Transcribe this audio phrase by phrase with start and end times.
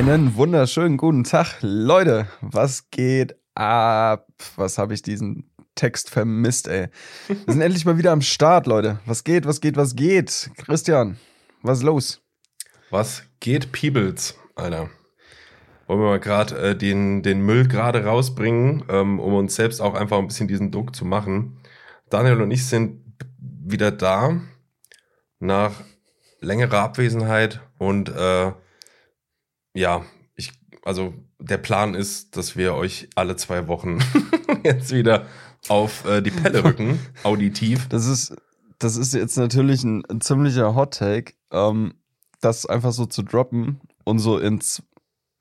[0.00, 2.26] Einen wunderschönen guten Tag, Leute.
[2.40, 4.28] Was geht ab?
[4.56, 6.88] Was habe ich diesen Text vermisst, ey?
[7.28, 8.98] Wir sind endlich mal wieder am Start, Leute.
[9.04, 10.52] Was geht, was geht, was geht?
[10.56, 11.18] Christian,
[11.60, 12.22] was ist los?
[12.88, 14.88] Was geht, Peebles, Alter?
[15.86, 19.92] Wollen wir mal gerade äh, den, den Müll gerade rausbringen, ähm, um uns selbst auch
[19.92, 21.60] einfach ein bisschen diesen Druck zu machen.
[22.08, 23.04] Daniel und ich sind
[23.38, 24.40] wieder da
[25.40, 25.72] nach
[26.40, 28.52] längerer Abwesenheit und äh,
[29.74, 30.04] ja,
[30.36, 30.52] ich,
[30.84, 33.98] also der Plan ist, dass wir euch alle zwei Wochen
[34.64, 35.26] jetzt wieder
[35.68, 37.88] auf äh, die Pelle rücken, auditiv.
[37.88, 38.34] Das ist,
[38.78, 41.94] das ist jetzt natürlich ein, ein ziemlicher Hot Take, ähm,
[42.40, 44.82] das einfach so zu droppen und so ins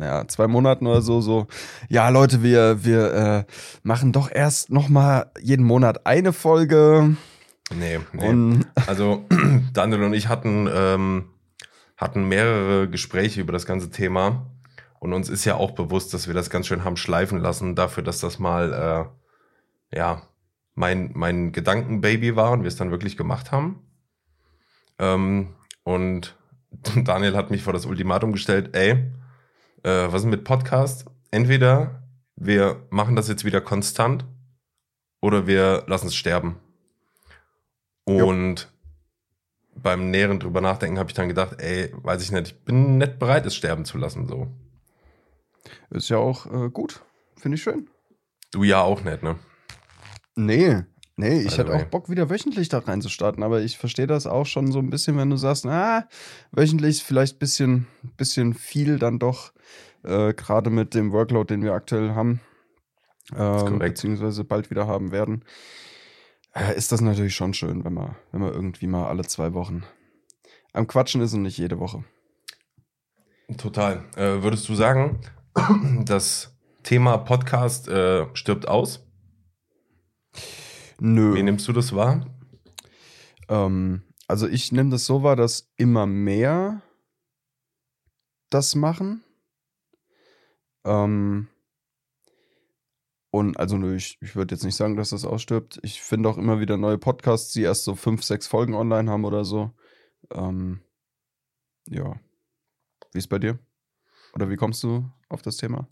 [0.02, 1.48] ja, zwei Monaten oder so, so,
[1.90, 3.44] ja, Leute, wir, wir äh,
[3.84, 7.18] machen doch erst nochmal jeden Monat eine Folge.
[7.78, 8.28] Nee, nee.
[8.28, 9.26] Und also
[9.74, 11.26] Daniel und ich hatten ähm,
[12.00, 14.50] hatten mehrere Gespräche über das ganze Thema.
[15.00, 18.04] Und uns ist ja auch bewusst, dass wir das ganz schön haben schleifen lassen, dafür,
[18.04, 19.12] dass das mal,
[19.92, 20.22] äh, ja,
[20.76, 23.82] mein, mein Gedankenbaby war und wir es dann wirklich gemacht haben.
[24.98, 26.38] Ähm, und
[27.04, 28.92] Daniel hat mich vor das Ultimatum gestellt, ey,
[29.84, 31.06] äh, was ist mit Podcast?
[31.32, 32.04] Entweder
[32.38, 34.26] wir machen das jetzt wieder konstant
[35.20, 36.56] oder wir lassen es sterben.
[38.06, 38.72] Und
[39.82, 43.20] beim näheren drüber nachdenken habe ich dann gedacht, ey, weiß ich nicht, ich bin nicht
[43.20, 44.48] bereit, es sterben zu lassen, so.
[45.90, 47.02] Ist ja auch äh, gut.
[47.38, 47.90] Finde ich schön.
[48.52, 49.38] Du ja auch nicht, ne?
[50.36, 50.84] Nee,
[51.16, 54.72] nee, ich hätte auch Bock, wieder wöchentlich da reinzustarten, aber ich verstehe das auch schon
[54.72, 56.08] so ein bisschen, wenn du sagst, ah,
[56.52, 59.52] wöchentlich vielleicht ein bisschen, bisschen viel dann doch,
[60.04, 62.40] äh, gerade mit dem Workload, den wir aktuell haben,
[63.36, 65.44] äh, beziehungsweise bald wieder haben werden
[66.76, 69.84] ist das natürlich schon schön, wenn man, wenn man irgendwie mal alle zwei Wochen
[70.74, 72.04] am Quatschen ist und nicht jede Woche.
[73.58, 74.06] Total.
[74.16, 75.22] Äh, würdest du sagen,
[76.06, 79.06] das Thema Podcast äh, stirbt aus?
[81.00, 81.36] Nö.
[81.36, 82.26] Wie nimmst du das wahr?
[83.48, 86.82] Ähm, also ich nehme das so wahr, dass immer mehr
[88.50, 89.24] das machen.
[90.86, 91.48] Ähm,
[93.32, 95.80] und also ich, ich würde jetzt nicht sagen, dass das ausstirbt.
[95.84, 99.26] Ich finde auch immer wieder neue Podcasts, die erst so fünf, sechs Folgen online haben
[99.26, 99.72] oder so.
[100.34, 100.82] Ähm,
[101.88, 102.20] ja.
[103.12, 103.60] Wie ist bei dir?
[104.34, 105.88] Oder wie kommst du auf das Thema?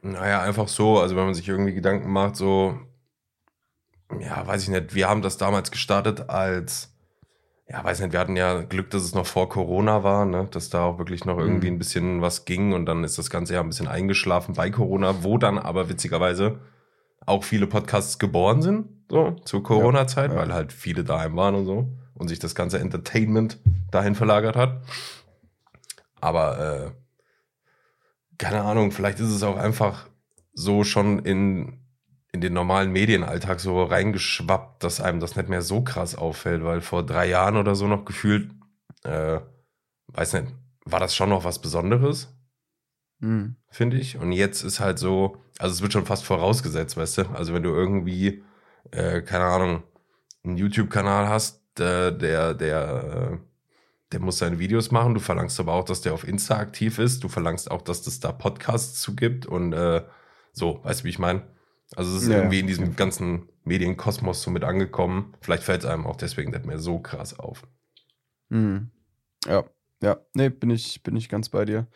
[0.00, 0.98] Naja, einfach so.
[0.98, 2.78] Also wenn man sich irgendwie Gedanken macht, so,
[4.18, 4.94] ja, weiß ich nicht.
[4.94, 6.94] Wir haben das damals gestartet als,
[7.68, 10.48] ja, weiß nicht, wir hatten ja Glück, dass es noch vor Corona war, ne?
[10.50, 11.76] dass da auch wirklich noch irgendwie mhm.
[11.76, 15.22] ein bisschen was ging und dann ist das Ganze ja ein bisschen eingeschlafen bei Corona,
[15.22, 16.60] wo dann aber witzigerweise
[17.28, 20.42] auch viele Podcasts geboren sind, so zur Corona-Zeit, ja, ja.
[20.42, 23.58] weil halt viele daheim waren und so und sich das ganze Entertainment
[23.90, 24.82] dahin verlagert hat.
[26.20, 26.90] Aber äh,
[28.38, 30.08] keine Ahnung, vielleicht ist es auch einfach
[30.52, 31.78] so schon in,
[32.32, 36.80] in den normalen Medienalltag so reingeschwappt, dass einem das nicht mehr so krass auffällt, weil
[36.80, 38.50] vor drei Jahren oder so noch gefühlt,
[39.04, 39.40] äh,
[40.08, 40.48] weiß nicht,
[40.84, 42.34] war das schon noch was Besonderes?
[43.20, 43.56] Mhm.
[43.68, 44.18] Finde ich.
[44.18, 47.22] Und jetzt ist halt so, also es wird schon fast vorausgesetzt, weißt du?
[47.30, 48.42] Also wenn du irgendwie,
[48.92, 49.82] äh, keine Ahnung,
[50.44, 53.38] einen YouTube-Kanal hast, der, der, der, äh,
[54.12, 55.14] der muss seine Videos machen.
[55.14, 57.22] Du verlangst aber auch, dass der auf Insta aktiv ist.
[57.22, 60.04] Du verlangst auch, dass es da Podcasts zu gibt und äh,
[60.52, 61.42] so, weißt du, wie ich meine?
[61.96, 65.34] Also es ist ja, irgendwie in diesem ganzen Medienkosmos so mit angekommen.
[65.40, 67.66] Vielleicht fällt es einem auch deswegen nicht mehr so krass auf.
[68.48, 68.90] Mhm.
[69.46, 69.64] Ja,
[70.02, 71.88] ja, nee, bin ich, bin ich ganz bei dir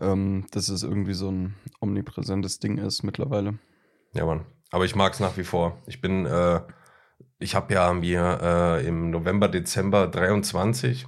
[0.00, 3.58] ähm, dass es irgendwie so ein omnipräsentes Ding ist mittlerweile.
[4.14, 4.44] Ja, Mann.
[4.70, 5.78] Aber ich mag es nach wie vor.
[5.86, 6.60] Ich bin, äh,
[7.38, 11.06] ich habe ja mir äh, im November, Dezember 23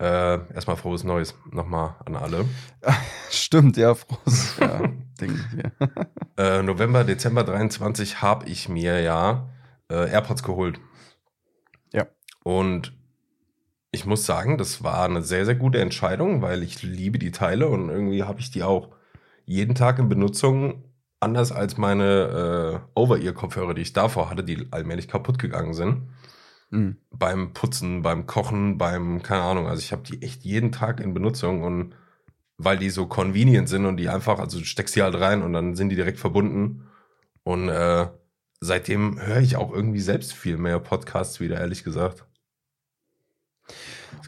[0.00, 2.44] äh, erstmal frohes Neues nochmal an alle.
[3.30, 4.80] Stimmt, ja, frohes ja,
[5.20, 5.38] Ding.
[5.56, 6.58] Ja.
[6.58, 9.48] Äh, November, Dezember 23 habe ich mir ja
[9.90, 10.80] äh, AirPods geholt.
[11.92, 12.06] Ja.
[12.44, 12.92] Und
[13.90, 17.68] ich muss sagen, das war eine sehr, sehr gute Entscheidung, weil ich liebe die Teile
[17.68, 18.90] und irgendwie habe ich die auch
[19.46, 20.84] jeden Tag in Benutzung,
[21.20, 26.08] anders als meine äh, Over-Ear-Kopfhörer, die ich davor hatte, die allmählich kaputt gegangen sind.
[26.70, 26.98] Mhm.
[27.10, 31.14] Beim Putzen, beim Kochen, beim, keine Ahnung, also ich habe die echt jeden Tag in
[31.14, 31.94] Benutzung und
[32.58, 35.52] weil die so convenient sind und die einfach, also du steckst sie halt rein und
[35.52, 36.88] dann sind die direkt verbunden.
[37.44, 38.08] Und äh,
[38.60, 42.27] seitdem höre ich auch irgendwie selbst viel mehr Podcasts wieder, ehrlich gesagt.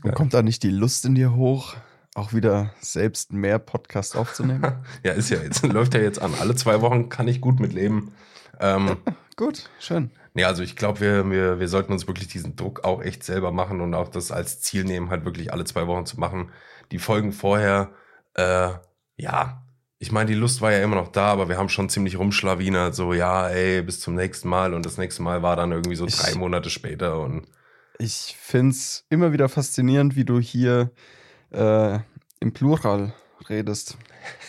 [0.03, 1.77] Und kommt da nicht die Lust in dir hoch,
[2.15, 4.85] auch wieder selbst mehr Podcasts aufzunehmen?
[5.05, 6.35] ja, ist ja jetzt, läuft ja jetzt an.
[6.41, 8.13] Alle zwei Wochen kann ich gut mitleben.
[8.59, 8.97] Ähm,
[9.37, 10.11] gut, schön.
[10.35, 13.51] Nee, also ich glaube, wir, wir, wir sollten uns wirklich diesen Druck auch echt selber
[13.51, 16.51] machen und auch das als Ziel nehmen, halt wirklich alle zwei Wochen zu machen.
[16.93, 17.91] Die Folgen vorher,
[18.35, 18.71] äh,
[19.17, 19.65] ja,
[20.03, 22.95] ich meine, die Lust war ja immer noch da, aber wir haben schon ziemlich rumschlawinert,
[22.95, 24.73] so, ja, ey, bis zum nächsten Mal.
[24.73, 27.21] Und das nächste Mal war dann irgendwie so ich, drei Monate später.
[27.21, 27.47] Und
[28.01, 30.91] ich finde es immer wieder faszinierend, wie du hier
[31.51, 31.99] äh,
[32.41, 33.13] im Plural
[33.49, 33.99] redest.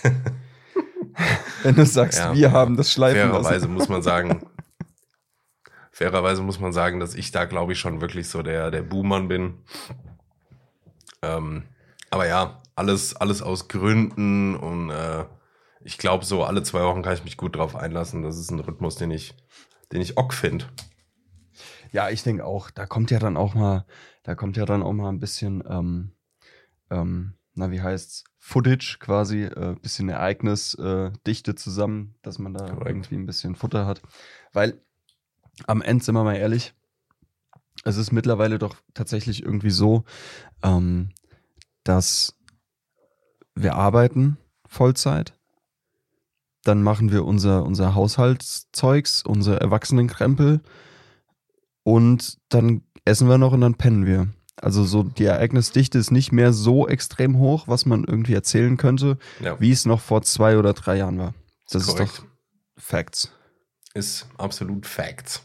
[1.63, 3.73] Wenn du sagst, ja, wir haben das Schleifen fairerweise lassen.
[3.73, 4.45] muss man sagen,
[5.91, 9.27] fairerweise muss man sagen, dass ich da, glaube ich, schon wirklich so der, der Buhmann
[9.27, 9.55] bin.
[11.21, 11.63] Ähm,
[12.09, 15.25] aber ja, alles, alles aus Gründen und äh,
[15.83, 18.21] ich glaube, so alle zwei Wochen kann ich mich gut drauf einlassen.
[18.21, 19.35] Das ist ein Rhythmus, den ich,
[19.91, 20.65] den ich ock finde.
[21.91, 22.71] Ja, ich denke auch.
[22.71, 23.85] Da kommt ja dann auch mal,
[24.23, 26.11] da kommt ja dann auch mal ein bisschen, ähm,
[26.89, 28.23] ähm, na, wie heißt's?
[28.37, 32.87] Footage quasi, äh, bisschen Ereignisdichte äh, zusammen, dass man da Correct.
[32.87, 34.01] irgendwie ein bisschen Futter hat.
[34.51, 34.81] Weil
[35.67, 36.73] am Ende, sind wir mal ehrlich,
[37.83, 40.05] es ist mittlerweile doch tatsächlich irgendwie so,
[40.63, 41.09] ähm,
[41.83, 42.35] dass
[43.53, 45.37] wir arbeiten Vollzeit,
[46.63, 50.61] dann machen wir unser, unser Haushaltszeugs, unser Erwachsenenkrempel
[51.83, 54.27] und dann essen wir noch und dann pennen wir.
[54.61, 59.17] Also so die Ereignisdichte ist nicht mehr so extrem hoch, was man irgendwie erzählen könnte,
[59.39, 59.59] ja.
[59.59, 61.33] wie es noch vor zwei oder drei Jahren war.
[61.69, 62.23] Das ist, ist doch
[62.77, 63.31] Facts.
[63.93, 65.43] Ist absolut Facts.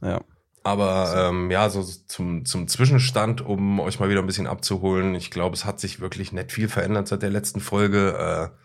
[0.00, 0.22] Ja.
[0.62, 5.14] Aber ähm, ja, so zum, zum Zwischenstand, um euch mal wieder ein bisschen abzuholen.
[5.14, 8.50] Ich glaube, es hat sich wirklich nicht viel verändert seit der letzten Folge.
[8.52, 8.56] Äh,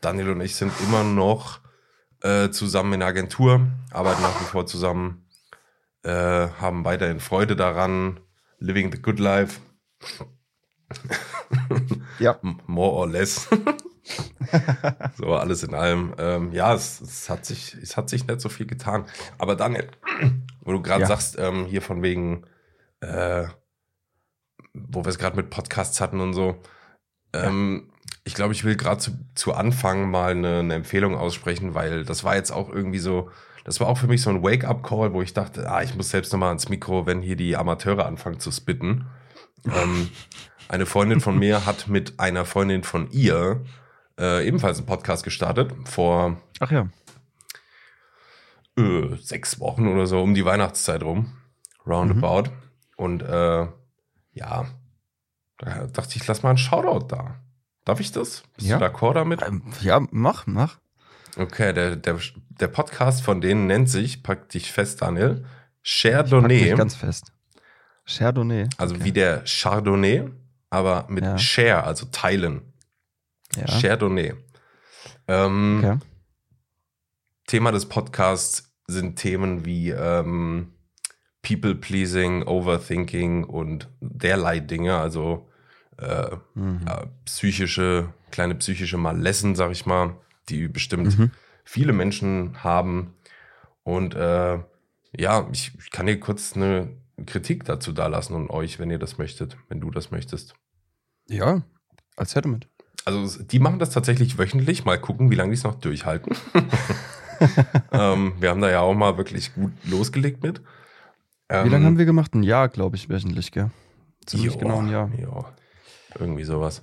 [0.00, 1.60] Daniel und ich sind immer noch
[2.22, 5.26] äh, zusammen in der Agentur, arbeiten nach wie vor zusammen,
[6.02, 6.10] äh,
[6.60, 8.20] haben weiterhin Freude daran,
[8.58, 9.60] living the good life.
[12.18, 12.38] ja.
[12.66, 13.48] More or less.
[15.16, 16.14] so alles in allem.
[16.18, 19.04] Ähm, ja, es, es, hat sich, es hat sich nicht so viel getan.
[19.38, 19.88] Aber Daniel,
[20.60, 21.06] wo du gerade ja.
[21.06, 22.44] sagst, ähm, hier von wegen,
[23.00, 23.46] äh,
[24.72, 26.60] wo wir es gerade mit Podcasts hatten und so.
[27.32, 27.94] Ähm, ja.
[28.24, 32.24] Ich glaube, ich will gerade zu, zu Anfang mal eine, eine, Empfehlung aussprechen, weil das
[32.24, 33.30] war jetzt auch irgendwie so,
[33.64, 36.32] das war auch für mich so ein Wake-up-Call, wo ich dachte, ah, ich muss selbst
[36.32, 39.06] nochmal ans Mikro, wenn hier die Amateure anfangen zu spitten.
[39.64, 40.10] ähm,
[40.68, 43.64] eine Freundin von mir hat mit einer Freundin von ihr
[44.18, 46.88] äh, ebenfalls einen Podcast gestartet vor Ach ja.
[48.76, 51.32] Äh, sechs Wochen oder so, um die Weihnachtszeit rum.
[51.86, 52.50] Roundabout.
[52.50, 52.56] Mhm.
[52.96, 53.66] Und äh,
[54.32, 54.66] ja,
[55.58, 57.40] da dachte ich, lass mal einen Shoutout da.
[57.84, 58.42] Darf ich das?
[58.56, 58.78] Bist ja.
[58.78, 59.42] du d'accord damit?
[59.42, 60.78] Ähm, ja, mach, mach.
[61.36, 62.18] Okay, der, der,
[62.48, 65.44] der Podcast von denen nennt sich, pack dich fest, Daniel,
[65.82, 66.70] Chardonnay.
[66.70, 67.32] Ich ganz fest.
[68.06, 68.68] Chardonnay.
[68.76, 69.04] Also okay.
[69.04, 70.28] wie der Chardonnay,
[70.70, 71.38] aber mit ja.
[71.38, 72.62] Share, also teilen.
[73.56, 73.66] Ja.
[73.66, 74.34] Chardonnay.
[75.28, 75.98] Ähm, okay.
[77.46, 80.72] Thema des Podcasts sind Themen wie ähm,
[81.42, 85.48] People-Pleasing, Overthinking und derlei Dinge, also
[85.98, 86.80] äh, mhm.
[86.86, 90.16] ja, psychische, kleine psychische Malessen, sag ich mal,
[90.48, 91.30] die bestimmt mhm.
[91.64, 93.14] viele Menschen haben.
[93.82, 94.58] Und äh,
[95.16, 96.96] ja, ich, ich kann hier kurz eine
[97.26, 100.54] Kritik dazu dalassen und euch, wenn ihr das möchtet, wenn du das möchtest.
[101.28, 101.62] Ja,
[102.16, 102.68] als hätte mit.
[103.04, 104.84] Also die machen das tatsächlich wöchentlich.
[104.84, 106.36] Mal gucken, wie lange die es noch durchhalten.
[107.92, 110.60] ähm, wir haben da ja auch mal wirklich gut losgelegt mit.
[111.48, 112.34] Ähm, wie lange haben wir gemacht?
[112.34, 113.70] Ein Jahr, glaube ich, wöchentlich, gell?
[114.26, 115.10] Ziemlich jo, genau ein Jahr.
[115.18, 115.44] Ja,
[116.18, 116.82] irgendwie sowas.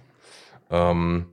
[0.69, 1.27] Ähm,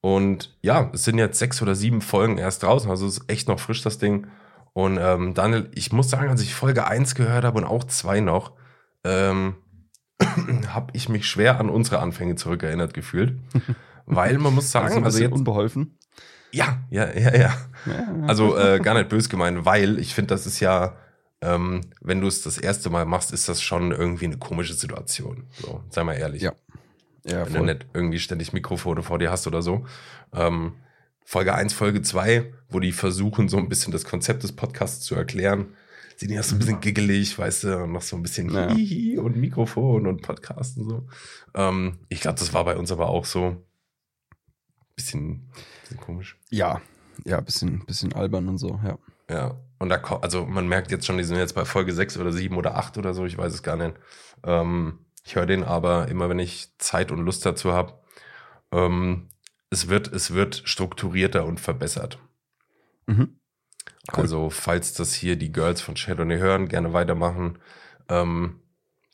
[0.00, 2.90] und ja, es sind jetzt sechs oder sieben Folgen erst draußen.
[2.90, 4.26] Also es ist echt noch frisch, das Ding.
[4.72, 8.20] Und ähm, Daniel, ich muss sagen, als ich Folge 1 gehört habe und auch zwei
[8.20, 8.52] noch,
[9.04, 9.56] ähm,
[10.68, 13.38] habe ich mich schwer an unsere Anfänge zurückerinnert gefühlt.
[14.06, 15.98] Weil man muss sagen, also, also jetzt unbeholfen.
[16.52, 17.54] Ja, ja, ja, ja.
[18.26, 20.96] Also äh, gar nicht bös gemeint, weil ich finde, das ist ja,
[21.40, 25.46] ähm, wenn du es das erste Mal machst, ist das schon irgendwie eine komische Situation.
[25.62, 26.42] So, sei mal ehrlich.
[26.42, 26.52] Ja.
[27.24, 27.60] Ja wenn voll.
[27.60, 29.86] du nicht irgendwie ständig Mikrofone vor dir hast oder so.
[30.32, 30.74] Ähm,
[31.24, 35.14] Folge 1, Folge 2, wo die versuchen, so ein bisschen das Konzept des Podcasts zu
[35.14, 35.74] erklären,
[36.16, 38.74] sind ja so ein bisschen giggelig, weißt du, und noch so ein bisschen ja.
[38.74, 41.08] Hihi und Mikrofon und Podcast und so.
[41.54, 43.64] Ähm, ich glaube, das war bei uns aber auch so
[44.96, 45.50] bisschen,
[45.82, 46.38] bisschen komisch.
[46.50, 46.80] Ja,
[47.24, 48.98] ja, bisschen, bisschen albern und so, ja.
[49.30, 52.32] Ja, und da also man merkt jetzt schon, die sind jetzt bei Folge 6 oder
[52.32, 53.94] 7 oder 8 oder so, ich weiß es gar nicht.
[54.42, 57.98] Ähm, ich höre den aber immer, wenn ich Zeit und Lust dazu habe.
[58.72, 59.28] Ähm,
[59.70, 62.18] es, wird, es wird strukturierter und verbessert.
[63.06, 63.40] Mhm.
[64.12, 64.22] Cool.
[64.22, 67.58] Also, falls das hier die Girls von Chardonnay hören, gerne weitermachen.
[68.08, 68.60] Ähm,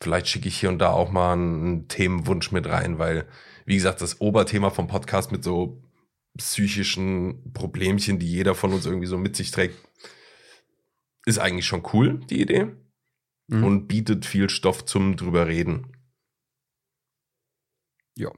[0.00, 3.26] vielleicht schicke ich hier und da auch mal einen Themenwunsch mit rein, weil
[3.66, 5.82] wie gesagt, das Oberthema vom Podcast mit so
[6.38, 9.76] psychischen Problemchen, die jeder von uns irgendwie so mit sich trägt,
[11.26, 12.68] ist eigentlich schon cool, die Idee.
[13.48, 13.64] Mhm.
[13.64, 15.96] Und bietet viel Stoff zum drüber reden.
[18.16, 18.30] Ja.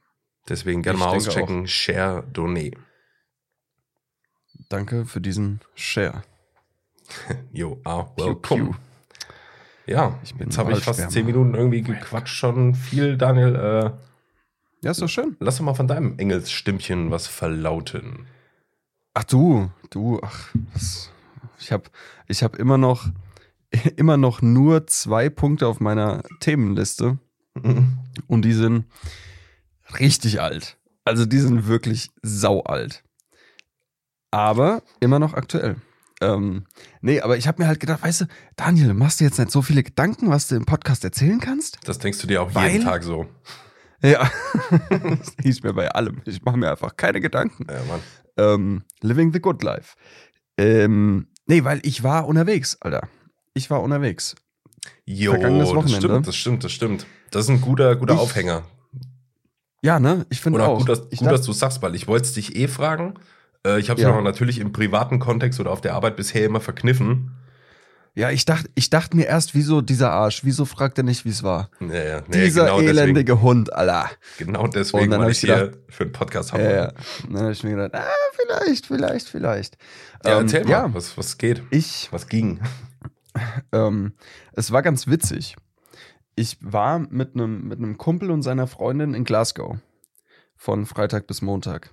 [0.49, 2.76] Deswegen gerne mal auschecken, Share Donné.
[4.68, 6.23] danke für diesen Share.
[7.52, 8.76] Jo, ah, welcome.
[9.87, 13.54] Ja, ich bin jetzt habe ich fast zehn Minuten irgendwie gequatscht schon viel, Daniel.
[13.56, 13.90] Äh,
[14.85, 15.37] ja, ist doch schön.
[15.40, 18.26] Lass doch mal von deinem Engelsstimmchen was verlauten.
[19.14, 21.11] Ach du, du, ach, das,
[21.58, 21.85] ich habe
[22.26, 23.08] ich hab immer noch
[23.97, 27.18] immer noch nur zwei Punkte auf meiner Themenliste
[27.54, 27.99] mhm.
[28.26, 28.85] und die sind
[29.99, 30.76] richtig alt.
[31.04, 33.02] Also die sind wirklich sau alt.
[34.30, 35.76] Aber immer noch aktuell.
[36.21, 36.64] Ähm,
[37.00, 38.25] nee, aber ich habe mir halt gedacht, weißt du,
[38.57, 41.78] Daniel, machst du jetzt nicht so viele Gedanken, was du im Podcast erzählen kannst?
[41.85, 43.26] Das denkst du dir auch Weil, jeden Tag so.
[44.02, 44.30] Ja,
[44.90, 46.23] das hieß mir bei allem.
[46.25, 47.66] Ich mache mir einfach keine Gedanken.
[47.71, 48.00] Ja, Mann.
[48.37, 49.97] Ähm, living the good life.
[50.57, 53.09] Ähm, nee, weil ich war unterwegs, Alter.
[53.54, 54.35] Ich war unterwegs.
[55.04, 55.90] Jo, Vergangenes Wochenende.
[55.90, 57.07] das stimmt, das stimmt, das stimmt.
[57.30, 58.64] Das ist ein guter, guter ich, Aufhänger.
[59.82, 60.26] Ja, ne?
[60.30, 60.78] Ich finde auch.
[60.78, 63.14] Gut, dass, gut, dass du sagst, weil ich wollte es dich eh fragen.
[63.64, 64.20] Äh, ich habe es ja.
[64.20, 67.32] natürlich im privaten Kontext oder auf der Arbeit bisher immer verkniffen.
[68.14, 71.28] Ja, ich dachte, ich dachte mir erst, wieso dieser Arsch, wieso fragt er nicht, wie
[71.28, 71.70] es war?
[71.78, 72.23] Ja, ja.
[72.26, 74.11] Nee, dieser genau elendige deswegen, Hund, Alter.
[74.38, 76.64] Genau deswegen, weil ich hier für einen Podcast habe.
[76.64, 76.92] Ja, ja.
[77.28, 79.78] Dann habe ich mir gedacht, ah, vielleicht, vielleicht, vielleicht.
[80.25, 81.62] Ja, ähm, erzähl mal, ja, was, was geht?
[81.70, 82.61] Ich, was ging?
[83.70, 84.14] Ähm,
[84.54, 85.54] es war ganz witzig.
[86.38, 89.78] Ich war mit einem mit Kumpel und seiner Freundin in Glasgow
[90.54, 91.92] von Freitag bis Montag.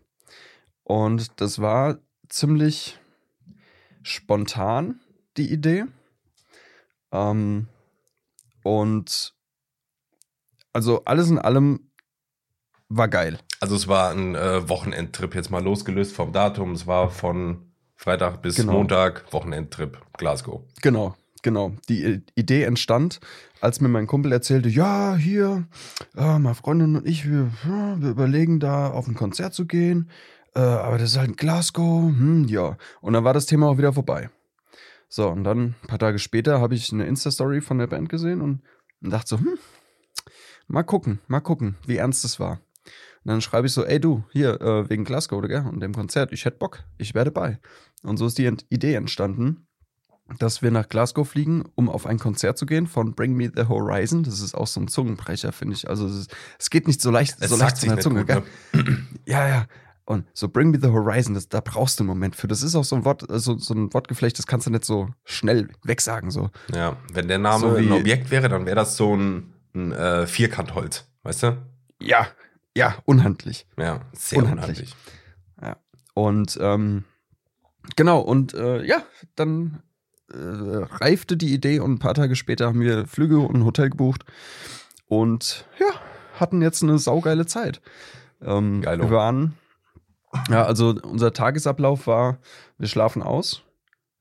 [0.83, 1.97] Und das war
[2.29, 2.99] ziemlich
[4.03, 4.99] spontan,
[5.37, 5.85] die Idee.
[7.11, 7.69] Ähm,
[8.63, 9.33] und
[10.73, 11.89] also alles in allem
[12.87, 13.39] war geil.
[13.61, 16.73] Also es war ein äh, Wochenendtrip jetzt mal losgelöst vom Datum.
[16.73, 18.73] Es war von Freitag bis genau.
[18.73, 20.61] Montag Wochenendtrip Glasgow.
[20.83, 21.73] Genau, genau.
[21.87, 23.21] Die Idee entstand,
[23.61, 25.65] als mir mein Kumpel erzählte, ja, hier,
[26.17, 30.09] äh, meine Freundin und ich, wir, wir überlegen da auf ein Konzert zu gehen.
[30.55, 32.77] Äh, aber das ist halt Glasgow, hm, ja.
[32.99, 34.29] Und dann war das Thema auch wieder vorbei.
[35.07, 38.41] So, und dann ein paar Tage später habe ich eine Insta-Story von der Band gesehen
[38.41, 38.61] und,
[39.01, 39.57] und dachte so, hm,
[40.67, 42.59] mal gucken, mal gucken, wie ernst das war.
[43.23, 46.33] Und dann schreibe ich so, ey du, hier, äh, wegen Glasgow, Digga, und dem Konzert,
[46.33, 47.59] ich hätte Bock, ich werde bei.
[48.01, 49.67] Und so ist die Idee entstanden,
[50.39, 53.67] dass wir nach Glasgow fliegen, um auf ein Konzert zu gehen von Bring Me the
[53.67, 54.23] Horizon.
[54.23, 55.87] Das ist auch so ein Zungenbrecher, finde ich.
[55.87, 56.27] Also es,
[56.57, 58.97] es, geht nicht so leicht, es so leicht von der Zunge, gut, ne?
[59.25, 59.65] Ja, ja.
[60.05, 62.47] Und so Bring Me the Horizon, das, da brauchst du einen Moment für.
[62.47, 65.09] Das ist auch so ein Wort, so, so ein Wortgeflecht, das kannst du nicht so
[65.23, 66.31] schnell wegsagen.
[66.31, 66.49] So.
[66.73, 70.27] Ja, wenn der Name so ein Objekt wäre, dann wäre das so ein, ein äh,
[70.27, 71.57] Vierkantholz, weißt du?
[71.99, 72.27] Ja,
[72.77, 73.67] ja, unhandlich.
[73.77, 74.93] Ja, sehr unhandlich.
[74.93, 74.95] unhandlich.
[75.61, 75.77] Ja.
[76.13, 77.03] Und ähm,
[77.95, 79.03] genau, und äh, ja,
[79.35, 79.81] dann
[80.31, 83.89] äh, reifte die Idee und ein paar Tage später haben wir Flüge und ein Hotel
[83.89, 84.25] gebucht
[85.07, 85.87] und ja,
[86.39, 87.81] hatten jetzt eine saugeile Zeit.
[88.41, 89.09] Ähm, Geilo.
[89.09, 89.55] Wir waren
[90.49, 92.39] ja, also unser Tagesablauf war,
[92.77, 93.63] wir schlafen aus,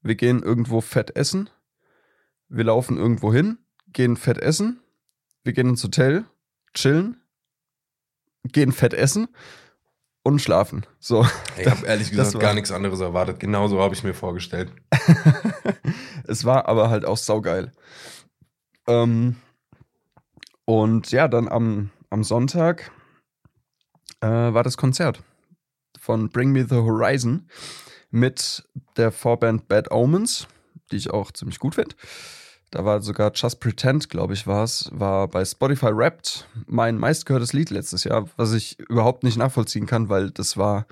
[0.02, 1.50] wir gehen irgendwo fett essen,
[2.48, 3.58] wir laufen irgendwo hin,
[3.92, 4.80] gehen fett essen,
[5.42, 6.24] wir gehen ins Hotel,
[6.72, 7.20] chillen,
[8.44, 9.28] gehen fett essen
[10.24, 10.84] und schlafen.
[10.98, 11.24] So.
[11.56, 13.38] Ich habe ehrlich gesagt gar nichts anderes erwartet.
[13.38, 14.72] Genauso habe ich mir vorgestellt.
[16.26, 17.70] es war aber halt auch saugeil.
[18.88, 19.36] Ähm,
[20.64, 22.90] und ja, dann am, am Sonntag
[24.20, 25.22] äh, war das Konzert
[26.00, 27.48] von Bring Me the Horizon
[28.10, 28.64] mit
[28.96, 30.48] der Vorband Bad Omens,
[30.90, 31.94] die ich auch ziemlich gut finde.
[32.74, 37.52] Da war sogar Just Pretend, glaube ich, war es, war bei Spotify Wrapped mein meistgehörtes
[37.52, 40.88] Lied letztes Jahr, was ich überhaupt nicht nachvollziehen kann, weil das war,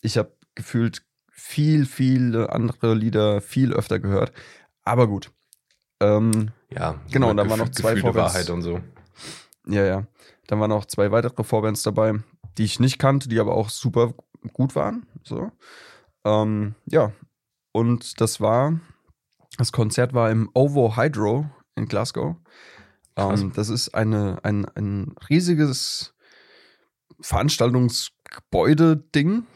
[0.00, 4.32] ich habe gefühlt viel, viele andere Lieder viel öfter gehört.
[4.82, 5.30] Aber gut.
[6.00, 8.34] Ähm, ja, genau, da waren noch zwei Vorbands.
[8.34, 8.80] Wahrheit und so.
[9.68, 10.06] Ja, ja.
[10.48, 12.14] Dann waren noch zwei weitere Vorbands dabei,
[12.58, 14.12] die ich nicht kannte, die aber auch super
[14.52, 15.06] gut waren.
[15.22, 15.52] So.
[16.24, 17.12] Ähm, ja,
[17.70, 18.80] und das war,
[19.62, 22.34] das Konzert war im OVO Hydro in Glasgow.
[23.14, 26.14] Ähm, das ist eine, ein, ein riesiges
[27.20, 29.46] Veranstaltungsgebäude-Ding,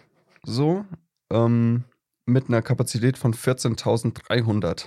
[0.45, 0.85] so,
[1.33, 1.83] ähm,
[2.25, 4.87] mit einer Kapazität von 14.300.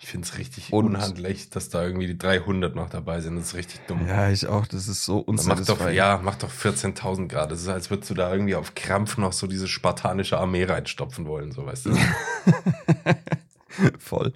[0.00, 3.34] Ich finde es richtig und, unhandlich, dass da irgendwie die 300 noch dabei sind.
[3.34, 4.06] Das ist richtig dumm.
[4.06, 4.68] Ja, ich auch.
[4.68, 5.96] Das ist so unsatisfying.
[5.96, 7.50] Ja, mach doch 14.000 Grad.
[7.50, 11.26] Das ist, als würdest du da irgendwie auf Krampf noch so diese spartanische Armee reinstopfen
[11.26, 11.96] wollen, so weißt du.
[13.98, 14.32] voll.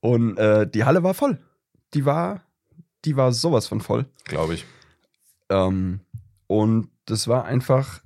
[0.00, 1.38] Und äh, die Halle war voll.
[1.94, 2.42] Die war,
[3.04, 4.06] die war sowas von voll.
[4.24, 4.66] Glaube ich.
[5.48, 6.00] Ähm,
[6.46, 8.02] und das war einfach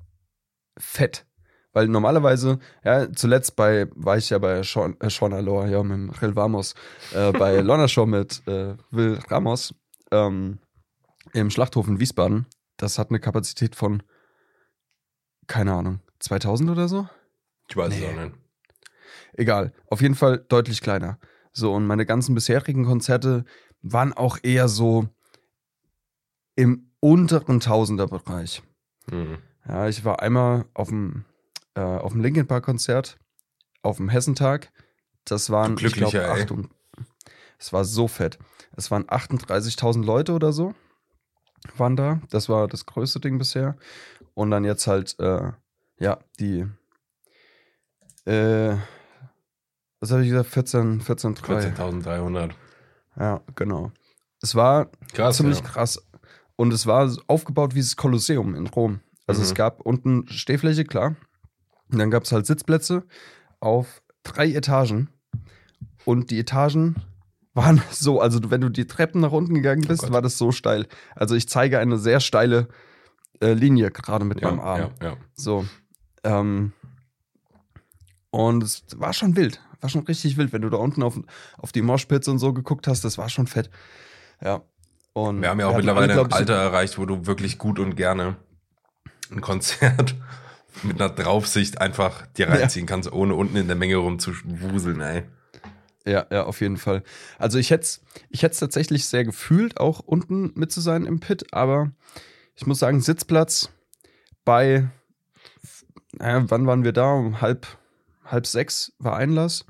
[0.78, 1.26] fett.
[1.73, 6.21] Weil normalerweise, ja, zuletzt bei, war ich ja bei Sean, äh, Sean Alor, ja, mit
[6.21, 6.75] Ril Vamos,
[7.14, 9.75] äh, bei Lorna Show mit äh, Will Ramos
[10.11, 10.59] ähm,
[11.33, 12.47] im Schlachthof in Wiesbaden.
[12.76, 14.02] Das hat eine Kapazität von,
[15.47, 17.09] keine Ahnung, 2000 oder so?
[17.69, 18.04] Ich weiß nee.
[18.04, 18.39] es auch nicht.
[19.34, 21.18] Egal, auf jeden Fall deutlich kleiner.
[21.52, 23.44] So, und meine ganzen bisherigen Konzerte
[23.82, 25.08] waren auch eher so
[26.56, 28.62] im unteren Tausenderbereich.
[29.10, 29.38] Mhm.
[29.66, 31.25] Ja, ich war einmal auf dem,
[31.75, 33.18] äh, auf dem Linkin Park Konzert,
[33.82, 34.72] auf dem Hessentag.
[35.25, 36.70] Das waren, ich glaube, Achtung,
[37.58, 38.38] es war so fett.
[38.76, 40.75] Es waren 38.000 Leute oder so
[41.76, 42.20] waren da.
[42.30, 43.76] Das war das größte Ding bisher.
[44.34, 45.52] Und dann jetzt halt, äh,
[45.99, 46.66] ja, die,
[48.25, 48.76] äh,
[50.00, 50.50] was habe ich gesagt?
[50.50, 52.50] 14, 14, 14.300.
[53.19, 53.92] Ja, genau.
[54.42, 55.66] Es war krass, ziemlich ja.
[55.66, 56.02] krass.
[56.57, 59.00] Und es war aufgebaut wie das Kolosseum in Rom.
[59.26, 59.47] Also mhm.
[59.47, 61.16] es gab unten Stehfläche, klar.
[61.90, 63.04] Und dann gab es halt Sitzplätze
[63.61, 65.11] auf drei Etagen.
[66.04, 66.97] Und die Etagen
[67.52, 70.52] waren so, also wenn du die Treppen nach unten gegangen bist, oh war das so
[70.52, 70.87] steil.
[71.14, 72.69] Also ich zeige eine sehr steile
[73.40, 74.92] äh, Linie gerade mit ja, meinem Arm.
[75.00, 75.16] Ja, ja.
[75.35, 75.66] So.
[76.25, 76.73] Ähm,
[78.30, 79.61] und es war schon wild.
[79.80, 81.18] War schon richtig wild, wenn du da unten auf,
[81.58, 83.70] auf die Moshpits und so geguckt hast, das war schon fett.
[84.42, 84.62] Ja.
[85.12, 87.96] Und wir haben ja auch mittlerweile alle, ein Alter erreicht, wo du wirklich gut und
[87.96, 88.37] gerne
[89.30, 90.14] ein Konzert
[90.82, 92.90] mit einer Draufsicht einfach dir reinziehen ja.
[92.90, 95.25] kannst, ohne unten in der Menge rumzuwuseln, ey.
[96.06, 97.02] Ja, ja, auf jeden Fall.
[97.38, 101.52] Also ich hätte es ich tatsächlich sehr gefühlt, auch unten mit zu sein im Pit,
[101.52, 101.92] aber
[102.54, 103.70] ich muss sagen, Sitzplatz
[104.44, 104.88] bei,
[106.12, 107.12] naja, wann waren wir da?
[107.12, 107.66] Um halb,
[108.25, 109.66] halb sechs war Einlass.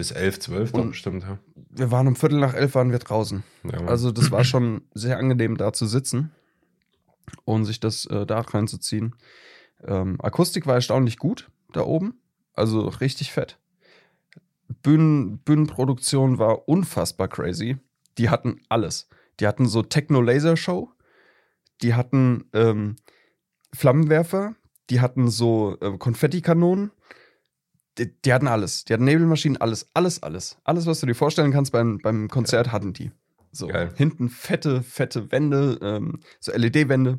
[0.00, 1.38] Bis elf, zwölf, dann bestimmt, ja.
[1.54, 3.42] Wir waren um Viertel nach elf waren wir draußen.
[3.70, 6.30] Ja, also das war schon sehr angenehm, da zu sitzen
[7.44, 9.14] und sich das äh, da reinzuziehen.
[9.84, 12.18] Ähm, Akustik war erstaunlich gut da oben.
[12.54, 13.58] Also richtig fett.
[14.82, 17.76] Bühnen, Bühnenproduktion war unfassbar crazy.
[18.16, 19.06] Die hatten alles.
[19.38, 20.90] Die hatten so Techno-Laser-Show,
[21.82, 22.96] die hatten ähm,
[23.74, 24.54] Flammenwerfer,
[24.88, 26.90] die hatten so äh, Konfettikanonen,
[28.00, 28.84] die, die, hatten alles.
[28.84, 30.58] Die hatten Nebelmaschinen, alles, alles, alles.
[30.64, 32.72] Alles, was du dir vorstellen kannst beim, beim Konzert, ja.
[32.72, 33.10] hatten die.
[33.52, 33.92] So, Geil.
[33.96, 37.18] hinten fette, fette Wände, ähm, so LED-Wände.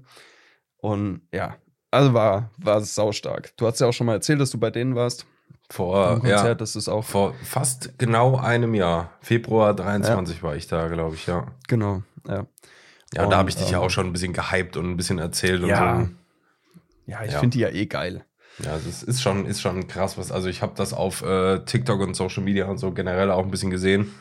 [0.78, 1.56] Und ja,
[1.92, 3.56] also war, war saustark.
[3.58, 5.26] Du hast ja auch schon mal erzählt, dass du bei denen warst.
[5.70, 9.12] Vor, Konzert, ja, das ist auch vor fast genau einem Jahr.
[9.22, 10.44] Februar 23 ja.
[10.44, 11.48] war ich da, glaube ich, ja.
[11.68, 12.46] Genau, ja.
[13.14, 14.98] Ja, und, da habe ich dich ähm, ja auch schon ein bisschen gehypt und ein
[14.98, 15.96] bisschen erzählt ja.
[15.96, 16.12] und so.
[17.08, 17.40] Ja, ich ja.
[17.40, 18.26] finde die ja eh geil.
[18.64, 20.32] Ja, das ist schon, ist schon krass, was.
[20.32, 23.52] Also ich habe das auf äh, TikTok und Social Media und so generell auch ein
[23.52, 24.12] bisschen gesehen,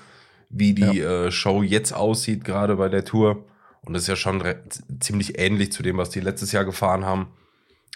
[0.49, 1.27] wie die ja.
[1.27, 3.45] äh, Show jetzt aussieht, gerade bei der Tour.
[3.83, 4.43] Und das ist ja schon
[5.01, 7.29] ziemlich ähnlich zu dem, was die letztes Jahr gefahren haben.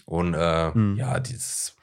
[0.06, 0.96] Und äh, mhm.
[0.96, 1.76] ja, dieses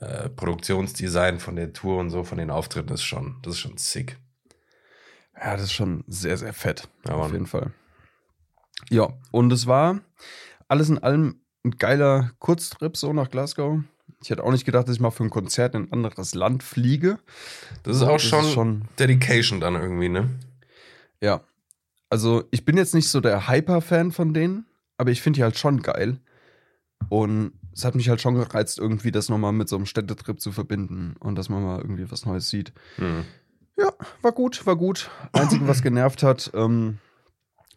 [0.00, 3.78] äh, Produktionsdesign von der Tour und so, von den Auftritten ist schon, das ist schon
[3.78, 4.18] sick.
[5.36, 6.88] Ja, das ist schon sehr, sehr fett.
[7.06, 7.72] Ja, auf jeden Fall.
[8.90, 10.00] Ja, und es war
[10.68, 13.80] alles in allem ein geiler Kurztrip so nach Glasgow.
[14.22, 16.62] Ich hätte auch nicht gedacht, dass ich mal für ein Konzert in ein anderes Land
[16.62, 17.18] fliege.
[17.82, 20.30] Das ist auch das schon, ist schon Dedication dann irgendwie, ne?
[21.20, 21.40] Ja.
[22.08, 25.58] Also, ich bin jetzt nicht so der Hyper-Fan von denen, aber ich finde die halt
[25.58, 26.20] schon geil.
[27.08, 30.52] Und es hat mich halt schon gereizt, irgendwie das nochmal mit so einem Städtetrip zu
[30.52, 32.72] verbinden und dass man mal irgendwie was Neues sieht.
[32.98, 33.24] Mhm.
[33.76, 35.10] Ja, war gut, war gut.
[35.32, 36.98] Einzige, was genervt hat, ähm,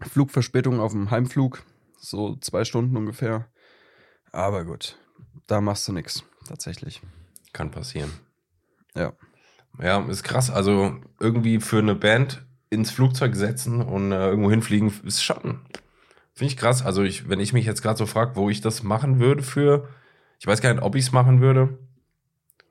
[0.02, 1.64] Flugverspätung auf dem Heimflug.
[1.98, 3.48] So zwei Stunden ungefähr.
[4.36, 4.98] Aber gut,
[5.48, 7.02] da machst du nichts, tatsächlich.
[7.54, 8.12] Kann passieren.
[8.96, 9.14] Ja.
[9.82, 10.50] Ja, ist krass.
[10.50, 15.62] Also irgendwie für eine Band ins Flugzeug setzen und äh, irgendwo hinfliegen, ist schon
[16.36, 16.86] Finde ich krass.
[16.86, 19.88] Also, ich, wenn ich mich jetzt gerade so frage, wo ich das machen würde für,
[20.38, 21.80] ich weiß gar nicht, ob ich es machen würde,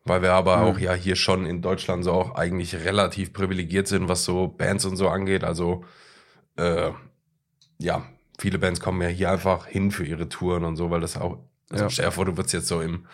[0.05, 0.63] weil wir aber mhm.
[0.65, 4.85] auch ja hier schon in Deutschland so auch eigentlich relativ privilegiert sind, was so Bands
[4.85, 5.45] und so angeht.
[5.45, 5.83] Also,
[6.57, 6.91] äh,
[7.79, 8.05] ja,
[8.39, 11.39] viele Bands kommen ja hier einfach hin für ihre Touren und so, weil das auch,
[11.71, 11.91] also ja.
[11.91, 13.07] stell dir vor, du würdest jetzt so im,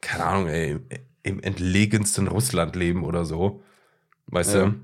[0.00, 0.78] keine Ahnung, ey,
[1.22, 3.62] im entlegensten Russland leben oder so.
[4.26, 4.66] Weißt ja.
[4.66, 4.74] du?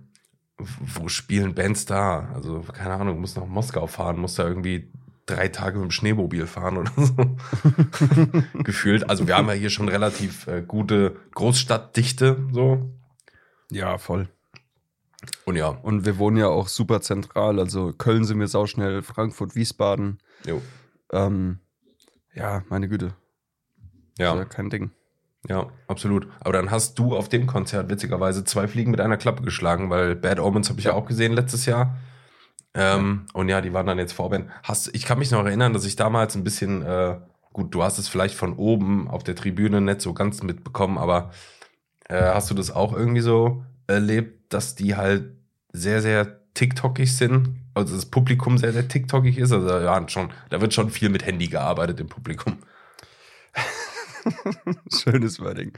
[0.58, 2.30] Wo spielen Bands da?
[2.34, 4.92] Also, keine Ahnung, muss nach Moskau fahren, muss da irgendwie
[5.26, 7.14] drei Tage mit dem Schneemobil fahren oder so.
[8.64, 9.08] Gefühlt.
[9.08, 12.90] Also wir haben ja hier schon relativ äh, gute Großstadtdichte, so.
[13.70, 14.28] Ja, voll.
[15.44, 15.68] Und ja.
[15.68, 17.58] Und wir wohnen ja auch super zentral.
[17.58, 20.18] Also Köln sind wir sauschnell, Frankfurt, Wiesbaden.
[20.44, 20.60] Jo.
[21.12, 21.60] Ähm,
[22.34, 23.14] ja, meine Güte.
[24.18, 24.36] Ja.
[24.36, 24.44] ja.
[24.44, 24.90] Kein Ding.
[25.48, 26.28] Ja, absolut.
[26.40, 30.14] Aber dann hast du auf dem Konzert witzigerweise zwei Fliegen mit einer Klappe geschlagen, weil
[30.14, 30.92] Bad Omens habe ich ja.
[30.92, 31.96] ja auch gesehen letztes Jahr.
[32.74, 34.48] Ähm, und ja, die waren dann jetzt Vorband.
[34.62, 37.18] Hast, ich kann mich noch erinnern, dass ich damals ein bisschen, äh,
[37.52, 41.32] gut, du hast es vielleicht von oben auf der Tribüne nicht so ganz mitbekommen, aber
[42.08, 45.36] äh, hast du das auch irgendwie so erlebt, dass die halt
[45.72, 47.61] sehr, sehr TikTokig sind?
[47.74, 49.52] Also das Publikum sehr, sehr TikTokig ist?
[49.52, 52.58] Also ja, schon, da wird schon viel mit Handy gearbeitet im Publikum.
[54.92, 55.72] Schönes Wording.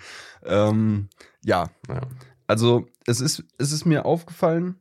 [0.45, 1.09] Ähm,
[1.45, 1.71] ja.
[1.89, 2.01] ja.
[2.47, 4.81] Also es ist, es ist mir aufgefallen,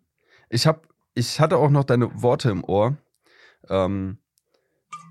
[0.49, 0.81] ich habe,
[1.13, 2.97] ich hatte auch noch deine Worte im Ohr.
[3.69, 4.17] Ähm,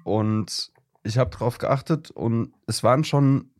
[0.04, 0.72] und
[1.04, 3.50] ich habe darauf geachtet und es waren schon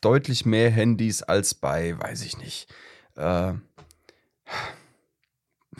[0.00, 2.72] deutlich mehr Handys als bei, weiß ich nicht,
[3.16, 3.52] äh,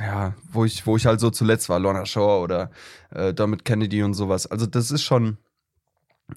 [0.00, 2.70] ja, wo ich, wo ich halt so zuletzt war, Lorna Shore oder
[3.10, 4.46] äh, Dermot Kennedy und sowas.
[4.46, 5.36] Also das ist schon,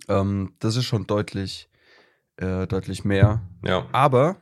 [0.09, 1.69] ähm, das ist schon deutlich,
[2.37, 3.41] äh, deutlich mehr.
[3.63, 3.87] Ja.
[3.93, 4.35] Aber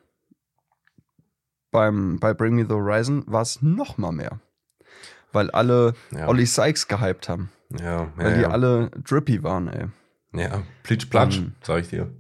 [1.72, 4.40] beim, bei Bring Me the Horizon war es noch mal mehr.
[5.32, 6.28] Weil alle ja.
[6.28, 7.52] Ollie Sykes gehypt haben.
[7.80, 8.50] Ja, ja Weil die ja.
[8.50, 9.88] alle drippy waren, ey.
[10.34, 12.12] Ja, plitsch platsch, um, sag ich dir.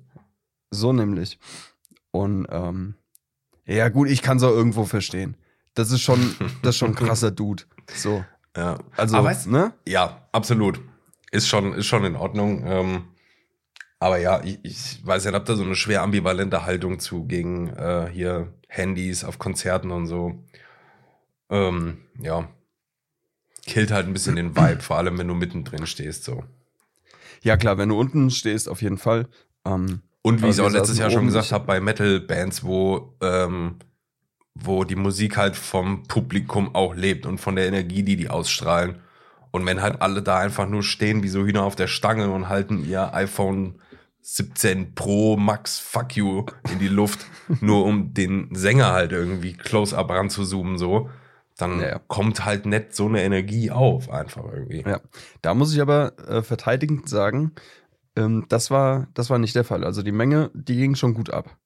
[0.69, 1.39] So nämlich.
[2.11, 2.95] Und ähm,
[3.65, 5.35] ja, gut, ich kann es auch irgendwo verstehen.
[5.73, 7.63] Das ist schon, das ist schon ein krasser Dude.
[7.93, 8.23] So.
[8.55, 8.79] Ja.
[8.97, 9.73] Also, aber weißt, ne?
[9.87, 10.81] Ja, absolut.
[11.31, 12.63] Ist schon, ist schon in Ordnung.
[12.65, 13.03] Ähm,
[13.99, 17.67] aber ja, ich, ich weiß ja, habt da so eine schwer ambivalente Haltung zu gegen
[17.69, 20.43] äh, hier Handys auf Konzerten und so.
[21.49, 22.49] Ähm, ja.
[23.65, 26.43] Killt halt ein bisschen den Vibe, vor allem wenn du mittendrin stehst, so.
[27.43, 29.27] Ja, klar, wenn du unten stehst, auf jeden Fall.
[29.65, 33.77] Ähm, und wie ich auch letztes Jahr schon gesagt habe, bei Metal-Bands, wo, ähm,
[34.55, 38.99] wo die Musik halt vom Publikum auch lebt und von der Energie, die die ausstrahlen.
[39.51, 42.49] Und wenn halt alle da einfach nur stehen wie so Hühner auf der Stange und
[42.49, 43.75] halten ihr iPhone
[44.21, 47.25] 17 Pro Max Fuck You in die Luft,
[47.61, 51.09] nur um den Sänger halt irgendwie close-up ranzuzoomen, so,
[51.57, 51.99] dann ja.
[52.07, 54.83] kommt halt nicht so eine Energie auf, einfach irgendwie.
[54.87, 55.01] Ja,
[55.41, 57.53] da muss ich aber äh, verteidigend sagen,
[58.15, 59.83] ähm, das, war, das war nicht der Fall.
[59.83, 61.57] Also die Menge, die ging schon gut ab.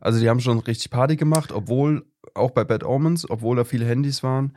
[0.00, 3.86] Also die haben schon richtig Party gemacht, obwohl, auch bei Bad Omens, obwohl da viele
[3.86, 4.56] Handys waren,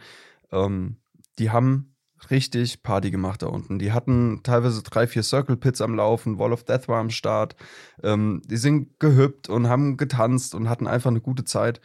[0.51, 0.97] ähm,
[1.39, 1.95] die haben
[2.29, 3.79] richtig Party gemacht da unten.
[3.79, 7.55] Die hatten teilweise drei, vier Circle Pits am Laufen, Wall of Death war am Start.
[8.03, 11.81] Ähm, die sind gehüppt und haben getanzt und hatten einfach eine gute Zeit.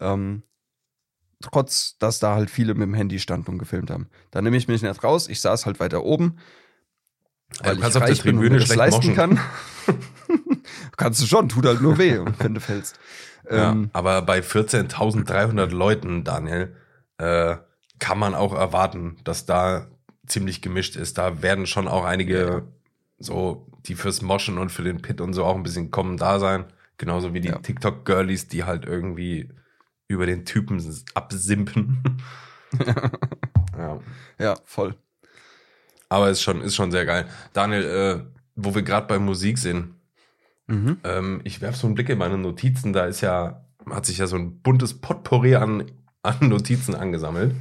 [0.00, 0.42] Ähm,
[1.40, 4.08] trotz, dass da halt viele mit dem Handy standen und gefilmt haben.
[4.30, 5.28] Da nehme ich mich nicht raus.
[5.28, 6.38] Ich saß halt weiter oben.
[7.62, 9.14] Weil ja, ich reich bin und mir das leisten moschen.
[9.14, 9.40] kann.
[10.96, 12.98] kannst du schon, tut halt nur weh, wenn du fällst.
[13.48, 16.74] Ja, ähm, aber bei 14.300 Leuten, Daniel,
[17.18, 17.56] äh,
[17.98, 19.86] kann man auch erwarten, dass da
[20.26, 21.18] ziemlich gemischt ist.
[21.18, 22.64] Da werden schon auch einige
[23.18, 26.38] so, die fürs Moschen und für den Pit und so auch ein bisschen kommen da
[26.38, 26.64] sein.
[26.98, 27.58] Genauso wie die ja.
[27.58, 29.50] TikTok-Girlies, die halt irgendwie
[30.08, 30.82] über den Typen
[31.14, 32.22] absimpen.
[33.78, 34.00] ja.
[34.38, 34.96] ja, voll.
[36.08, 37.26] Aber ist schon, ist schon sehr geil.
[37.52, 39.94] Daniel, äh, wo wir gerade bei Musik sind,
[40.66, 40.98] mhm.
[41.04, 44.26] ähm, ich werfe so einen Blick in meine Notizen, da ist ja, hat sich ja
[44.26, 45.90] so ein buntes Potpourri an,
[46.22, 47.54] an Notizen angesammelt.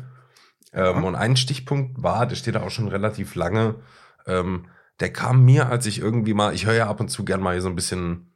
[0.73, 3.75] Ähm, und ein Stichpunkt war, der steht da auch schon relativ lange,
[4.27, 4.65] ähm,
[4.99, 7.59] der kam mir, als ich irgendwie mal, ich höre ja ab und zu gern mal
[7.61, 8.31] so ein bisschen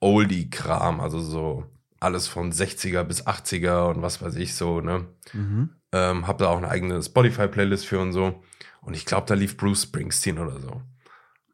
[0.00, 1.64] Oldie-Kram, also so
[2.00, 5.06] alles von 60er bis 80er und was weiß ich so, ne?
[5.34, 5.70] Mhm.
[5.92, 8.42] Ähm, hab da auch eine eigene Spotify-Playlist für und so.
[8.82, 10.82] Und ich glaube, da lief Bruce Springsteen oder so.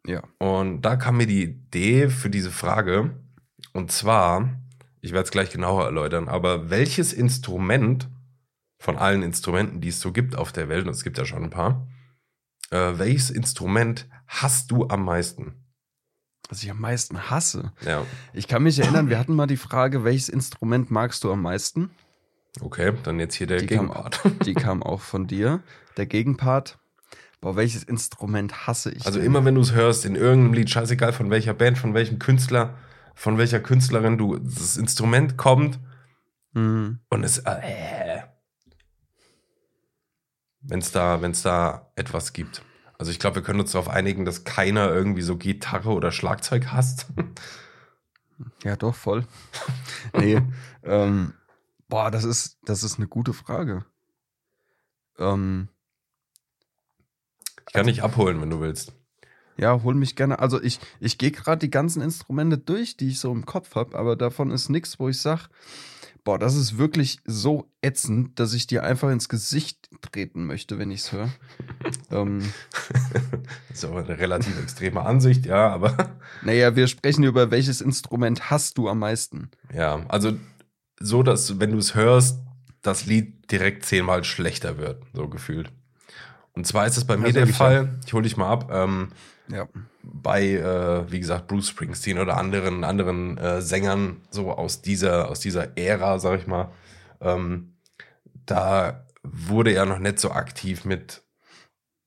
[0.07, 0.23] Ja.
[0.39, 3.19] Und da kam mir die Idee für diese Frage.
[3.73, 4.61] Und zwar,
[5.01, 8.09] ich werde es gleich genauer erläutern, aber welches Instrument
[8.79, 11.45] von allen Instrumenten, die es so gibt auf der Welt, und es gibt ja schon
[11.45, 11.89] ein paar,
[12.71, 15.55] äh, welches Instrument hast du am meisten?
[16.49, 17.73] Was ich am meisten hasse?
[17.85, 18.07] Ja.
[18.33, 21.91] Ich kann mich erinnern, wir hatten mal die Frage, welches Instrument magst du am meisten?
[22.61, 24.21] Okay, dann jetzt hier der die Gegenpart.
[24.23, 25.62] Kam, die kam auch von dir.
[25.97, 26.79] Der Gegenpart.
[27.40, 29.07] Boah, welches Instrument hasse ich?
[29.07, 29.27] Also denn?
[29.27, 32.75] immer wenn du es hörst, in irgendeinem Lied, scheißegal von welcher Band, von welchem Künstler,
[33.14, 35.79] von welcher Künstlerin du, das Instrument kommt
[36.53, 37.01] mhm.
[37.11, 38.22] und es, äh,
[40.62, 42.62] wenn es da, wenn's da etwas gibt.
[42.99, 46.66] Also ich glaube, wir können uns darauf einigen, dass keiner irgendwie so Gitarre oder Schlagzeug
[46.72, 47.07] hasst.
[48.64, 49.25] Ja, doch, voll.
[50.18, 50.42] nee,
[50.83, 51.33] ähm,
[51.88, 53.87] boah, das ist, das ist eine gute Frage.
[55.18, 55.70] Ähm,
[57.66, 58.92] ich kann also, dich abholen, wenn du willst.
[59.59, 60.38] Ja, hol mich gerne.
[60.38, 63.98] Also ich, ich gehe gerade die ganzen Instrumente durch, die ich so im Kopf habe,
[63.98, 65.48] aber davon ist nichts, wo ich sage,
[66.24, 70.90] boah, das ist wirklich so ätzend, dass ich dir einfach ins Gesicht treten möchte, wenn
[70.90, 71.31] ich es höre.
[72.11, 72.52] ähm,
[73.68, 76.16] das ist aber eine relativ extreme Ansicht, ja, aber.
[76.42, 79.50] Naja, wir sprechen über welches Instrument hast du am meisten.
[79.72, 80.33] Ja, also
[80.98, 82.40] so, dass, wenn du es hörst,
[82.83, 85.72] das Lied direkt zehnmal schlechter wird, so gefühlt.
[86.57, 89.11] Und zwar ist es bei mir der Fall, ich hole dich mal ab, ähm,
[89.49, 89.69] ja.
[90.03, 95.38] bei, äh, wie gesagt, Bruce Springsteen oder anderen, anderen äh, Sängern so aus dieser, aus
[95.38, 96.71] dieser Ära, sag ich mal,
[97.21, 97.75] ähm,
[98.47, 101.23] da wurde er noch nicht so aktiv mit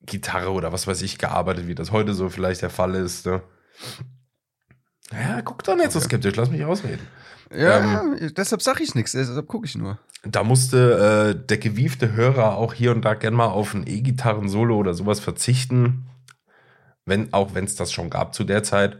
[0.02, 3.26] Gitarre oder was weiß ich gearbeitet, wie das heute so vielleicht der Fall ist.
[3.26, 3.42] Ne?
[5.12, 5.92] Ja, guck doch nicht okay.
[5.92, 7.06] so skeptisch, lass mich ausreden.
[7.52, 9.98] Ja, ähm, deshalb sage ich nichts, deshalb gucke ich nur.
[10.22, 14.76] Da musste äh, der gewiefte Hörer auch hier und da gern mal auf ein E-Gitarren-Solo
[14.76, 16.06] oder sowas verzichten.
[17.06, 18.98] Wenn, auch wenn es das schon gab zu der Zeit.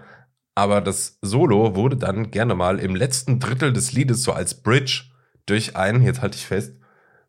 [0.54, 5.04] Aber das Solo wurde dann gerne mal im letzten Drittel des Liedes so als Bridge
[5.46, 6.74] durch ein, jetzt halte ich fest,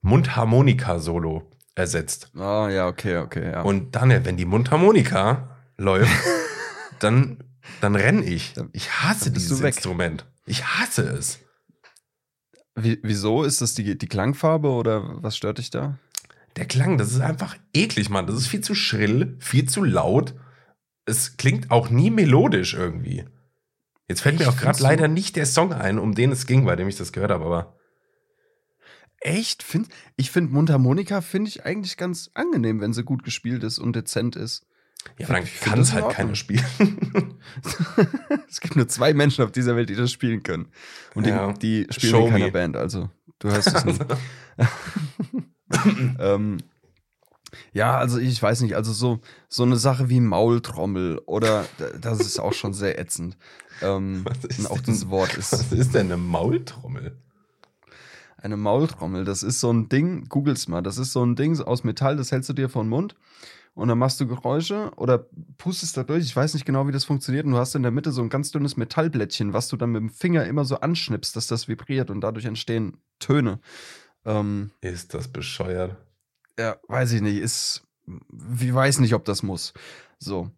[0.02, 2.32] Mundharmonika-Solo ersetzt.
[2.36, 3.62] Ah, oh, ja, okay, okay, ja.
[3.62, 6.12] Und dann, wenn die Mundharmonika läuft,
[7.00, 7.44] dann,
[7.82, 8.54] dann renn ich.
[8.72, 10.26] Ich hasse dieses Instrument.
[10.52, 11.40] Ich hasse es.
[12.76, 13.44] Wie, wieso?
[13.46, 15.98] Ist das die, die Klangfarbe oder was stört dich da?
[16.58, 18.28] Der Klang, das ist einfach eklig, Mann.
[18.28, 20.36] Das ist viel zu schrill, viel zu laut.
[21.06, 23.24] Es klingt auch nie melodisch irgendwie.
[24.10, 26.76] Jetzt fällt mir auch gerade leider nicht der Song ein, um den es ging, bei
[26.76, 27.78] dem ich das gehört habe, aber.
[29.22, 29.64] Echt?
[29.64, 29.88] Find,
[30.18, 34.36] ich finde Mundharmonika finde ich eigentlich ganz angenehm, wenn sie gut gespielt ist und dezent
[34.36, 34.66] ist.
[35.18, 36.66] Ja, dann kann es halt keiner spielen.
[38.50, 40.68] es gibt nur zwei Menschen auf dieser Welt, die das spielen können.
[41.16, 41.54] Und ja.
[41.54, 42.52] die, die, spielen Show in keiner me.
[42.52, 43.10] Band, also
[43.40, 44.02] du hörst es nicht.
[46.20, 46.58] ähm,
[47.74, 51.66] ja, also ich weiß nicht, also so, so eine Sache wie Maultrommel oder
[52.00, 53.38] das ist auch schon sehr ätzend.
[53.82, 54.24] Ähm,
[54.70, 55.54] auch denn, das Wort ist.
[55.54, 57.18] Was ist denn eine Maultrommel?
[58.38, 61.84] Eine Maultrommel, das ist so ein Ding, googles mal, das ist so ein Ding aus
[61.84, 63.16] Metall, das hältst du dir vor den Mund
[63.74, 66.26] und dann machst du Geräusche oder pustest da durch.
[66.26, 67.46] Ich weiß nicht genau, wie das funktioniert.
[67.46, 70.02] Und du hast in der Mitte so ein ganz dünnes Metallblättchen, was du dann mit
[70.02, 73.60] dem Finger immer so anschnippst, dass das vibriert und dadurch entstehen Töne.
[74.26, 75.96] Ähm, ist das bescheuert?
[76.60, 77.38] Ja, weiß ich nicht.
[77.38, 79.74] Ist, wie weiß nicht, ob das muss.
[80.20, 80.52] So.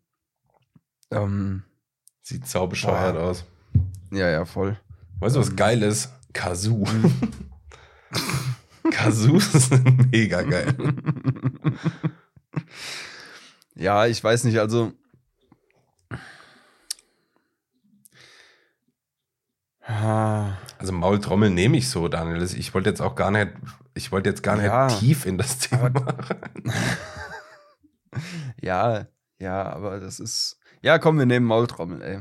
[1.12, 1.64] Ähm,
[2.24, 3.24] Sieht sau bescheuert boah.
[3.24, 3.46] aus.
[4.12, 4.78] Ja, ja, voll.
[5.20, 6.10] Weißt du, was ähm, geil ist?
[6.34, 6.84] Kazoo.
[8.92, 10.76] Kazoo sind mega geil.
[13.76, 14.94] Ja, ich weiß nicht, also.
[19.86, 22.44] Also Maultrommel nehme ich so, Daniel.
[22.44, 23.50] Ich wollte jetzt auch gar nicht,
[23.94, 25.92] ich wollte jetzt gar nicht ja, tief in das Thema.
[28.62, 29.08] ja,
[29.40, 30.60] ja, aber das ist.
[30.82, 32.20] Ja, komm, wir nehmen Maultrommel, ey.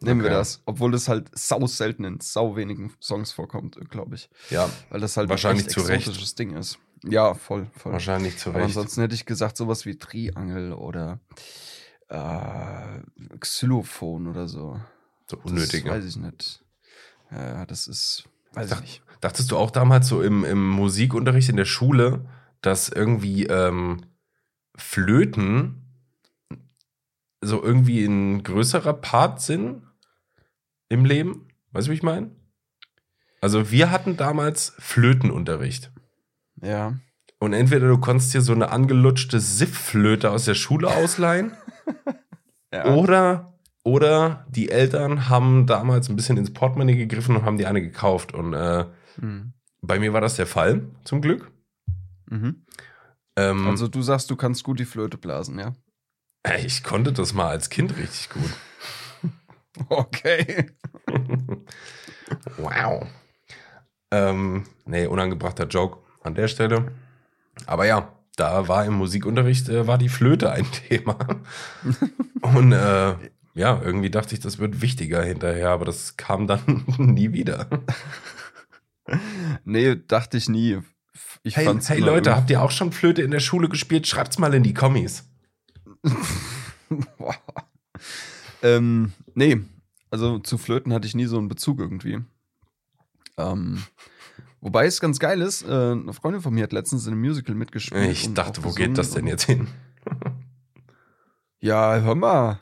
[0.00, 0.30] Nehmen okay.
[0.30, 4.28] wir das, obwohl das halt sau selten in sau wenigen Songs vorkommt, glaube ich.
[4.50, 4.68] Ja.
[4.90, 6.78] Weil das halt wahrscheinlich ein echt exotisches Ding ist.
[7.08, 7.92] Ja, voll, voll.
[7.92, 8.56] Wahrscheinlich zu Recht.
[8.56, 11.20] Aber ansonsten hätte ich gesagt, sowas wie Triangel oder
[12.08, 13.00] äh,
[13.38, 14.80] Xylophon oder so.
[15.30, 15.84] So unnötig.
[15.84, 16.64] Das weiß ich nicht.
[17.30, 18.28] Ja, das ist.
[18.52, 19.02] Weiß Dach, ich nicht.
[19.20, 22.26] Dachtest du auch damals so im, im Musikunterricht in der Schule,
[22.60, 24.02] dass irgendwie ähm,
[24.76, 25.82] Flöten
[27.40, 29.82] so irgendwie ein größerer Part sind
[30.88, 31.48] im Leben?
[31.72, 32.30] Weißt du, wie ich meine?
[33.40, 35.92] Also wir hatten damals Flötenunterricht.
[36.62, 36.94] Ja.
[37.38, 41.52] Und entweder du konntest dir so eine angelutschte Sifflöte aus der Schule ausleihen.
[42.72, 42.94] ja.
[42.94, 47.82] Oder, oder die Eltern haben damals ein bisschen ins Portemonnaie gegriffen und haben die eine
[47.82, 48.32] gekauft.
[48.32, 48.86] Und äh,
[49.18, 49.52] mhm.
[49.82, 51.50] bei mir war das der Fall, zum Glück.
[52.30, 52.64] Mhm.
[53.36, 55.74] Ähm, also du sagst, du kannst gut die Flöte blasen, ja?
[56.64, 58.50] Ich konnte das mal als Kind richtig gut.
[59.88, 60.70] okay.
[62.56, 63.06] wow.
[64.10, 66.92] Ähm, nee, unangebrachter Joke an der Stelle.
[67.66, 71.16] Aber ja, da war im Musikunterricht äh, war die Flöte ein Thema.
[72.42, 73.14] Und äh,
[73.54, 77.66] ja, irgendwie dachte ich, das wird wichtiger hinterher, aber das kam dann nie wieder.
[79.64, 80.80] Nee, dachte ich nie.
[81.42, 84.06] Ich hey, hey Leute, habt ihr auch schon Flöte in der Schule gespielt?
[84.06, 85.24] Schreibt's mal in die Kommis.
[88.62, 89.60] ähm, nee,
[90.10, 92.20] also zu Flöten hatte ich nie so einen Bezug irgendwie.
[93.38, 93.84] Ähm,
[94.66, 97.54] Wobei es ganz geil ist, äh, eine Freundin von mir hat letztens in einem Musical
[97.54, 98.10] mitgespielt.
[98.10, 99.68] Ich dachte, wo geht das denn jetzt hin?
[101.60, 102.58] ja, hör mal.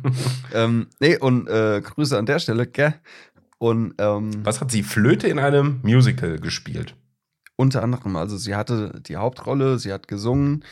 [0.54, 2.94] ähm, nee, und äh, Grüße an der Stelle, gell?
[3.58, 6.96] Und, ähm, Was hat sie Flöte in einem Musical gespielt?
[7.56, 10.64] Unter anderem, also sie hatte die Hauptrolle, sie hat gesungen,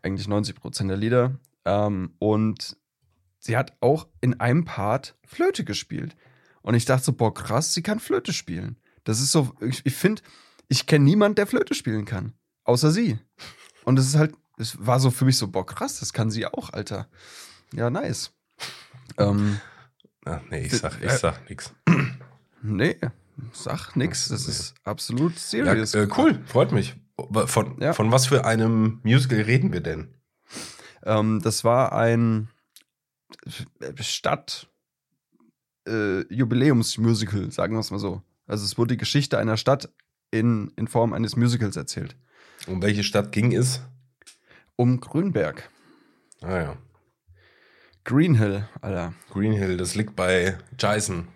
[0.00, 1.32] eigentlich 90 Prozent der Lieder.
[1.66, 2.78] Ähm, und
[3.38, 6.16] sie hat auch in einem Part Flöte gespielt.
[6.62, 8.78] Und ich dachte so, boah, krass, sie kann Flöte spielen.
[9.04, 10.22] Das ist so, ich, ich finde,
[10.68, 12.34] ich kenne niemanden, der Flöte spielen kann.
[12.64, 13.18] Außer sie.
[13.84, 16.46] Und es ist halt, es war so für mich so, boah, krass, das kann sie
[16.46, 17.08] auch, Alter.
[17.72, 18.32] Ja, nice.
[19.18, 19.60] Ähm,
[20.24, 21.74] Ach, nee, ich sag, ich äh, sag nix.
[22.62, 22.96] Nee,
[23.52, 24.28] sag nix.
[24.28, 25.94] Das ist absolut serious.
[25.94, 26.94] Ja, äh, cool, freut mich.
[27.46, 27.92] Von, ja.
[27.92, 30.14] von was für einem Musical reden wir denn?
[31.04, 32.48] Ähm, das war ein
[34.00, 34.68] Stadt
[35.88, 38.22] äh, Jubiläumsmusical, sagen wir es mal so.
[38.46, 39.88] Also es wurde die Geschichte einer Stadt
[40.30, 42.16] in, in Form eines Musicals erzählt.
[42.66, 43.80] Um welche Stadt ging es?
[44.76, 45.68] Um Grünberg.
[46.40, 46.76] Ah ja.
[48.04, 49.14] Green Hill, Alter.
[49.30, 51.28] Green Hill, das liegt bei Jason.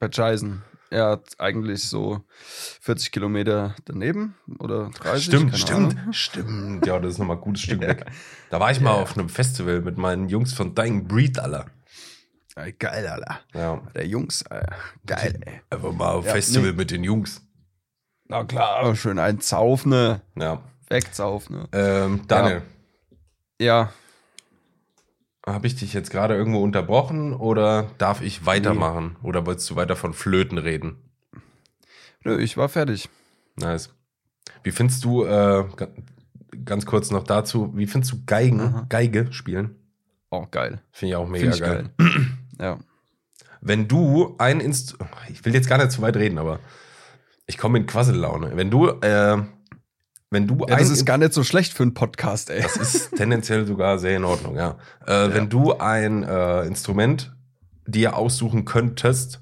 [0.00, 0.62] Bei Jason.
[0.90, 2.24] Ja, eigentlich so
[2.80, 5.24] 40 Kilometer daneben oder 30.
[5.26, 6.12] Stimmt, stimmt, Ahnung.
[6.14, 6.86] stimmt.
[6.86, 8.06] Ja, das ist nochmal ein gutes Stück weg.
[8.50, 11.66] Da war ich mal auf einem Festival mit meinen Jungs von Dying Breed, Alter.
[12.58, 13.40] Ey, geil, Alter.
[13.54, 13.80] Ja.
[13.94, 14.74] Der Jungs, Alter.
[15.06, 15.60] Geil, ey.
[15.70, 16.76] Einfach mal auf Ja, Festival nee.
[16.76, 17.42] mit den Jungs.
[18.26, 20.22] Na klar, schön ein Zaufne.
[20.36, 20.60] Ja.
[20.88, 21.68] Wegzaufne.
[21.72, 22.62] Ähm, Daniel,
[23.60, 23.92] Ja,
[25.46, 29.16] habe ich dich jetzt gerade irgendwo unterbrochen oder darf ich weitermachen?
[29.22, 30.96] Oder wolltest du weiter von Flöten reden?
[32.24, 33.08] nö, ich war fertig.
[33.56, 33.94] Nice.
[34.62, 35.88] Wie findest du, äh, ga-
[36.64, 38.86] ganz kurz noch dazu, wie findest du Geigen, Aha.
[38.88, 39.76] Geige spielen?
[40.30, 40.82] Oh, geil.
[40.92, 41.90] Finde ich auch mega ich geil.
[41.96, 42.26] geil.
[42.60, 42.78] Ja.
[43.60, 44.96] Wenn du ein Inst
[45.30, 46.60] ich will jetzt gar nicht zu weit reden, aber
[47.46, 48.52] ich komme in Quassellaune.
[48.56, 49.42] Wenn du, äh,
[50.30, 50.76] wenn du ja.
[50.76, 52.62] Das ein ist gar nicht so schlecht für einen Podcast, ey.
[52.62, 54.76] Das ist tendenziell sogar sehr in Ordnung, ja.
[55.06, 57.34] Äh, Wenn du ein äh, Instrument
[57.86, 59.40] dir aussuchen könntest,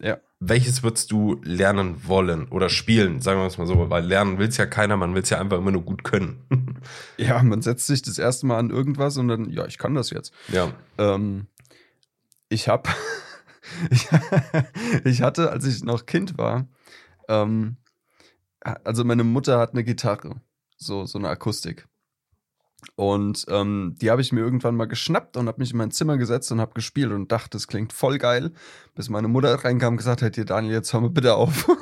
[0.00, 0.16] Ja.
[0.40, 4.48] welches würdest du lernen wollen oder spielen, sagen wir es mal so, weil lernen will
[4.48, 6.42] es ja keiner, man will es ja einfach immer nur gut können.
[7.18, 10.10] Ja, man setzt sich das erste Mal an irgendwas und dann, ja, ich kann das
[10.10, 10.32] jetzt.
[10.48, 10.72] ja.
[10.98, 11.46] Ähm,
[12.48, 12.90] ich habe,
[13.90, 14.08] ich,
[15.04, 16.66] ich hatte, als ich noch Kind war,
[17.28, 17.76] ähm,
[18.60, 20.40] also meine Mutter hat eine Gitarre,
[20.76, 21.86] so, so eine Akustik.
[22.94, 26.16] Und ähm, die habe ich mir irgendwann mal geschnappt und habe mich in mein Zimmer
[26.18, 28.52] gesetzt und habe gespielt und dachte, das klingt voll geil,
[28.94, 31.66] bis meine Mutter reinkam und gesagt hat, hier Daniel, jetzt hör mal bitte auf.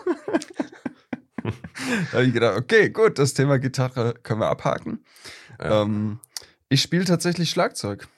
[1.43, 5.05] da habe ich gedacht, okay, gut, das Thema Gitarre können wir abhaken.
[5.61, 5.83] Ja.
[5.83, 6.21] Ähm,
[6.69, 8.09] ich spiele tatsächlich Schlagzeug.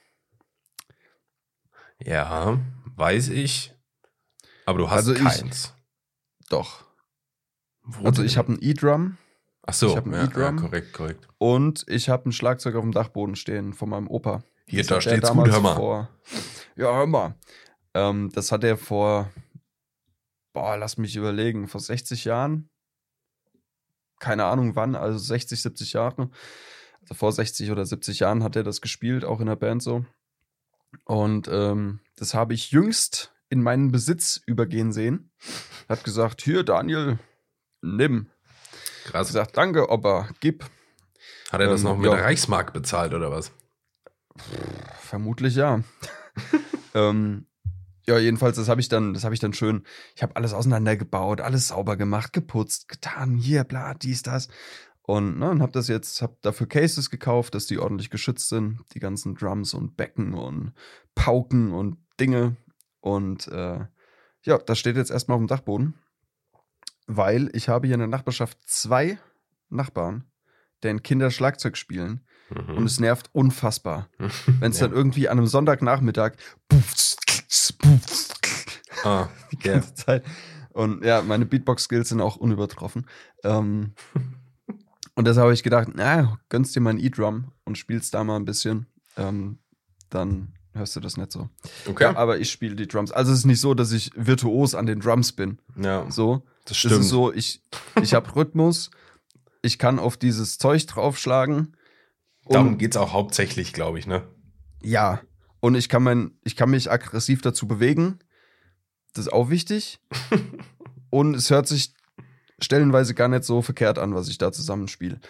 [2.02, 2.58] Ja,
[2.96, 3.74] weiß ich.
[4.66, 5.74] Aber du hast Also ich- keins.
[6.48, 6.84] Doch.
[7.82, 8.26] Wo Also denn?
[8.26, 9.16] ich habe ein E-Drum
[9.68, 10.56] Ach so, ich hab einen ja, ja, E-Drum.
[10.60, 11.28] korrekt, korrekt.
[11.38, 14.42] und ich habe ein Schlagzeug auf dem Dachboden stehen von meinem Opa.
[14.66, 15.74] Hier, Das da steht's gut, hör mal.
[15.76, 16.08] Vor,
[16.76, 17.34] ja, hör mal.
[17.94, 19.32] Ähm, das hat er vor,
[20.52, 22.68] boah, lass mich überlegen, vor 60 Jahren.
[24.18, 26.30] Keine Ahnung wann, also 60, 70 Jahre.
[27.02, 30.04] Also vor 60 oder 70 Jahren hat er das gespielt, auch in der Band so.
[31.04, 35.30] Und ähm, das habe ich jüngst in meinen Besitz übergehen sehen.
[35.88, 37.18] Hat gesagt, hier Daniel,
[37.80, 38.28] nimm.
[39.04, 39.28] Krass.
[39.28, 40.64] gesagt, danke, Opa, gib.
[41.52, 42.16] Hat er das ähm, noch mit ja.
[42.16, 43.52] der Reichsmark bezahlt oder was?
[45.00, 45.82] Vermutlich ja.
[46.94, 47.46] ähm,
[48.06, 51.40] ja, jedenfalls, das habe ich dann, das habe ich dann schön, ich habe alles auseinandergebaut,
[51.40, 54.48] alles sauber gemacht, geputzt, getan, hier, bla, dies, das.
[55.06, 58.80] Und, ne, und habe das jetzt, habe dafür Cases gekauft, dass die ordentlich geschützt sind,
[58.92, 60.72] die ganzen Drums und Becken und
[61.14, 62.56] Pauken und Dinge.
[63.00, 63.86] Und äh,
[64.42, 65.94] ja, das steht jetzt erstmal auf dem Dachboden,
[67.06, 69.18] weil ich habe hier in der Nachbarschaft zwei
[69.68, 70.24] Nachbarn,
[70.82, 72.26] deren Kinder Schlagzeug spielen.
[72.50, 72.76] Mhm.
[72.76, 74.08] Und es nervt unfassbar.
[74.60, 74.88] Wenn es Ja.
[74.88, 76.32] dann irgendwie an einem Sonntagnachmittag
[79.04, 80.24] ah, die ganze Zeit.
[80.72, 83.06] Und ja, meine Beatbox-Skills sind auch unübertroffen.
[83.44, 83.94] Ähm,
[85.16, 88.36] und deshalb habe ich gedacht, na, gönnst dir mal ein E-Drum und spielst da mal
[88.36, 88.86] ein bisschen.
[89.16, 89.58] Ähm,
[90.10, 91.48] dann hörst du das nicht so.
[91.88, 92.04] Okay.
[92.04, 93.10] Ja, aber ich spiele die Drums.
[93.10, 95.58] Also es ist nicht so, dass ich virtuos an den Drums bin.
[95.76, 96.44] Ja, So.
[96.64, 97.00] das Es stimmt.
[97.00, 97.62] ist so, ich,
[98.02, 98.90] ich habe Rhythmus,
[99.62, 101.76] ich kann auf dieses Zeug draufschlagen.
[102.48, 104.22] Darum Und geht's auch hauptsächlich, glaube ich, ne?
[104.82, 105.20] Ja,
[105.60, 108.18] und ich kann, mein, ich kann mich aggressiv dazu bewegen.
[109.14, 109.98] Das ist auch wichtig.
[111.10, 111.94] und es hört sich
[112.60, 115.20] stellenweise gar nicht so verkehrt an, was ich da zusammenspiele.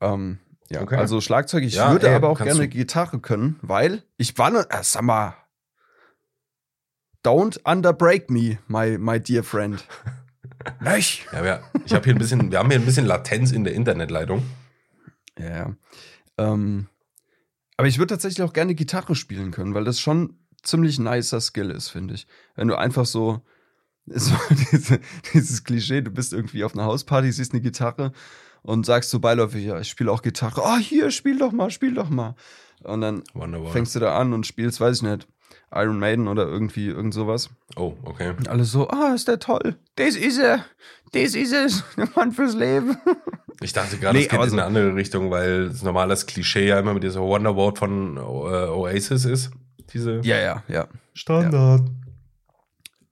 [0.00, 0.38] Ähm,
[0.70, 0.96] ja, Okay.
[0.96, 1.64] also Schlagzeug.
[1.64, 2.68] Ich Ja, würde ey, aber auch gerne du.
[2.68, 5.34] Gitarre können, weil ich war nur, äh, sag mal,
[7.24, 9.84] don't underbreak me, my, my dear friend.
[10.80, 11.26] Nicht?
[11.32, 13.74] Ja, wir, ich habe hier ein bisschen, wir haben hier ein bisschen Latenz in der
[13.74, 14.42] Internetleitung.
[15.38, 15.76] Ja, ja.
[16.38, 16.88] Ähm,
[17.76, 21.70] aber ich würde tatsächlich auch gerne Gitarre spielen können, weil das schon ziemlich nicer Skill
[21.70, 22.26] ist, finde ich.
[22.54, 23.42] Wenn du einfach so,
[24.06, 24.34] so
[24.72, 25.00] diese,
[25.32, 28.12] dieses Klischee, du bist irgendwie auf einer Hausparty, siehst eine Gitarre
[28.62, 30.60] und sagst so beiläufig, ja, ich spiele auch Gitarre.
[30.64, 32.34] Oh, hier, spiel doch mal, spiel doch mal.
[32.82, 33.72] Und dann Wunderbar.
[33.72, 35.26] fängst du da an und spielst, weiß ich nicht,
[35.72, 37.50] Iron Maiden oder irgendwie irgend sowas.
[37.76, 38.30] Oh, okay.
[38.36, 39.76] Und alle so, ah, ist der toll.
[39.96, 40.64] Das ist er.
[41.12, 41.84] Das ist es.
[41.96, 42.96] Der Mann fürs Leben.
[43.60, 46.26] Ich dachte gerade, Nee, es geht aber in so- eine andere Richtung, weil das normales
[46.26, 49.50] Klischee ja immer mit dieser Wonderboard von äh, Oasis ist.
[49.92, 50.88] Diese Ja, ja, ja.
[51.12, 51.82] Standard.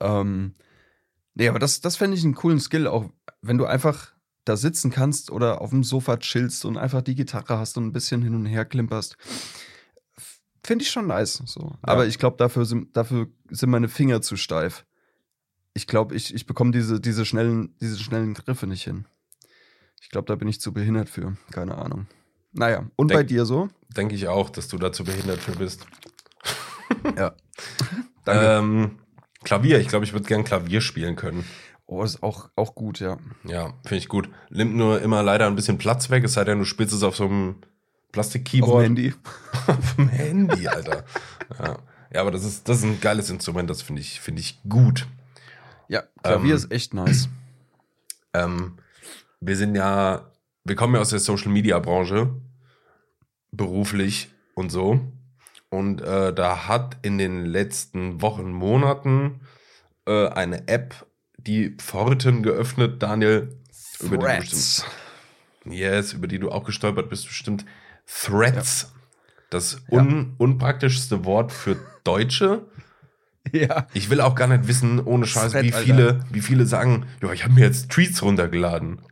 [0.01, 0.55] Ähm,
[1.35, 3.11] nee, aber das, das fände ich einen coolen Skill, auch
[3.41, 4.13] wenn du einfach
[4.45, 7.93] da sitzen kannst oder auf dem Sofa chillst und einfach die Gitarre hast und ein
[7.93, 9.17] bisschen hin und her klimperst.
[10.65, 11.43] Finde ich schon nice.
[11.47, 11.77] So.
[11.83, 14.85] Aber ich glaube, dafür sind, dafür sind meine Finger zu steif.
[15.75, 19.07] Ich glaube, ich, ich bekomme diese, diese, schnellen, diese schnellen Griffe nicht hin.
[20.01, 21.37] Ich glaube, da bin ich zu behindert für.
[21.51, 22.07] Keine Ahnung.
[22.53, 23.69] Naja, und Denk- bei dir so?
[23.97, 25.87] Denke ich auch, dass du dazu behindert für bist.
[27.17, 27.35] Ja.
[28.27, 28.99] ähm,
[29.45, 31.45] Klavier, ich glaube, ich würde gern Klavier spielen können.
[31.87, 33.19] Oh, ist auch, auch gut, ja.
[33.45, 34.31] Ja, finde ich gut.
[34.51, 37.17] Nimmt nur immer leider ein bisschen Platz weg, es sei denn, du spielst es auf
[37.17, 37.57] so einem
[38.13, 38.73] Plastik-Keyboard.
[38.73, 39.15] Auf dem Handy.
[39.67, 41.05] auf dem Handy, Alter.
[41.59, 41.79] Ja.
[42.15, 45.07] ja, aber das ist, das ist ein geiles Instrument, das finde ich, finde ich gut.
[45.89, 47.29] Ja, Klavier Ähm, ist echt nice.
[48.35, 48.79] Ähm,
[49.41, 50.31] wir sind ja,
[50.65, 52.35] wir kommen ja aus der Social Media Branche,
[53.51, 55.01] beruflich und so.
[55.73, 59.41] Und äh, da hat in den letzten Wochen, Monaten
[60.07, 61.07] äh, eine App
[61.39, 63.59] die Pforten geöffnet, Daniel.
[64.01, 64.85] Über die, du bestimmt,
[65.65, 67.65] yes, über die du auch gestolpert bist, bestimmt.
[68.07, 68.93] Threads.
[69.49, 72.67] Das un, unpraktischste Wort für Deutsche.
[73.51, 73.89] Ja.
[73.93, 75.85] Ich will auch gar nicht wissen, ohne Scheiß, Thread, wie Alter.
[75.85, 79.03] viele, wie viele sagen, ja, ich habe mir jetzt Tweets runtergeladen.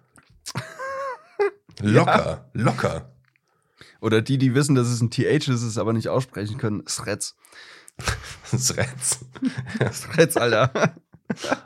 [1.81, 3.11] Locker, locker.
[4.01, 6.85] Oder die, die wissen, dass es ein TH ist, es aber nicht aussprechen können.
[6.87, 7.37] Threads.
[8.51, 9.21] Threads.
[10.13, 10.95] Threads, Alter.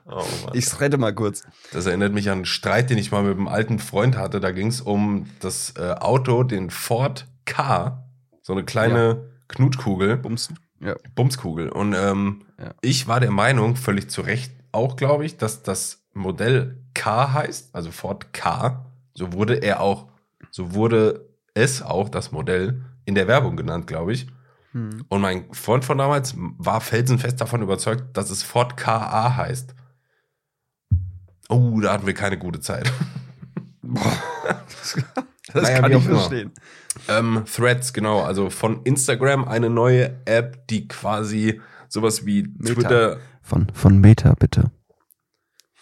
[0.06, 0.24] Oh.
[0.52, 1.42] Ich threade mal kurz.
[1.72, 4.40] Das erinnert mich an einen Streit, den ich mal mit einem alten Freund hatte.
[4.40, 8.04] Da ging es um das äh, Auto, den Ford K,
[8.42, 10.50] so eine kleine Knutkugel, Bums.
[10.80, 10.96] Ja.
[11.14, 11.70] Bumskugel.
[11.70, 12.74] Und ähm, Ja.
[12.82, 17.74] ich war der Meinung, völlig zu Recht auch, glaube ich, dass das Modell K heißt,
[17.74, 18.84] also Ford K.
[19.14, 20.08] So wurde er auch,
[20.50, 24.26] so wurde es auch, das Modell, in der Werbung genannt, glaube ich.
[24.72, 25.04] Hm.
[25.08, 29.74] Und mein Freund von damals war felsenfest davon überzeugt, dass es Ford KA heißt.
[31.48, 32.90] Oh, da hatten wir keine gute Zeit.
[35.52, 36.52] Das Naja, kann ich verstehen.
[37.08, 38.22] ähm, Threads, genau.
[38.22, 42.74] Also von Instagram eine neue App, die quasi sowas wie Meta.
[42.74, 43.18] Twitter.
[43.42, 44.70] Von, von Meta, bitte.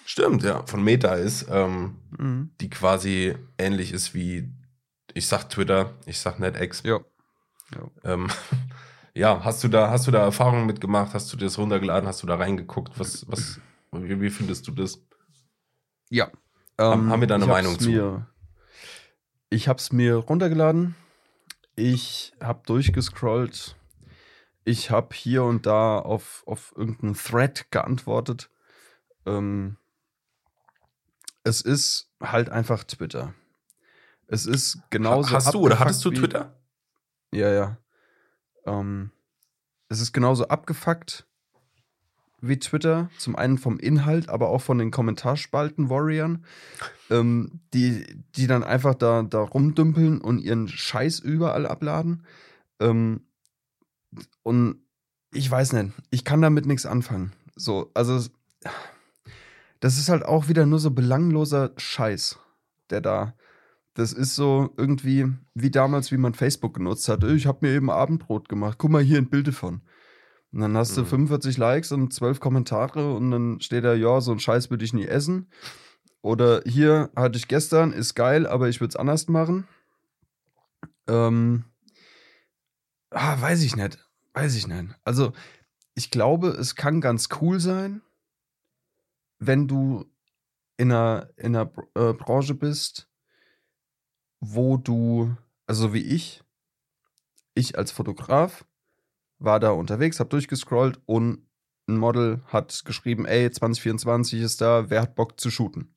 [0.04, 2.50] Stimmt, ja, von Meta ist, ähm, Mhm.
[2.60, 4.52] die quasi ähnlich ist wie,
[5.14, 6.82] ich sag Twitter, ich sag NetX.
[6.84, 7.00] Ja.
[8.04, 8.28] Ähm,
[9.14, 11.14] ja, hast du da, hast du da Erfahrungen mitgemacht?
[11.14, 12.08] Hast du das runtergeladen?
[12.08, 12.98] Hast du da reingeguckt?
[12.98, 13.60] Was, was,
[13.92, 15.00] wie, wie findest du das?
[16.10, 16.30] Ja.
[16.78, 17.88] Haben- Ähm, haben wir da eine hab's Meinung zu?
[17.90, 18.26] mir,
[19.50, 20.94] Ich habe es mir runtergeladen.
[21.76, 23.76] Ich habe durchgescrollt.
[24.64, 28.50] Ich habe hier und da auf, auf irgendeinen Thread geantwortet.
[29.26, 29.76] Ähm,
[31.44, 33.34] es ist halt einfach Twitter.
[34.32, 35.34] Es ist genauso.
[35.34, 36.56] hast du oder hattest du wie- Twitter?
[37.34, 37.76] Ja, ja.
[38.64, 39.10] Ähm,
[39.90, 41.26] es ist genauso abgefuckt
[42.40, 43.10] wie Twitter.
[43.18, 46.46] Zum einen vom Inhalt, aber auch von den Kommentarspalten-Warriorn,
[47.10, 52.24] ähm, die, die dann einfach da, da rumdümpeln und ihren Scheiß überall abladen.
[52.80, 53.26] Ähm,
[54.42, 54.80] und
[55.30, 57.32] ich weiß nicht, ich kann damit nichts anfangen.
[57.54, 58.26] So, also,
[59.80, 62.38] das ist halt auch wieder nur so belangloser Scheiß,
[62.88, 63.34] der da.
[63.94, 67.24] Das ist so irgendwie wie damals, wie man Facebook genutzt hat.
[67.24, 68.78] Ich habe mir eben Abendbrot gemacht.
[68.78, 69.82] Guck mal hier ein Bild davon.
[70.50, 71.06] Und dann hast du Mhm.
[71.06, 74.92] 45 Likes und 12 Kommentare und dann steht da, ja, so ein Scheiß würde ich
[74.92, 75.50] nie essen.
[76.22, 79.66] Oder hier hatte ich gestern, ist geil, aber ich würde es anders machen.
[81.08, 81.64] Ähm,
[83.10, 83.98] ah, weiß ich nicht.
[84.34, 84.94] Weiß ich nicht.
[85.04, 85.32] Also,
[85.94, 88.02] ich glaube, es kann ganz cool sein,
[89.38, 90.04] wenn du
[90.76, 93.08] in einer, in einer äh, Branche bist,
[94.44, 95.34] wo du,
[95.66, 96.42] also wie ich,
[97.54, 98.64] ich als Fotograf
[99.38, 101.46] war da unterwegs, hab durchgescrollt und
[101.88, 105.94] ein Model hat geschrieben, ey, 2024 ist da, wer hat Bock zu shooten?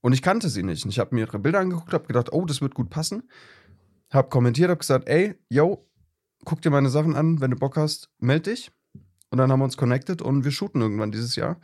[0.00, 0.84] Und ich kannte sie nicht.
[0.84, 3.28] Und ich habe mir ihre Bilder angeguckt, habe gedacht, oh, das wird gut passen.
[4.10, 5.80] Hab kommentiert, hab gesagt, ey, yo,
[6.44, 8.70] guck dir meine Sachen an, wenn du Bock hast, meld dich.
[9.30, 11.58] Und dann haben wir uns connected und wir shooten irgendwann dieses Jahr.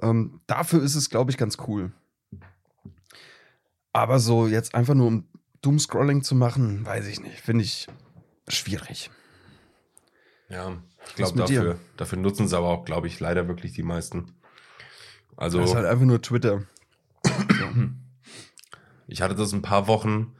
[0.00, 1.92] Ähm, dafür ist es, glaube ich, ganz cool.
[3.92, 5.24] Aber so jetzt einfach nur um
[5.62, 7.40] Doomscrolling zu machen, weiß ich nicht.
[7.40, 7.88] Finde ich
[8.48, 9.10] schwierig.
[10.48, 14.34] Ja, ich glaube, dafür, dafür nutzen es aber auch, glaube ich, leider wirklich die meisten.
[15.36, 16.64] Also, Das ist halt einfach nur Twitter.
[19.06, 20.34] ich hatte das ein paar Wochen,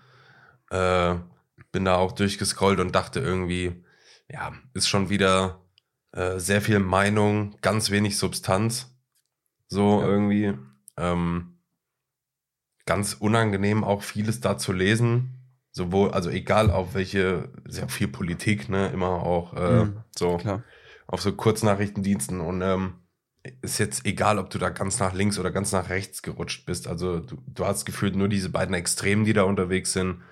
[0.70, 1.16] äh,
[1.72, 3.84] bin da auch durchgescrollt und dachte irgendwie,
[4.28, 5.64] ja, ist schon wieder
[6.12, 8.96] äh, sehr viel Meinung, ganz wenig Substanz.
[9.68, 10.07] So Ja.
[10.07, 10.55] irgendwie.
[10.96, 11.59] Ähm,
[12.87, 15.37] ganz unangenehm auch vieles da zu lesen.
[15.72, 20.64] Sowohl, also egal auf welche, sehr viel Politik, ne, immer auch äh, Mhm, so Klar.
[21.07, 22.95] auf so Kurznachrichtendiensten und ähm,
[23.62, 26.89] ist jetzt egal, ob du da ganz nach links oder ganz nach rechts gerutscht bist.
[26.89, 30.22] Also du, du hast gefühlt nur diese beiden Extremen, die da unterwegs sind.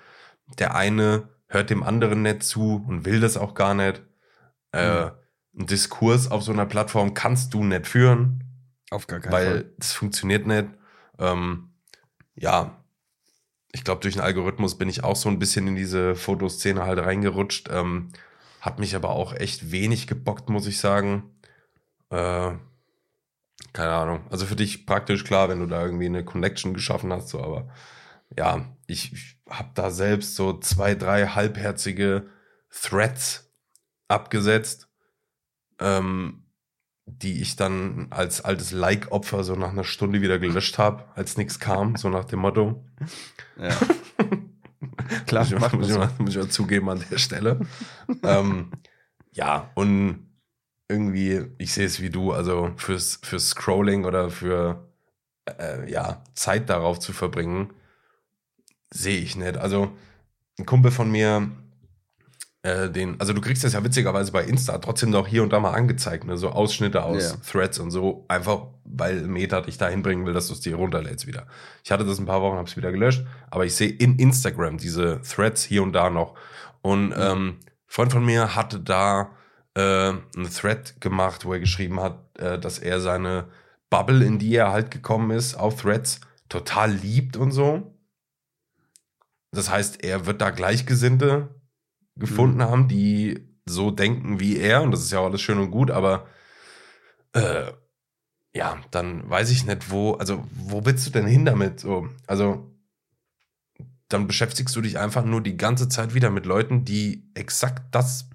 [0.59, 4.03] Der eine hört dem anderen nicht zu und will das auch gar nicht.
[4.73, 5.11] Äh, Mhm.
[5.61, 8.43] Ein Diskurs auf so einer Plattform kannst du nicht führen,
[8.91, 9.73] Auf gar keinen weil Fall.
[9.77, 10.67] das funktioniert nicht.
[11.17, 11.69] Ähm,
[12.39, 12.83] ja,
[13.71, 16.99] ich glaube, durch den Algorithmus bin ich auch so ein bisschen in diese Fotoszene halt
[16.99, 17.69] reingerutscht.
[17.69, 18.09] Ähm,
[18.61, 21.31] Hat mich aber auch echt wenig gebockt, muss ich sagen.
[22.09, 22.51] Äh,
[23.73, 24.25] keine Ahnung.
[24.31, 27.69] Also für dich praktisch klar, wenn du da irgendwie eine Connection geschaffen hast, so, aber
[28.37, 32.27] ja, ich, ich habe da selbst so zwei, drei halbherzige
[32.69, 33.51] Threads
[34.07, 34.87] abgesetzt,
[35.79, 36.45] ähm,
[37.17, 41.59] die ich dann als altes Like-Opfer so nach einer Stunde wieder gelöscht habe, als nichts
[41.59, 42.83] kam, so nach dem Motto.
[43.59, 43.75] Ja.
[45.25, 47.59] Klar, muss, ich, muss, ich mal, muss ich mal zugeben an der Stelle.
[48.23, 48.71] ähm,
[49.31, 50.29] ja, und
[50.87, 54.89] irgendwie, ich sehe es wie du, also fürs, fürs Scrolling oder für
[55.45, 57.73] äh, ja, Zeit darauf zu verbringen,
[58.89, 59.57] sehe ich nicht.
[59.57, 59.91] Also
[60.57, 61.49] ein Kumpel von mir,
[62.61, 65.59] äh, den, also du kriegst das ja witzigerweise bei Insta trotzdem noch hier und da
[65.59, 66.37] mal angezeigt, ne?
[66.37, 67.41] so Ausschnitte aus yeah.
[67.49, 71.25] Threads und so, einfach weil Meta dich dahin bringen will, dass du es dir runterlädst
[71.25, 71.47] wieder.
[71.83, 74.77] Ich hatte das ein paar Wochen, habe es wieder gelöscht, aber ich sehe in Instagram
[74.77, 76.35] diese Threads hier und da noch.
[76.81, 77.15] Und mhm.
[77.17, 79.29] ähm, Freund von mir hatte da
[79.75, 83.45] äh, einen Thread gemacht, wo er geschrieben hat, äh, dass er seine
[83.89, 87.95] Bubble, in die er halt gekommen ist, auf Threads, total liebt und so.
[89.51, 91.49] Das heißt, er wird da Gleichgesinnte
[92.19, 92.63] gefunden mhm.
[92.63, 94.81] haben, die so denken wie er.
[94.81, 96.27] Und das ist ja auch alles schön und gut, aber
[97.33, 97.71] äh,
[98.53, 101.79] ja, dann weiß ich nicht, wo, also wo willst du denn hin damit?
[101.79, 102.69] So, also
[104.09, 108.27] dann beschäftigst du dich einfach nur die ganze Zeit wieder mit Leuten, die exakt das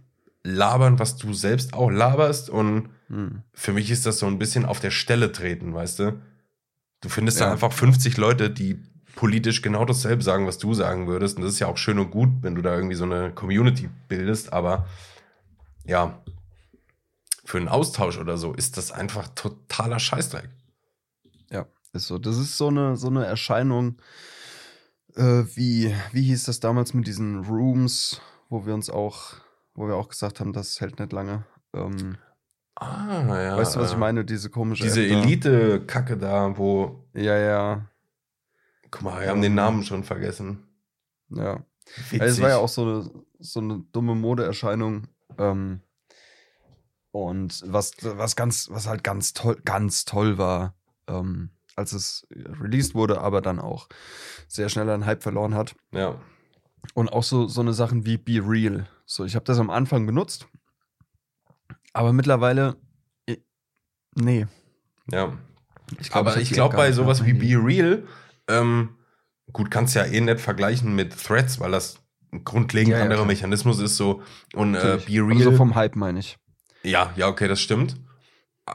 [0.44, 2.48] labern, was du selbst auch laberst.
[2.48, 3.42] Und hm.
[3.52, 6.22] für mich ist das so ein bisschen auf der Stelle treten, weißt du?
[7.00, 7.46] Du findest ja.
[7.46, 8.80] da einfach 50 Leute, die
[9.14, 11.36] politisch genau dasselbe sagen, was du sagen würdest.
[11.36, 13.88] Und das ist ja auch schön und gut, wenn du da irgendwie so eine Community
[14.08, 14.52] bildest.
[14.52, 14.86] Aber
[15.84, 16.18] ja,
[17.44, 20.48] für einen Austausch oder so ist das einfach totaler Scheißdreck.
[21.50, 22.18] Ja, ist so.
[22.18, 23.96] Das ist so eine, so eine Erscheinung,
[25.14, 29.34] äh, wie, wie hieß das damals mit diesen Rooms, wo wir uns auch,
[29.74, 31.44] wo wir auch gesagt haben, das hält nicht lange.
[31.74, 32.16] Ähm,
[32.76, 33.56] ah, ja.
[33.56, 34.24] Weißt du, was ich meine?
[34.24, 34.84] Diese komische.
[34.84, 37.04] Diese Elite-Kacke da, wo.
[37.12, 37.88] Ja, ja.
[38.94, 40.68] Guck mal, wir haben den Namen schon vergessen.
[41.28, 41.64] Ja.
[42.12, 45.08] Also es war ja auch so eine, so eine dumme Modeerscheinung.
[45.36, 45.80] Ähm,
[47.10, 50.76] und was, was ganz, was halt ganz toll, ganz toll war,
[51.08, 53.88] ähm, als es released wurde, aber dann auch
[54.46, 55.74] sehr schnell einen Hype verloren hat.
[55.90, 56.20] Ja.
[56.94, 58.86] Und auch so, so eine Sachen wie Be Real.
[59.06, 60.46] So, ich habe das am Anfang benutzt,
[61.92, 62.76] aber mittlerweile,
[64.14, 64.46] nee.
[65.10, 65.36] Ja.
[65.98, 68.06] Ich glaub, aber ich, ich glaube, bei sowas wie Be Real,
[68.48, 68.96] ähm,
[69.52, 71.98] gut, kannst ja eh nicht vergleichen mit Threads, weil das
[72.32, 73.28] ein grundlegend ja, ja, anderer klar.
[73.28, 74.22] Mechanismus ist so.
[74.54, 75.36] Und äh, Be Real.
[75.36, 76.36] Also vom Hype meine ich.
[76.82, 77.96] Ja, ja, okay, das stimmt.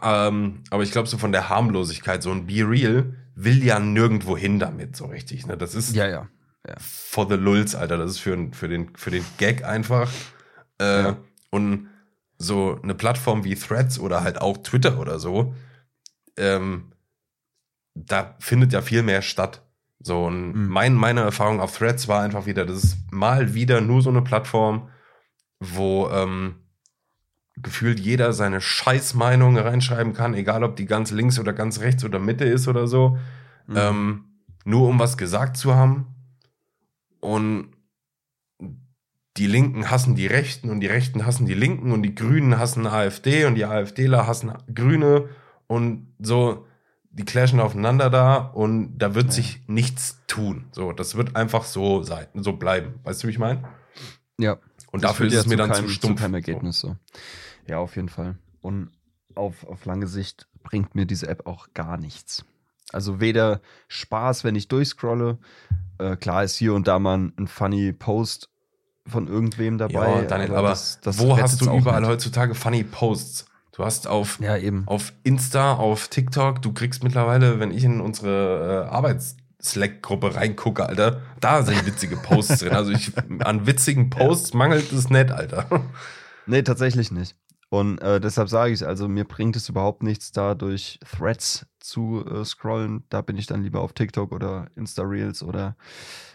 [0.01, 4.38] Ähm, aber ich glaube, so von der Harmlosigkeit, so ein Be Real will ja nirgendwo
[4.38, 5.45] hin damit, so richtig.
[5.47, 5.57] Ne?
[5.57, 6.28] Das ist ja, ja,
[6.67, 6.76] ja.
[6.80, 7.97] for the lulz, Alter.
[7.97, 10.09] Das ist für, für, den, für den Gag einfach.
[10.80, 11.17] Äh, ja.
[11.49, 11.89] Und
[12.38, 15.53] so eine Plattform wie Threads oder halt auch Twitter oder so,
[16.38, 16.89] ähm,
[17.96, 19.62] da findet ja viel mehr statt.
[20.00, 20.68] So, und mhm.
[20.68, 24.22] mein, meine Erfahrung auf Threads war einfach wieder, das ist mal wieder nur so eine
[24.22, 24.90] Plattform,
[25.60, 26.56] wo ähm,
[27.58, 32.20] gefühlt jeder seine Scheißmeinung reinschreiben kann, egal ob die ganz links oder ganz rechts oder
[32.20, 33.18] Mitte ist oder so.
[33.68, 33.76] Mhm.
[33.76, 34.24] Ähm,
[34.64, 36.08] nur um was gesagt zu haben.
[37.20, 37.74] Und
[39.36, 42.88] die Linken hassen die Rechten und die Rechten hassen die Linken und die Grünen hassen
[42.88, 45.30] AfD und die AfDler hassen Grüne
[45.68, 46.66] und so
[47.20, 49.32] die clashen aufeinander da und da wird ja.
[49.34, 50.67] sich nichts tun.
[50.72, 53.01] So, das wird einfach so sein, so bleiben.
[53.03, 53.65] Weißt du, wie ich meine?
[54.38, 54.57] Ja.
[54.91, 56.15] Und dafür ist es mir dann keinem, zu stumpf.
[56.15, 56.95] Zu keinem Ergebnis so.
[57.67, 58.38] Ja, auf jeden Fall.
[58.61, 58.91] Und
[59.36, 62.45] auf, auf lange Sicht bringt mir diese App auch gar nichts.
[62.93, 63.59] Also weder
[63.89, 65.39] Spaß, wenn ich durchscrolle.
[65.97, 68.49] Äh, klar ist hier und da mal ein funny Post
[69.05, 70.22] von irgendwem dabei.
[70.22, 72.09] Ja, Daniel, aber, aber das, das wo hast du überall nicht.
[72.09, 73.49] heutzutage funny Posts?
[73.80, 74.84] Du hast auf, ja, eben.
[74.88, 81.21] auf Insta, auf TikTok, du kriegst mittlerweile, wenn ich in unsere äh, Arbeits-Slack-Gruppe reingucke, Alter,
[81.39, 82.73] da sind witzige Posts drin.
[82.73, 85.65] Also ich, an witzigen Posts mangelt es nicht, Alter.
[86.45, 87.38] Nee, tatsächlich nicht.
[87.69, 92.25] Und äh, deshalb sage ich, also mir bringt es überhaupt nichts, da durch Threads zu
[92.25, 93.05] äh, scrollen.
[93.07, 95.77] Da bin ich dann lieber auf TikTok oder Insta-Reels oder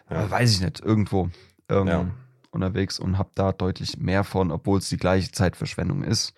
[0.08, 0.24] ja.
[0.24, 1.28] äh, weiß ich nicht, irgendwo.
[1.68, 2.06] Ähm, ja
[2.54, 6.34] unterwegs und habe da deutlich mehr von, obwohl es die gleiche Zeitverschwendung ist,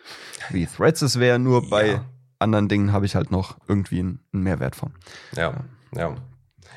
[0.50, 1.38] wie Threads es wäre.
[1.38, 2.04] Nur bei ja.
[2.38, 4.92] anderen Dingen habe ich halt noch irgendwie einen, einen Mehrwert von.
[5.34, 5.64] Ja,
[5.94, 6.14] ja.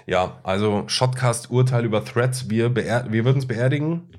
[0.05, 4.09] Ja, also Shotcast Urteil über Threads, wir, wir würden es beerdigen.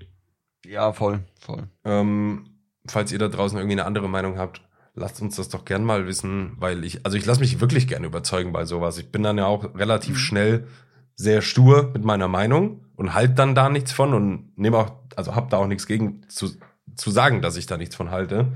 [0.65, 1.69] Ja, voll, voll.
[1.85, 2.47] Ähm,
[2.87, 4.63] falls ihr da draußen irgendwie eine andere Meinung habt,
[4.95, 8.07] lasst uns das doch gern mal wissen, weil ich, also ich lasse mich wirklich gerne
[8.07, 8.99] überzeugen bei sowas.
[8.99, 10.19] Ich bin dann ja auch relativ mhm.
[10.19, 10.67] schnell
[11.17, 15.35] sehr stur mit meiner Meinung und halt dann da nichts von und nehme auch, also
[15.35, 16.51] hab da auch nichts gegen zu
[16.97, 18.53] zu sagen, dass ich da nichts von halte.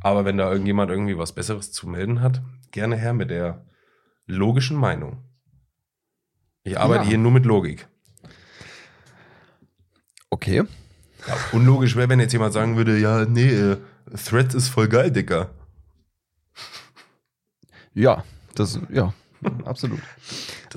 [0.00, 3.66] Aber wenn da irgendjemand irgendwie was Besseres zu melden hat, gerne her mit der
[4.24, 5.18] logischen Meinung.
[6.62, 7.10] Ich arbeite ja.
[7.10, 7.86] hier nur mit Logik.
[10.30, 10.64] Okay.
[11.28, 13.76] Ja, unlogisch wäre, wenn jetzt jemand sagen würde, ja, nee, äh,
[14.24, 15.50] Threads ist voll geil, Dicker.
[17.92, 18.24] Ja,
[18.54, 19.12] das, ja,
[19.66, 20.00] absolut.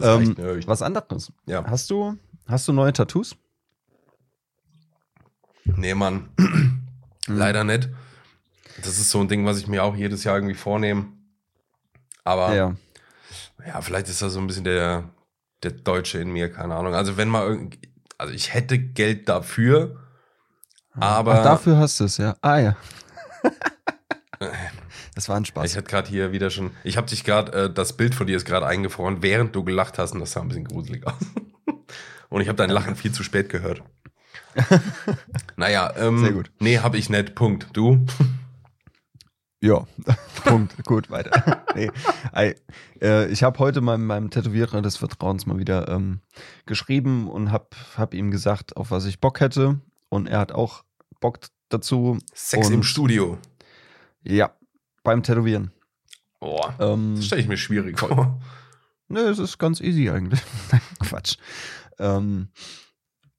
[0.04, 0.36] Ähm,
[0.66, 1.32] was anderes.
[1.46, 1.64] Ja.
[1.66, 3.36] Hast du, hast du neue Tattoos?
[5.66, 6.30] Nee, Mann.
[7.28, 7.90] Leider nicht.
[8.78, 11.08] Das ist so ein Ding, was ich mir auch jedes Jahr irgendwie vornehme.
[12.24, 12.76] Aber ja,
[13.66, 15.10] ja vielleicht ist das so ein bisschen der,
[15.64, 16.94] der Deutsche in mir, keine Ahnung.
[16.94, 17.80] Also wenn mal irgendwie,
[18.18, 19.98] also ich hätte Geld dafür,
[20.92, 21.40] aber.
[21.40, 22.36] Ach, dafür hast du es, ja.
[22.42, 22.78] Ah ja.
[25.20, 25.70] das war ein Spaß.
[25.70, 28.38] Ich hatte gerade hier wieder schon, ich habe dich gerade, äh, das Bild von dir
[28.38, 31.20] ist gerade eingefroren, während du gelacht hast und das sah ein bisschen gruselig aus.
[32.30, 33.84] und ich habe dein Lachen viel zu spät gehört.
[35.58, 36.52] naja, ähm, Sehr gut.
[36.60, 37.36] nee, habe ich nicht.
[37.36, 37.68] Punkt.
[37.74, 38.06] Du?
[39.60, 39.86] Ja,
[40.46, 40.86] Punkt.
[40.86, 41.66] Gut, weiter.
[41.76, 41.92] nee.
[42.34, 42.56] I,
[43.02, 46.22] äh, ich habe heute meinem, meinem Tätowierer des Vertrauens mal wieder ähm,
[46.66, 47.68] geschrieben und habe
[47.98, 49.82] hab ihm gesagt, auf was ich Bock hätte.
[50.08, 50.86] Und er hat auch
[51.20, 52.20] Bock dazu.
[52.34, 53.38] Sex und, im Studio.
[54.24, 54.52] Ja,
[55.10, 55.72] beim Tätowieren.
[56.40, 58.40] Boah, ähm, das stelle ich mir schwierig vor.
[59.08, 60.40] Nö, es ist ganz easy eigentlich.
[61.00, 61.38] Quatsch.
[61.98, 62.50] Ähm,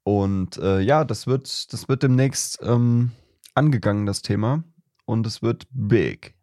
[0.03, 3.13] und äh, ja, das wird, das wird demnächst ähm,
[3.55, 4.65] angegangen, das Thema.
[5.05, 6.35] Und es wird big.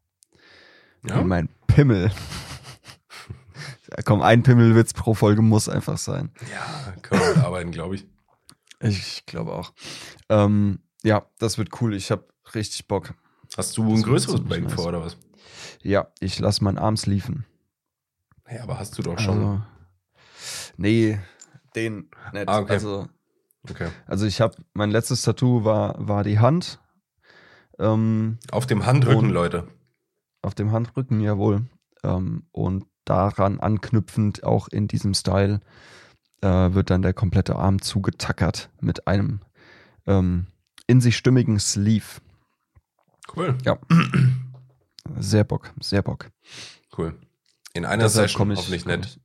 [1.05, 1.19] Ja?
[1.19, 2.09] Wie mein Pimmel.
[3.89, 6.32] ja, komm, ein Pimmelwitz pro Folge muss einfach sein.
[6.49, 8.07] Ja, können wir arbeiten, glaube ich.
[8.80, 9.73] Ich glaube auch.
[10.30, 11.93] Ähm, ja, das wird cool.
[11.95, 12.25] Ich habe
[12.55, 13.13] richtig Bock.
[13.58, 15.18] Hast du ein größeres Bang vor, oder was?
[15.82, 17.45] Ja, ich lasse meinen Arm liefen.
[18.49, 19.38] Ja, aber hast du doch schon.
[19.38, 19.62] Also,
[20.78, 21.20] nee,
[21.76, 22.47] den nicht.
[22.47, 22.74] Ah, okay.
[22.74, 23.08] Also
[23.70, 23.89] Okay.
[24.05, 26.80] Also ich habe, mein letztes Tattoo war, war die Hand.
[27.80, 29.68] Ähm, auf dem Handrücken, Leute.
[30.41, 31.66] Auf dem Handrücken, jawohl.
[32.03, 35.60] Ähm, und daran anknüpfend, auch in diesem Style,
[36.41, 39.41] äh, wird dann der komplette Arm zugetackert mit einem
[40.05, 40.47] ähm,
[40.88, 42.22] in sich stimmigen Sleeve.
[43.38, 43.58] Cool.
[43.64, 43.78] Ja.
[45.20, 46.32] Sehr Bock, sehr Bock.
[46.98, 47.16] Cool.
[47.74, 49.20] In einer Deshalb Session ich, hoffentlich nicht.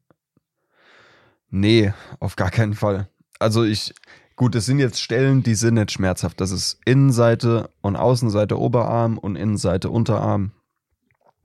[1.50, 3.08] Nee, auf gar keinen Fall.
[3.38, 3.94] Also ich,
[4.36, 6.40] Gut, es sind jetzt Stellen, die sind nicht schmerzhaft.
[6.40, 10.52] Das ist Innenseite und Außenseite Oberarm und Innenseite Unterarm.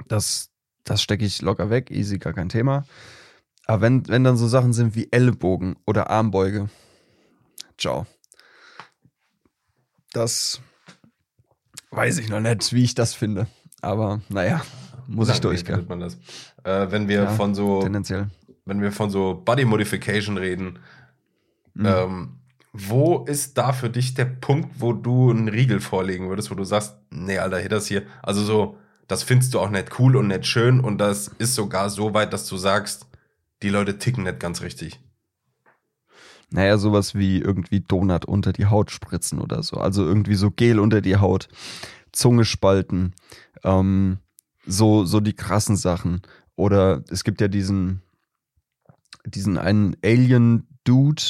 [0.08, 0.50] Das,
[0.84, 2.86] das stecke ich locker weg, easy, gar kein Thema.
[3.66, 6.70] Aber wenn, wenn dann so Sachen sind wie Ellbogen oder Armbeuge,
[7.78, 8.08] ciao.
[10.14, 10.62] Das
[11.98, 13.48] weiß ich noch nicht, wie ich das finde.
[13.82, 14.62] Aber naja,
[15.08, 15.86] muss ich durchgehen.
[15.88, 16.18] Man das.
[16.64, 18.28] Äh, wenn wir ja, von so tendenziell.
[18.66, 20.80] wenn wir von so Body Modification reden,
[21.74, 21.86] mhm.
[21.86, 22.30] ähm,
[22.74, 26.64] wo ist da für dich der Punkt, wo du einen Riegel vorlegen würdest, wo du
[26.64, 28.78] sagst, nee, Alter, hier das hier, also so,
[29.08, 32.34] das findest du auch nicht cool und nicht schön und das ist sogar so weit,
[32.34, 33.08] dass du sagst,
[33.64, 35.00] die Leute ticken nicht ganz richtig.
[36.50, 39.78] Naja, sowas wie irgendwie Donut unter die Haut spritzen oder so.
[39.78, 41.50] Also irgendwie so Gel unter die Haut,
[42.14, 43.14] Zunge spalten,
[43.64, 44.20] ähm,
[44.66, 46.22] so, so die krassen Sachen.
[46.56, 48.02] Oder es gibt ja diesen,
[49.26, 51.22] diesen einen Alien-Dude,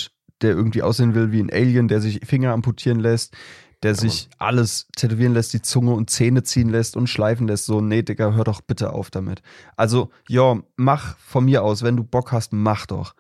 [0.42, 3.36] der irgendwie aussehen will wie ein Alien, der sich Finger amputieren lässt,
[3.84, 7.66] der sich alles tätowieren lässt, die Zunge und Zähne ziehen lässt und schleifen lässt.
[7.66, 9.42] So, nee, Digga, hör doch bitte auf damit.
[9.76, 13.14] Also, ja, mach von mir aus, wenn du Bock hast, mach doch.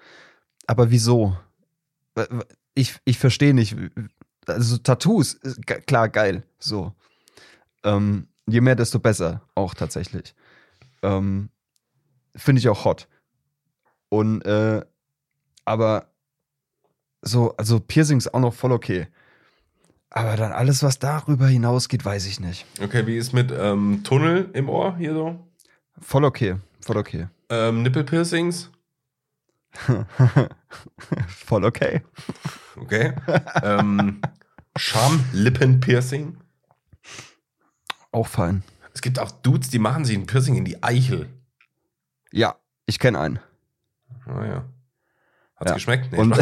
[0.65, 1.37] Aber wieso?
[2.75, 3.75] Ich, ich verstehe nicht.
[4.45, 5.39] Also, Tattoos,
[5.85, 6.43] klar, geil.
[6.59, 6.93] So.
[7.83, 9.41] Ähm, je mehr, desto besser.
[9.55, 10.35] Auch tatsächlich.
[11.01, 11.49] Ähm,
[12.35, 13.07] Finde ich auch hot.
[14.09, 14.83] Und, äh,
[15.65, 16.07] aber
[17.21, 19.07] so, also Piercings auch noch voll okay.
[20.09, 22.65] Aber dann alles, was darüber hinausgeht, weiß ich nicht.
[22.81, 25.47] Okay, wie ist mit ähm, Tunnel im Ohr hier so?
[25.99, 27.27] Voll okay, voll okay.
[27.49, 28.71] Ähm, Nippelpiercings?
[31.27, 32.01] voll okay.
[32.75, 33.13] Okay.
[33.63, 34.21] ähm,
[34.75, 36.37] Schamlippenpiercing?
[38.11, 38.63] Auch fein.
[38.93, 41.29] Es gibt auch Dudes, die machen sich ein Piercing in die Eichel.
[42.31, 42.55] Ja,
[42.85, 43.39] ich kenne einen.
[44.25, 44.65] Ah ja.
[45.55, 45.73] Hat's ja.
[45.75, 46.11] geschmeckt?
[46.11, 46.37] Nee, Und,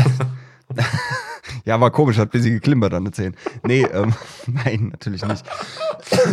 [1.66, 3.36] ja, war komisch, hat ein bisschen geklimpert an den Zähnen.
[3.64, 4.14] Nee, ähm,
[4.48, 5.46] nein, natürlich nicht.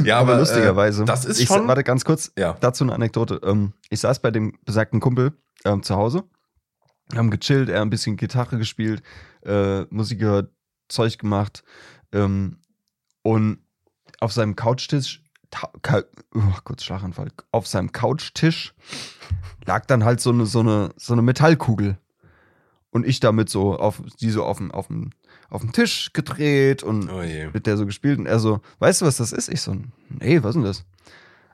[0.05, 1.03] Ja, aber, aber lustigerweise.
[1.03, 1.66] Äh, das ist ich, schon.
[1.66, 2.57] Warte ganz kurz, ja.
[2.61, 3.40] dazu eine Anekdote.
[3.44, 5.32] Ähm, ich saß bei dem besagten Kumpel
[5.64, 6.24] ähm, zu Hause,
[7.18, 9.02] haben gechillt, er ein bisschen Gitarre gespielt,
[9.44, 10.50] äh, Musik gehört,
[10.88, 11.64] Zeug gemacht
[12.12, 12.58] ähm,
[13.22, 13.58] und
[14.20, 15.22] auf seinem Couchtisch,
[16.34, 18.74] oh, kurz Schlaganfall, auf seinem Couchtisch
[19.64, 21.98] lag dann halt so eine, so eine, so eine Metallkugel.
[22.90, 25.10] Und ich damit so auf, die so auf dem, auf dem,
[25.48, 28.18] auf dem Tisch gedreht und Oh mit der so gespielt.
[28.18, 29.48] Und er so, weißt du, was das ist?
[29.48, 29.74] Ich so,
[30.10, 30.84] nee, was ist denn das?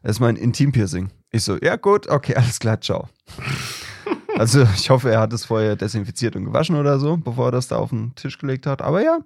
[0.02, 1.10] Das ist mein Intim-Piercing.
[1.30, 3.08] Ich so, ja gut, okay, alles klar, ciao.
[4.38, 7.68] Also ich hoffe, er hat es vorher desinfiziert und gewaschen oder so, bevor er das
[7.68, 8.82] da auf den Tisch gelegt hat.
[8.82, 9.18] Aber ja,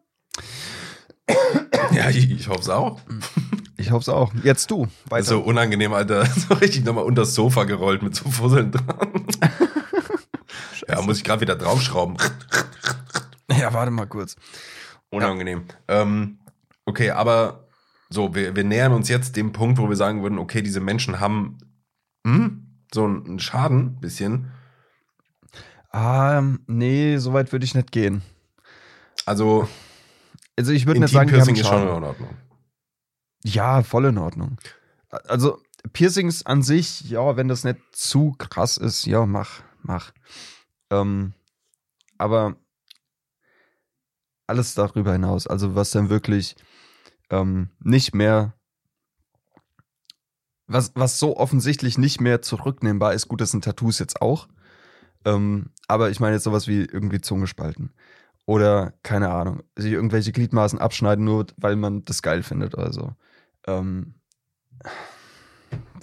[1.92, 3.00] Ja, ich, ich hoffe es auch.
[3.76, 4.32] ich hoffe es auch.
[4.42, 5.24] Jetzt du, weiter.
[5.24, 6.26] so unangenehm, Alter.
[6.48, 9.26] So richtig nochmal unter das Sofa gerollt mit so Fusseln dran.
[10.88, 12.16] ja, muss ich gerade wieder draufschrauben.
[13.50, 14.36] Ja, warte mal kurz.
[15.10, 15.64] Unangenehm.
[15.88, 16.38] Ähm,
[16.86, 17.68] okay, aber
[18.08, 21.20] so, wir, wir nähern uns jetzt dem Punkt, wo wir sagen würden, okay, diese Menschen
[21.20, 21.58] haben
[22.26, 24.52] hm, so einen Schaden, bisschen.
[25.92, 28.22] Ah, nee, so weit würde ich nicht gehen.
[29.26, 29.68] Also,
[30.56, 31.88] Also ich würde nicht sagen, Intim-Piercing ist schon in.
[31.88, 32.36] Ordnung.
[33.44, 34.56] Ja, voll in Ordnung.
[35.10, 35.60] Also
[35.92, 40.12] Piercings an sich, ja, wenn das nicht zu krass ist, ja, mach, mach.
[40.90, 41.34] Ähm,
[42.18, 42.56] aber
[44.46, 46.56] alles darüber hinaus, also was dann wirklich
[47.30, 48.54] ähm, nicht mehr,
[50.66, 54.48] was, was so offensichtlich nicht mehr zurücknehmbar ist, gut, das sind Tattoos jetzt auch.
[55.24, 57.92] Ähm, aber ich meine jetzt sowas wie irgendwie Zunge spalten.
[58.44, 63.14] Oder, keine Ahnung, sich irgendwelche Gliedmaßen abschneiden, nur weil man das geil findet oder so.
[63.66, 64.14] Ähm,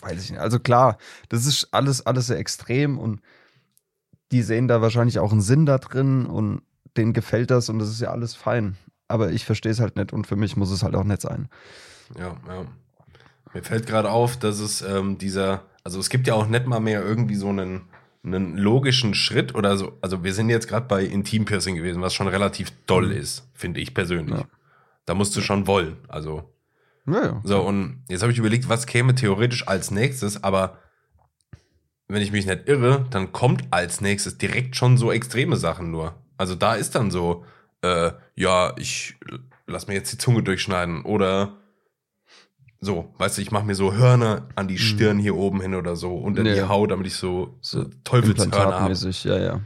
[0.01, 0.39] weiß ich nicht.
[0.39, 0.97] Also klar,
[1.27, 3.21] das ist alles, alles sehr extrem und
[4.31, 6.61] die sehen da wahrscheinlich auch einen Sinn da drin und
[6.95, 8.77] denen gefällt das und das ist ja alles fein.
[9.07, 11.49] Aber ich verstehe es halt nicht und für mich muss es halt auch nicht sein.
[12.17, 12.65] Ja, ja.
[13.53, 16.79] Mir fällt gerade auf, dass es ähm, dieser, also es gibt ja auch nicht mal
[16.79, 17.81] mehr irgendwie so einen,
[18.23, 19.97] einen logischen Schritt oder so.
[20.01, 23.93] Also wir sind jetzt gerade bei Intim-Piercing gewesen, was schon relativ doll ist, finde ich
[23.93, 24.39] persönlich.
[24.39, 24.45] Ja.
[25.05, 25.97] Da musst du schon wollen.
[26.07, 26.53] Also
[27.05, 30.77] Ja, so, und jetzt habe ich überlegt, was käme theoretisch als nächstes, aber
[32.07, 36.15] wenn ich mich nicht irre, dann kommt als nächstes direkt schon so extreme Sachen nur.
[36.37, 37.45] Also da ist dann so,
[37.81, 39.15] äh, ja, ich
[39.67, 41.58] lass mir jetzt die Zunge durchschneiden oder
[42.81, 45.95] so, weißt du, ich mache mir so Hörner an die Stirn hier oben hin oder
[45.95, 46.55] so unter die Mhm.
[46.55, 46.69] Ja.
[46.69, 48.63] Haut, damit ich so, so Teufelshörner habe.
[48.63, 49.61] Implantatmäßig, ja, ja.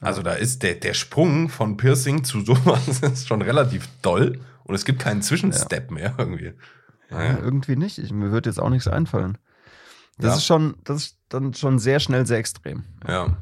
[0.00, 4.74] Also da ist der, der Sprung von Piercing zu sowas ist schon relativ doll und
[4.74, 6.52] es gibt keinen Zwischenstep mehr irgendwie.
[7.10, 7.38] Ja, Naja.
[7.40, 7.98] irgendwie nicht.
[7.98, 9.38] Ich, mir wird jetzt auch nichts einfallen.
[10.18, 10.36] Das Ja.
[10.36, 12.84] ist schon, das ist dann schon sehr schnell sehr extrem.
[13.06, 13.36] Ja.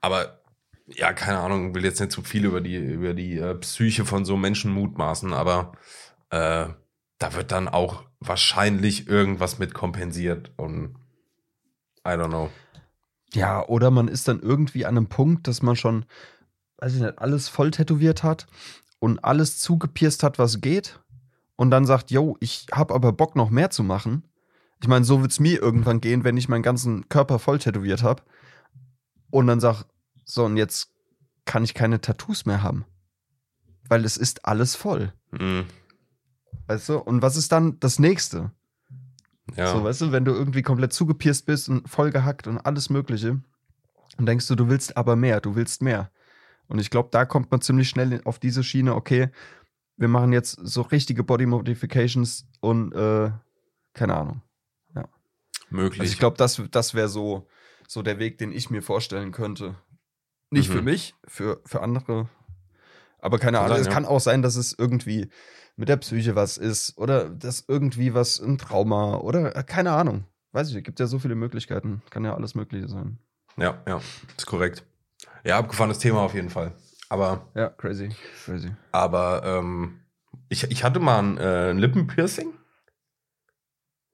[0.00, 0.40] Aber
[0.86, 4.24] ja, keine Ahnung, will jetzt nicht zu viel über die, über die äh, Psyche von
[4.24, 5.72] so Menschen mutmaßen, aber
[6.30, 6.66] äh,
[7.24, 10.94] da wird dann auch wahrscheinlich irgendwas mit kompensiert und
[12.06, 12.50] I don't know.
[13.32, 16.04] Ja, oder man ist dann irgendwie an einem Punkt, dass man schon,
[16.76, 18.46] weiß ich nicht, alles voll tätowiert hat
[18.98, 21.00] und alles zugepierst hat, was geht.
[21.56, 24.24] Und dann sagt, yo, ich hab aber Bock noch mehr zu machen.
[24.82, 28.22] Ich meine, so wird's mir irgendwann gehen, wenn ich meinen ganzen Körper voll tätowiert habe.
[29.30, 29.84] Und dann sag,
[30.26, 30.92] so, und jetzt
[31.46, 32.84] kann ich keine Tattoos mehr haben.
[33.88, 35.14] Weil es ist alles voll.
[35.32, 35.64] Hm,
[36.66, 36.98] Weißt du?
[36.98, 38.50] Und was ist dann das nächste?
[39.56, 39.72] ja.
[39.72, 43.40] So, weißt du, wenn du irgendwie komplett zugepierst bist und voll gehackt und alles Mögliche,
[44.16, 46.10] und denkst du, du willst aber mehr, du willst mehr.
[46.68, 49.28] Und ich glaube, da kommt man ziemlich schnell auf diese Schiene, okay,
[49.96, 53.30] wir machen jetzt so richtige Body Modifications und äh,
[53.92, 54.42] keine Ahnung.
[55.70, 56.00] möglich.
[56.00, 57.48] Also ich glaube, das, das wäre so,
[57.88, 59.74] so der Weg, den ich mir vorstellen könnte.
[60.50, 60.72] Nicht Mhm.
[60.72, 62.28] für mich, für, für andere.
[63.18, 63.70] Aber keine Ahnung.
[63.70, 63.92] sein, es ja.
[63.92, 65.30] kann auch sein, dass es irgendwie
[65.76, 70.24] mit der Psyche was ist oder dass irgendwie was ein Trauma oder äh, keine Ahnung.
[70.52, 72.02] Weiß ich, gibt ja so viele Möglichkeiten.
[72.10, 73.18] Kann ja alles Mögliche sein.
[73.56, 74.00] ja, ja,
[74.36, 74.84] ist korrekt.
[75.44, 76.72] Ja, abgefahrenes Thema auf jeden Fall.
[77.08, 78.10] Aber, Ja, crazy.
[78.44, 78.70] Crazy.
[78.92, 80.00] aber ähm,
[80.48, 82.52] ich, ich hatte mal ein, äh, ein Lippenpiercing.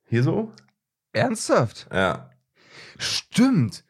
[0.07, 0.53] Hier so?
[1.13, 1.89] Ernsthaft?
[1.93, 2.31] Ja.
[2.99, 3.85] Stimmt.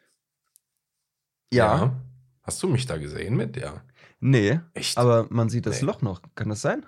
[1.53, 1.95] Ja.
[2.43, 3.57] Hast du mich da gesehen mit?
[3.57, 3.81] Ja.
[4.19, 4.59] Nee.
[4.73, 4.97] Echt?
[4.97, 5.87] Aber man sieht das Nee.
[5.87, 6.21] Loch noch.
[6.35, 6.85] Kann das sein?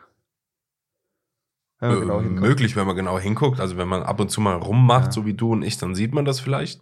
[1.83, 2.41] Wenn man Äh, genau hinguckt.
[2.41, 3.59] möglich, wenn man genau hinguckt.
[3.59, 5.11] Also wenn man ab und zu mal rummacht, Ja.
[5.11, 6.81] so wie du und ich, dann sieht man das vielleicht,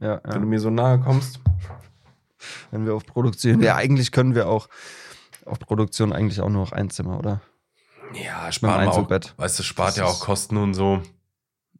[0.00, 0.38] Ja, wenn ja.
[0.38, 1.40] du mir so nahe kommst.
[2.70, 3.60] Wenn wir auf Produktion.
[3.62, 4.68] Ja, eigentlich können wir auch
[5.44, 7.40] auf Produktion eigentlich auch nur noch ein Zimmer, oder?
[8.14, 9.10] Ja, spart auch.
[9.38, 11.00] Weißt du, spart Das ja auch Kosten und so.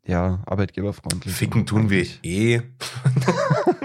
[0.05, 1.35] Ja, arbeitgeberfreundlich.
[1.35, 2.61] Ficken tun wir eh.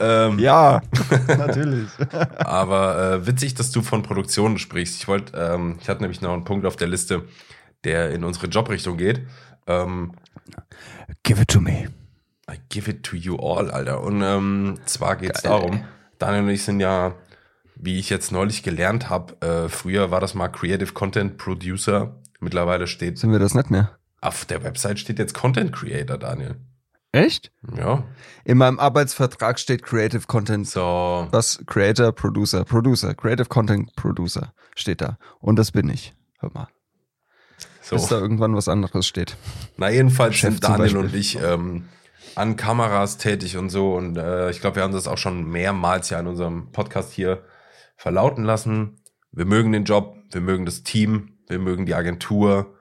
[0.00, 0.80] ähm, Ja,
[1.28, 1.88] natürlich.
[2.38, 4.96] Aber äh, witzig, dass du von Produktionen sprichst.
[4.96, 7.24] Ich wollte, ähm, ich hatte nämlich noch einen Punkt auf der Liste,
[7.84, 9.26] der in unsere Jobrichtung geht.
[9.66, 10.12] Ähm,
[11.22, 11.88] Give it to me.
[12.50, 14.02] I give it to you all, Alter.
[14.02, 15.84] Und ähm, zwar geht es darum.
[16.18, 17.14] Daniel und ich sind ja,
[17.76, 22.16] wie ich jetzt neulich gelernt habe, äh, früher war das mal Creative Content Producer.
[22.40, 23.90] Mittlerweile steht Sind wir das nicht mehr?
[24.20, 26.56] auf der Website steht jetzt Content Creator, Daniel.
[27.12, 27.50] Echt?
[27.74, 28.04] Ja.
[28.44, 30.68] In meinem Arbeitsvertrag steht Creative Content.
[30.68, 31.26] So.
[31.30, 31.62] Was?
[31.66, 35.18] Creator, Producer, Producer, Creative Content Producer steht da.
[35.40, 36.14] Und das bin ich.
[36.40, 36.68] Hör mal.
[37.80, 37.96] So.
[37.96, 39.36] Bis da irgendwann was anderes steht.
[39.78, 41.88] Na, jedenfalls Chef sind Daniel und ich ähm,
[42.34, 43.94] an Kameras tätig und so.
[43.94, 47.42] Und äh, ich glaube, wir haben das auch schon mehrmals ja in unserem Podcast hier
[47.96, 49.00] verlauten lassen.
[49.32, 52.74] Wir mögen den Job, wir mögen das Team, wir mögen die Agentur.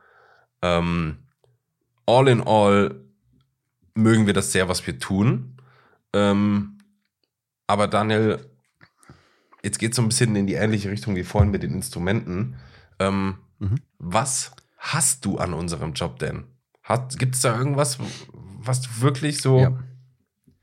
[0.62, 1.20] Ähm,
[2.06, 3.07] all in all
[3.98, 5.58] mögen wir das sehr, was wir tun.
[6.14, 6.78] Ähm,
[7.68, 8.40] aber Daniel,
[9.64, 12.56] jetzt geht es so ein bisschen in die ähnliche Richtung wie vorhin mit den Instrumenten.
[13.00, 13.82] Ähm, mhm.
[13.98, 16.46] Was hast du an unserem Job denn?
[17.18, 17.98] Gibt es da irgendwas,
[18.60, 19.60] was du wirklich so.
[19.60, 19.78] Ja.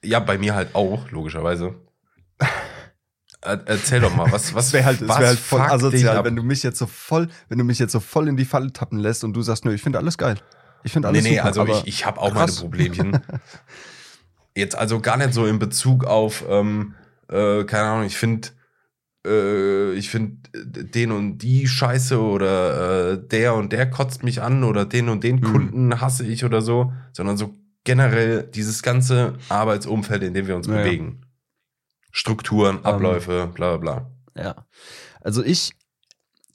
[0.02, 1.74] ja, bei mir halt auch, logischerweise.
[3.42, 6.62] Erzähl doch mal, was, was wäre halt, es wäre halt voll asozial, wenn du mich
[6.62, 9.34] jetzt so voll, wenn du mich jetzt so voll in die Falle tappen lässt und
[9.34, 10.38] du sagst, nö, ich finde alles geil.
[10.84, 12.56] Ich finde alles Nee, nee, super, also ich, ich habe auch krass.
[12.56, 13.18] meine Problemchen.
[14.56, 16.94] Jetzt also gar nicht so in Bezug auf, ähm,
[17.28, 18.48] äh, keine Ahnung, ich finde
[19.26, 24.64] äh, ich finde den und die Scheiße oder äh, der und der kotzt mich an
[24.64, 25.42] oder den und den mhm.
[25.42, 27.54] Kunden hasse ich oder so, sondern so
[27.84, 31.20] generell dieses ganze Arbeitsumfeld, in dem wir uns ja, bewegen.
[31.20, 31.28] Ja.
[32.12, 34.42] Strukturen, ähm, Abläufe, um, bla bla bla.
[34.42, 34.66] Ja.
[35.20, 35.72] Also ich,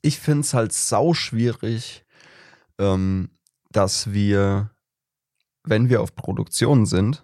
[0.02, 2.06] ich finde es halt sau schwierig,
[2.78, 3.30] ähm,
[3.72, 4.72] dass wir,
[5.64, 7.24] wenn wir auf Produktion sind,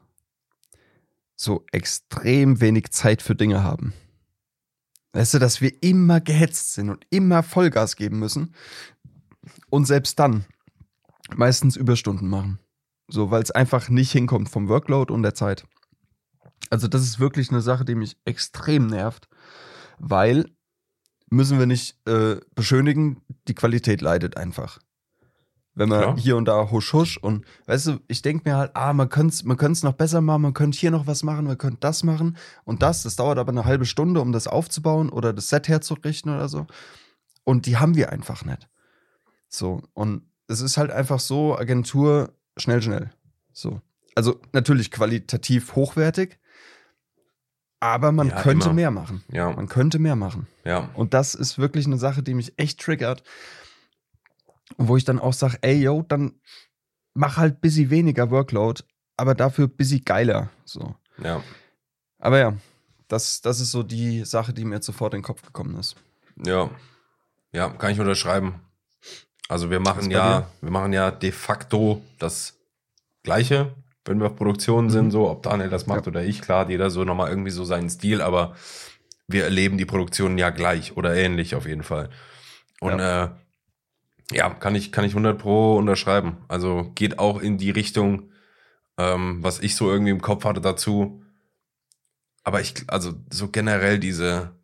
[1.36, 3.94] so extrem wenig Zeit für Dinge haben.
[5.14, 8.54] Weißt du, dass wir immer gehetzt sind und immer Vollgas geben müssen
[9.70, 10.46] und selbst dann
[11.36, 12.60] meistens Überstunden machen.
[13.08, 15.66] So, weil es einfach nicht hinkommt vom Workload und der Zeit.
[16.70, 19.30] Also, das ist wirklich eine Sache, die mich extrem nervt,
[20.00, 20.50] weil
[21.30, 24.80] müssen wir nicht äh, beschönigen, die Qualität leidet einfach
[25.76, 26.16] wenn man ja.
[26.16, 29.34] hier und da husch husch und weißt du, ich denke mir halt, ah, man könnte
[29.34, 32.38] es man noch besser machen, man könnte hier noch was machen, man könnte das machen
[32.64, 36.34] und das, das dauert aber eine halbe Stunde, um das aufzubauen oder das Set herzurichten
[36.34, 36.66] oder so.
[37.44, 38.68] Und die haben wir einfach nicht.
[39.50, 43.12] So, und es ist halt einfach so, Agentur, schnell, schnell.
[43.52, 43.82] So.
[44.16, 46.40] Also natürlich qualitativ hochwertig,
[47.82, 48.76] aber man ja, könnte immer.
[48.76, 49.24] mehr machen.
[49.30, 49.52] Ja.
[49.52, 50.48] Man könnte mehr machen.
[50.64, 50.90] Ja.
[50.94, 53.24] Und das ist wirklich eine Sache, die mich echt triggert
[54.78, 56.40] wo ich dann auch sage, ey, yo, dann
[57.14, 58.84] mach halt busy weniger Workload,
[59.18, 60.50] aber dafür busy geiler.
[60.66, 60.96] So.
[61.18, 61.42] Ja.
[62.20, 62.54] Aber ja,
[63.08, 65.96] das, das ist so die Sache, die mir jetzt sofort in den Kopf gekommen ist.
[66.46, 66.70] Ja.
[67.52, 68.56] Ja, kann ich unterschreiben.
[69.48, 72.58] Also wir machen ja, wir machen ja de facto das
[73.24, 73.74] Gleiche,
[74.04, 75.12] wenn wir auf Produktion sind, mhm.
[75.12, 76.12] so, ob Daniel das macht ja.
[76.12, 78.56] oder ich, klar, jeder so nochmal irgendwie so seinen Stil, aber
[79.28, 82.10] wir erleben die Produktion ja gleich oder ähnlich auf jeden Fall.
[82.82, 83.24] Und ja.
[83.26, 83.30] äh,
[84.32, 86.38] ja, kann ich, kann ich 100 pro unterschreiben.
[86.48, 88.32] Also geht auch in die Richtung,
[88.98, 91.24] ähm, was ich so irgendwie im Kopf hatte dazu.
[92.44, 94.56] Aber ich, also so generell diese,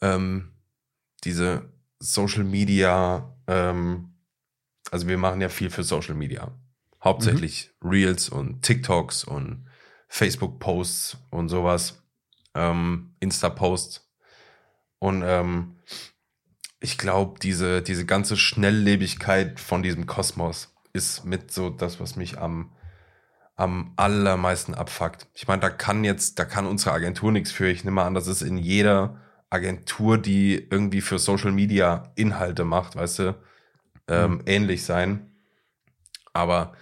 [0.00, 0.52] ähm,
[1.24, 4.14] diese Social Media, ähm,
[4.90, 6.52] also wir machen ja viel für Social Media.
[7.02, 7.90] Hauptsächlich mhm.
[7.90, 9.68] Reels und TikToks und
[10.08, 12.02] Facebook-Posts und sowas.
[12.54, 14.08] Ähm, Insta-Posts.
[14.98, 15.76] Und ähm,
[16.82, 22.38] ich glaube, diese, diese ganze Schnelllebigkeit von diesem Kosmos ist mit so das, was mich
[22.38, 22.72] am,
[23.54, 25.28] am allermeisten abfuckt.
[25.34, 27.68] Ich meine, da kann jetzt, da kann unsere Agentur nichts für.
[27.68, 32.96] Ich nehme an, das ist in jeder Agentur, die irgendwie für Social Media Inhalte macht,
[32.96, 33.34] weißt du,
[34.08, 34.42] ähm, mhm.
[34.46, 35.30] ähnlich sein.
[36.32, 36.72] Aber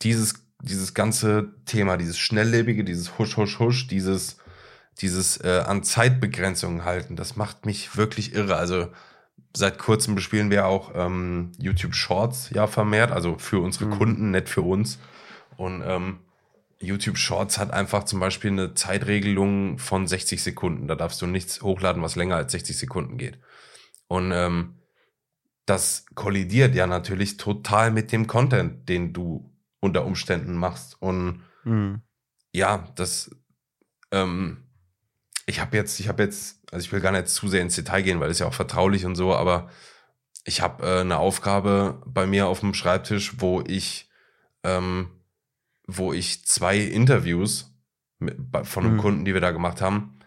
[0.00, 4.38] dieses, dieses ganze Thema, dieses Schnelllebige, dieses Husch, Husch, Husch, dieses
[5.00, 8.56] dieses äh, an Zeitbegrenzungen halten, das macht mich wirklich irre.
[8.56, 8.88] Also
[9.56, 13.90] seit kurzem bespielen wir auch ähm, YouTube Shorts ja vermehrt, also für unsere mhm.
[13.98, 14.98] Kunden, nicht für uns.
[15.56, 16.18] Und ähm,
[16.80, 20.88] YouTube Shorts hat einfach zum Beispiel eine Zeitregelung von 60 Sekunden.
[20.88, 23.38] Da darfst du nichts hochladen, was länger als 60 Sekunden geht.
[24.08, 24.74] Und ähm,
[25.66, 31.00] das kollidiert ja natürlich total mit dem Content, den du unter Umständen machst.
[31.00, 32.02] Und mhm.
[32.52, 33.30] ja, das
[34.10, 34.63] ähm,
[35.46, 38.02] ich habe jetzt, ich habe jetzt, also ich will gar nicht zu sehr ins Detail
[38.02, 39.68] gehen, weil es ja auch vertraulich und so, aber
[40.44, 44.10] ich habe äh, eine Aufgabe bei mir auf dem Schreibtisch, wo ich,
[44.62, 45.08] ähm,
[45.86, 47.74] wo ich zwei Interviews
[48.18, 49.00] mit, von einem mhm.
[49.00, 50.18] Kunden, die wir da gemacht haben,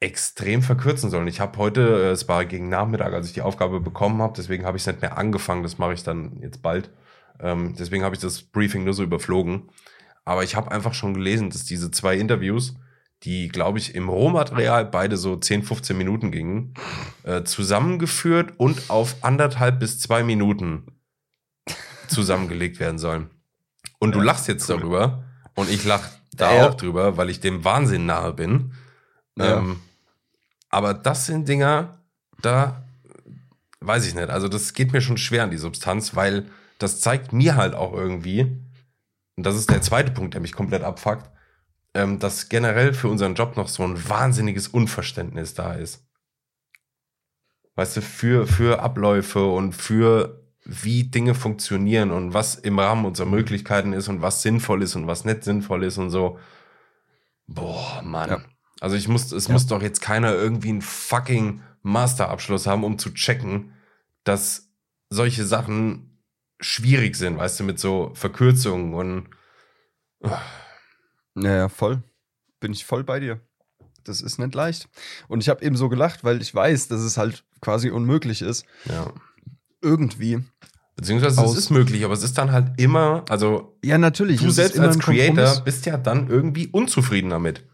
[0.00, 1.28] extrem verkürzen soll.
[1.28, 4.64] Ich habe heute, äh, es war gegen Nachmittag, als ich die Aufgabe bekommen habe, deswegen
[4.64, 6.90] habe ich es nicht mehr angefangen, das mache ich dann jetzt bald.
[7.38, 9.70] Ähm, deswegen habe ich das Briefing nur so überflogen.
[10.24, 12.76] Aber ich habe einfach schon gelesen, dass diese zwei Interviews
[13.22, 16.74] die, glaube ich, im Rohmaterial beide so 10, 15 Minuten gingen,
[17.22, 20.86] äh, zusammengeführt und auf anderthalb bis zwei Minuten
[22.08, 23.30] zusammengelegt werden sollen.
[23.98, 24.78] Und du lachst jetzt cool.
[24.78, 25.24] darüber.
[25.54, 26.68] Und ich lache da ja.
[26.68, 28.72] auch drüber, weil ich dem Wahnsinn nahe bin.
[29.36, 29.58] Ja.
[29.58, 29.80] Ähm,
[30.70, 31.98] aber das sind Dinger,
[32.40, 32.84] da
[33.80, 34.30] weiß ich nicht.
[34.30, 36.46] Also das geht mir schon schwer an die Substanz, weil
[36.78, 38.42] das zeigt mir halt auch irgendwie,
[39.36, 41.30] und das ist der zweite Punkt, der mich komplett abfuckt,
[41.94, 46.06] ähm, dass generell für unseren Job noch so ein wahnsinniges Unverständnis da ist.
[47.74, 53.26] Weißt du, für, für Abläufe und für wie Dinge funktionieren und was im Rahmen unserer
[53.26, 56.38] Möglichkeiten ist und was sinnvoll ist und was nicht sinnvoll ist und so.
[57.46, 58.30] Boah, Mann.
[58.30, 58.40] Ja.
[58.80, 59.52] Also ich muss, es ja.
[59.52, 63.72] muss doch jetzt keiner irgendwie einen fucking Masterabschluss haben, um zu checken,
[64.24, 64.70] dass
[65.08, 66.18] solche Sachen
[66.60, 69.30] schwierig sind, weißt du, mit so Verkürzungen und.
[70.20, 70.30] Oh.
[71.40, 72.02] Naja, voll.
[72.60, 73.40] Bin ich voll bei dir.
[74.04, 74.88] Das ist nicht leicht.
[75.28, 78.64] Und ich habe eben so gelacht, weil ich weiß, dass es halt quasi unmöglich ist.
[78.86, 79.12] Ja.
[79.82, 80.40] Irgendwie.
[80.96, 83.76] Beziehungsweise es ist möglich, aber es ist dann halt immer, also.
[83.82, 84.42] Ja, natürlich.
[84.42, 87.64] Du selbst als Creator bist ja dann irgendwie unzufrieden damit.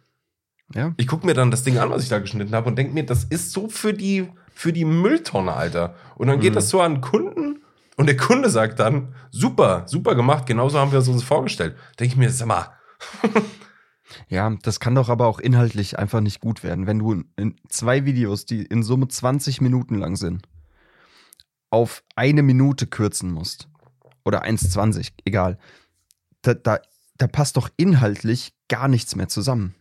[0.75, 0.95] Ja.
[0.97, 3.05] Ich gucke mir dann das Ding an, was ich da geschnitten habe und denke mir,
[3.05, 5.95] das ist so für die, für die Mülltonne, Alter.
[6.17, 6.57] Und dann geht mhm.
[6.57, 7.61] das so an Kunden
[7.97, 11.77] und der Kunde sagt dann, super, super gemacht, genauso haben wir es uns vorgestellt.
[11.99, 12.76] Denke ich mir, sag mal.
[14.28, 18.05] ja, das kann doch aber auch inhaltlich einfach nicht gut werden, wenn du in zwei
[18.05, 20.49] Videos, die in Summe 20 Minuten lang sind,
[21.70, 23.68] auf eine Minute kürzen musst.
[24.24, 25.59] Oder 1,20, egal.
[26.42, 26.80] Da, da,
[27.16, 29.74] da passt doch inhaltlich gar nichts mehr zusammen.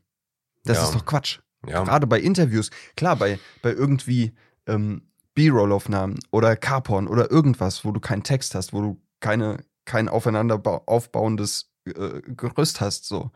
[0.63, 0.84] Das ja.
[0.84, 1.39] ist doch Quatsch.
[1.68, 1.84] Ja.
[1.84, 2.70] Gerade bei Interviews.
[2.95, 4.36] Klar, bei, bei irgendwie
[4.68, 10.09] ähm, B-Roll-Aufnahmen oder Carporn oder irgendwas, wo du keinen Text hast, wo du keine, kein
[10.09, 13.32] aufeinander aufbauendes äh, Gerüst hast, so.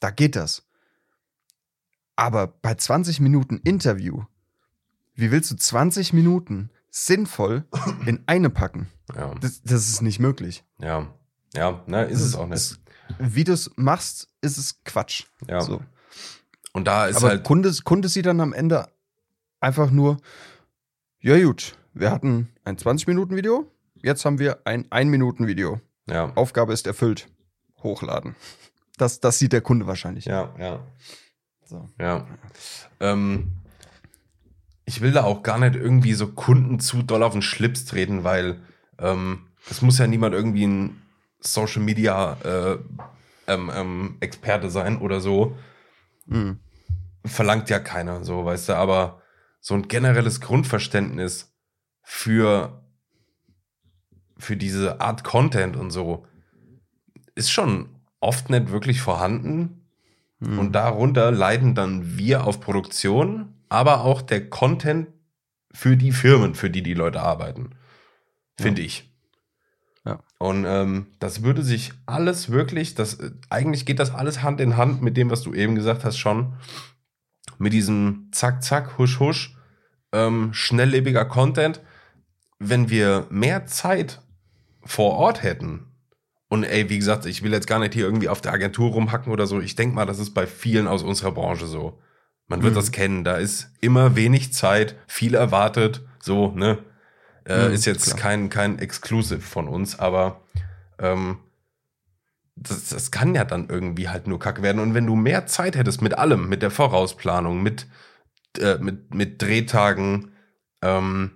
[0.00, 0.66] Da geht das.
[2.16, 4.24] Aber bei 20 Minuten Interview,
[5.14, 7.64] wie willst du 20 Minuten sinnvoll
[8.06, 8.88] in eine packen?
[9.14, 9.34] Ja.
[9.40, 10.64] Das, das ist nicht möglich.
[10.78, 11.12] Ja.
[11.54, 12.56] Ja, ne, ist das es auch nicht.
[12.56, 12.80] Ist,
[13.18, 15.24] wie du es machst, ist es Quatsch.
[15.48, 15.60] Ja.
[15.60, 15.82] So.
[16.72, 17.44] Und da ist Aber halt.
[17.44, 18.88] Kunde, Kunde sieht dann am Ende
[19.58, 20.18] einfach nur,
[21.20, 25.80] ja gut, wir hatten ein 20-Minuten-Video, jetzt haben wir ein 1-Minuten-Video.
[26.06, 26.32] Ja.
[26.34, 27.28] Aufgabe ist erfüllt.
[27.82, 28.34] Hochladen.
[28.96, 30.26] Das, das sieht der Kunde wahrscheinlich.
[30.26, 30.80] Ja, ja.
[31.64, 31.88] So.
[31.98, 32.26] Ja.
[32.98, 33.52] Ähm,
[34.84, 38.24] ich will da auch gar nicht irgendwie so Kunden zu doll auf den Schlips treten,
[38.24, 38.60] weil
[38.98, 41.02] ähm, es muss ja niemand irgendwie ein
[41.38, 42.78] Social Media äh,
[43.46, 45.56] ähm, ähm, Experte sein oder so.
[46.26, 46.58] Mhm.
[47.24, 49.22] Verlangt ja keiner, so, weißt du, aber
[49.60, 51.54] so ein generelles Grundverständnis
[52.02, 52.82] für,
[54.38, 56.26] für diese Art Content und so
[57.40, 57.88] ist schon
[58.20, 59.86] oft nicht wirklich vorhanden.
[60.38, 60.58] Mhm.
[60.58, 65.08] Und darunter leiden dann wir auf Produktion, aber auch der Content
[65.72, 67.70] für die Firmen, für die die Leute arbeiten.
[68.58, 68.86] Finde ja.
[68.86, 69.10] ich.
[70.04, 70.20] Ja.
[70.38, 73.18] Und ähm, das würde sich alles wirklich, das,
[73.48, 76.54] eigentlich geht das alles Hand in Hand mit dem, was du eben gesagt hast, schon.
[77.58, 79.56] Mit diesem Zack, Zack, Husch, Husch,
[80.12, 81.80] ähm, schnelllebiger Content.
[82.58, 84.22] Wenn wir mehr Zeit
[84.84, 85.89] vor Ort hätten,
[86.50, 89.32] und ey, wie gesagt, ich will jetzt gar nicht hier irgendwie auf der Agentur rumhacken
[89.32, 89.60] oder so.
[89.60, 92.00] Ich denke mal, das ist bei vielen aus unserer Branche so.
[92.48, 92.76] Man wird mhm.
[92.76, 93.22] das kennen.
[93.22, 96.78] Da ist immer wenig Zeit, viel erwartet, so, ne?
[97.46, 98.18] Äh, mhm, ist jetzt klar.
[98.18, 100.40] kein, kein Exclusive von uns, aber
[100.98, 101.38] ähm,
[102.56, 104.80] das, das kann ja dann irgendwie halt nur kacke werden.
[104.80, 107.86] Und wenn du mehr Zeit hättest mit allem, mit der Vorausplanung, mit,
[108.58, 110.32] äh, mit, mit Drehtagen,
[110.82, 111.30] ähm,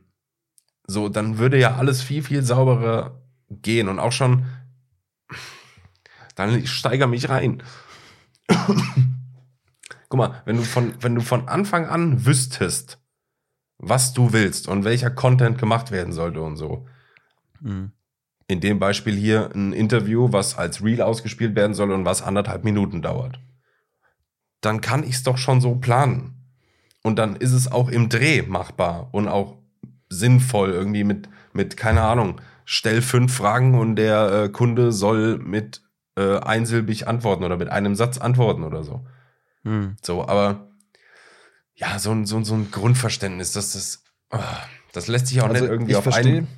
[0.88, 3.88] so, dann würde ja alles viel, viel sauberer gehen.
[3.88, 4.46] Und auch schon,
[6.34, 7.62] dann ich steigere mich rein.
[10.08, 12.98] Guck mal, wenn du von, wenn du von Anfang an wüsstest,
[13.78, 16.86] was du willst und welcher Content gemacht werden sollte und so.
[17.60, 17.92] Mhm.
[18.46, 22.62] In dem Beispiel hier ein Interview, was als Reel ausgespielt werden soll und was anderthalb
[22.64, 23.40] Minuten dauert.
[24.60, 26.34] Dann kann ich es doch schon so planen.
[27.02, 29.58] Und dann ist es auch im Dreh machbar und auch
[30.08, 35.82] sinnvoll irgendwie mit, mit keine Ahnung, stell fünf Fragen und der äh, Kunde soll mit
[36.16, 39.06] äh, einsilbig antworten oder mit einem Satz antworten oder so.
[39.64, 39.96] Mhm.
[40.02, 40.68] So, aber
[41.74, 44.38] ja, so ein, so, so ein Grundverständnis, dass das, oh,
[44.92, 46.48] das lässt sich auch also nicht irgendwie auf versteh, einen.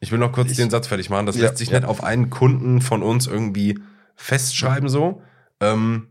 [0.00, 1.26] Ich will noch kurz ich, den Satz fertig machen.
[1.26, 1.78] Das ja, lässt sich ja.
[1.78, 3.78] nicht auf einen Kunden von uns irgendwie
[4.16, 5.22] festschreiben, so.
[5.60, 6.08] Ähm,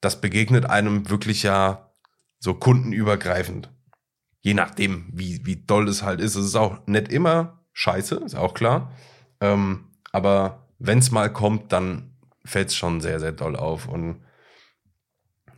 [0.00, 1.92] das begegnet einem wirklich ja
[2.38, 3.70] so kundenübergreifend.
[4.40, 6.34] Je nachdem, wie, wie doll es halt ist.
[6.34, 8.92] Es ist auch nicht immer scheiße, ist auch klar.
[9.40, 13.86] Ähm, aber wenn es mal kommt, dann fällt es schon sehr, sehr doll auf.
[13.86, 14.20] Und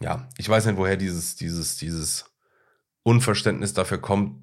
[0.00, 2.26] ja, ich weiß nicht, woher dieses, dieses, dieses
[3.02, 4.42] Unverständnis dafür kommt,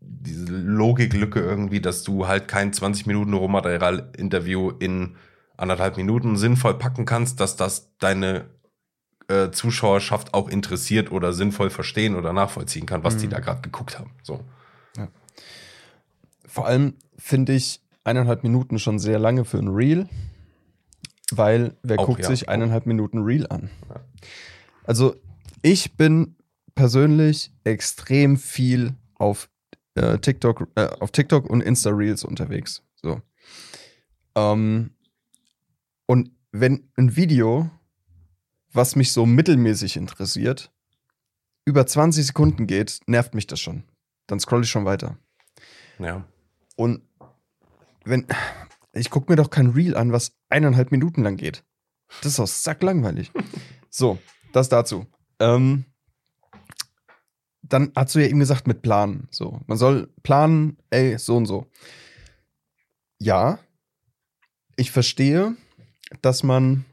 [0.00, 5.16] diese Logiklücke irgendwie, dass du halt kein 20 Minuten Rohmaterial-Interview in
[5.56, 8.50] anderthalb Minuten sinnvoll packen kannst, dass das deine
[9.28, 13.18] äh, Zuschauerschaft auch interessiert oder sinnvoll verstehen oder nachvollziehen kann, was mhm.
[13.20, 14.10] die da gerade geguckt haben.
[14.22, 14.44] So.
[14.96, 15.08] Ja.
[16.44, 20.08] Vor allem finde ich eineinhalb Minuten schon sehr lange für ein Reel,
[21.30, 22.28] weil wer auch, guckt ja.
[22.28, 23.70] sich eineinhalb Minuten Reel an?
[24.84, 25.16] Also
[25.62, 26.36] ich bin
[26.74, 29.50] persönlich extrem viel auf
[29.94, 32.82] äh, TikTok, äh, auf TikTok und Insta Reels unterwegs.
[32.94, 33.20] So.
[34.36, 34.90] Ähm,
[36.06, 37.70] und wenn ein Video,
[38.72, 40.70] was mich so mittelmäßig interessiert,
[41.64, 43.82] über 20 Sekunden geht, nervt mich das schon.
[44.28, 45.16] Dann scroll ich schon weiter.
[45.98, 46.24] Ja.
[46.76, 47.02] Und
[48.06, 48.26] wenn,
[48.92, 51.64] ich gucke mir doch kein Reel an, was eineinhalb Minuten lang geht.
[52.22, 53.32] Das ist doch sacklangweilig.
[53.90, 54.18] so,
[54.52, 55.06] das dazu.
[55.38, 55.84] Ähm,
[57.62, 59.28] dann hast du ja eben gesagt mit Planen.
[59.30, 61.66] So, man soll planen, ey, so und so.
[63.18, 63.58] Ja,
[64.76, 65.56] ich verstehe,
[66.22, 66.84] dass man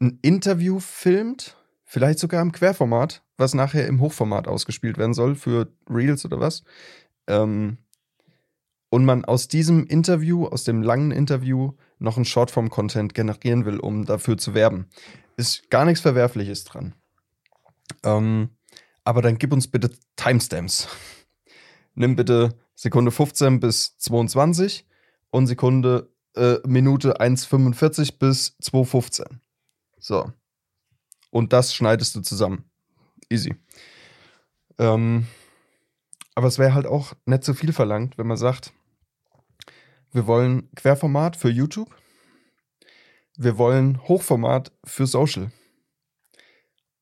[0.00, 5.72] ein Interview filmt, vielleicht sogar im Querformat, was nachher im Hochformat ausgespielt werden soll für
[5.88, 6.62] Reels oder was.
[7.26, 7.78] Ähm,
[8.94, 14.04] und man aus diesem Interview, aus dem langen Interview, noch ein Shortform-Content generieren will, um
[14.04, 14.86] dafür zu werben.
[15.36, 16.94] Ist gar nichts Verwerfliches dran.
[18.04, 18.50] Ähm,
[19.02, 20.86] aber dann gib uns bitte Timestamps.
[21.96, 24.86] Nimm bitte Sekunde 15 bis 22
[25.30, 29.24] und Sekunde äh, Minute 1,45 bis 2,15.
[29.98, 30.32] So.
[31.30, 32.70] Und das schneidest du zusammen.
[33.28, 33.56] Easy.
[34.78, 35.26] Ähm,
[36.36, 38.72] aber es wäre halt auch nicht so viel verlangt, wenn man sagt,
[40.14, 41.94] wir wollen Querformat für YouTube,
[43.36, 45.50] wir wollen Hochformat für Social.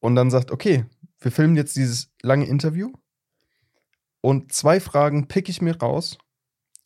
[0.01, 0.87] Und dann sagt, okay,
[1.21, 2.91] wir filmen jetzt dieses lange Interview
[4.23, 6.19] und zwei Fragen pick ich mir raus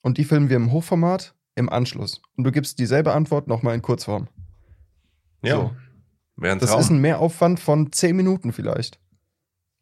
[0.02, 2.20] und die filmen wir im Hochformat im Anschluss.
[2.36, 4.28] Und du gibst dieselbe Antwort nochmal in Kurzform.
[5.42, 5.56] Ja.
[5.56, 5.76] So.
[6.36, 6.68] Wäre ein Traum.
[6.68, 8.98] Das ist ein Mehraufwand von zehn Minuten vielleicht.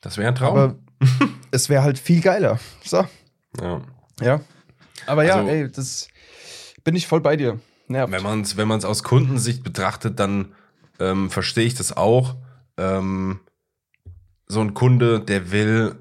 [0.03, 0.57] Das wäre ein Traum.
[0.57, 0.79] Aber
[1.51, 2.61] es wäre halt viel geiler.
[2.85, 3.05] So.
[3.61, 3.83] Ja.
[4.21, 4.41] Ja.
[5.07, 6.09] Aber ja, also, ey, das
[6.85, 7.59] bin ich voll bei dir.
[7.89, 8.13] Nervt.
[8.13, 10.55] Wenn man es wenn aus Kundensicht betrachtet, dann
[11.01, 12.37] ähm, verstehe ich das auch.
[12.77, 13.41] Ähm,
[14.47, 15.97] so ein Kunde, der will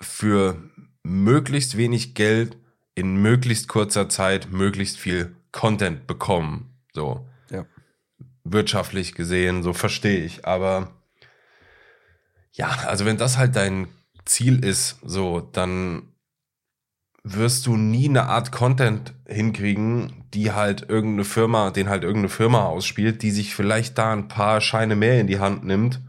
[0.00, 0.56] für
[1.02, 2.56] möglichst wenig Geld
[2.94, 6.74] in möglichst kurzer Zeit möglichst viel Content bekommen.
[6.92, 7.28] So.
[7.50, 7.64] Ja.
[8.44, 10.44] Wirtschaftlich gesehen, so verstehe ich.
[10.44, 10.92] Aber
[12.52, 13.88] ja, also wenn das halt dein
[14.24, 16.12] Ziel ist, so, dann
[17.22, 22.64] wirst du nie eine Art Content hinkriegen, die halt irgendeine Firma, den halt irgendeine Firma
[22.66, 26.00] ausspielt, die sich vielleicht da ein paar Scheine mehr in die Hand nimmt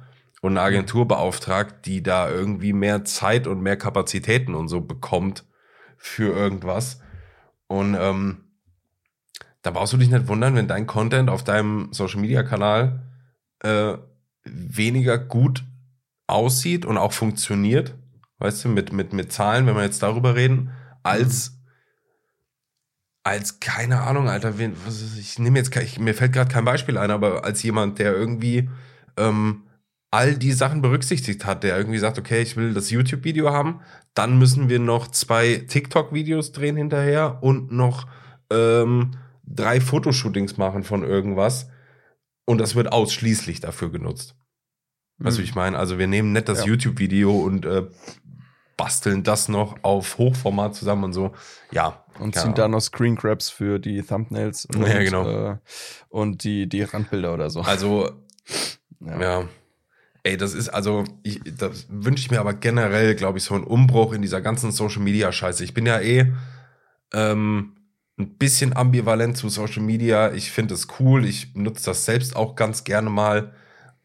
[0.42, 5.46] und eine Agentur beauftragt, die da irgendwie mehr Zeit und mehr Kapazitäten und so bekommt
[5.98, 7.02] für irgendwas.
[7.68, 8.46] Und ähm,
[9.62, 13.04] da brauchst du dich nicht wundern, wenn dein Content auf deinem Social Media Kanal
[13.60, 13.96] äh,
[14.46, 15.66] weniger gut
[16.28, 17.96] aussieht und auch funktioniert,
[18.38, 20.72] weißt du, mit, mit, mit Zahlen, wenn wir jetzt darüber reden,
[21.04, 21.56] als, mhm.
[23.24, 24.54] als keine Ahnung, Alter,
[25.18, 28.70] ich nehme jetzt, ich, mir fällt gerade kein Beispiel ein, aber als jemand, der irgendwie
[29.18, 29.64] ähm,
[30.12, 33.82] all die Sachen berücksichtigt hat, der irgendwie sagt, okay, ich will das YouTube-Video haben,
[34.14, 38.08] dann müssen wir noch zwei TikTok-Videos drehen hinterher und noch
[38.52, 39.12] ähm,
[39.44, 41.70] drei Fotoshootings machen von irgendwas.
[42.46, 44.36] Und das wird ausschließlich dafür genutzt.
[45.20, 45.26] Mhm.
[45.26, 45.78] Weißt du, ich meine?
[45.78, 46.66] Also wir nehmen nicht das ja.
[46.66, 47.88] YouTube-Video und äh,
[48.80, 51.34] basteln das noch auf Hochformat zusammen und so.
[51.72, 52.06] Ja.
[52.18, 55.52] Und ziehen da noch Screen Grabs für die Thumbnails und, ja, genau.
[55.52, 55.58] äh,
[56.08, 57.60] und die, die Randbilder oder so.
[57.62, 58.10] Also,
[59.02, 59.22] ja.
[59.22, 59.50] ja.
[60.24, 63.66] Ey, das ist also, ich, das wünsche ich mir aber generell, glaube ich, so einen
[63.66, 65.64] Umbruch in dieser ganzen Social Media Scheiße.
[65.64, 66.32] Ich bin ja eh
[67.14, 67.76] ähm,
[68.18, 70.32] ein bisschen ambivalent zu Social Media.
[70.32, 73.54] Ich finde es cool, ich nutze das selbst auch ganz gerne mal.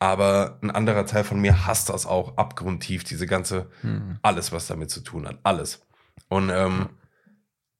[0.04, 4.18] Aber ein anderer Teil von mir hasst das auch abgrundtief, diese ganze, hm.
[4.20, 5.38] alles, was damit zu tun hat.
[5.44, 5.80] Alles.
[6.28, 6.90] Und ähm,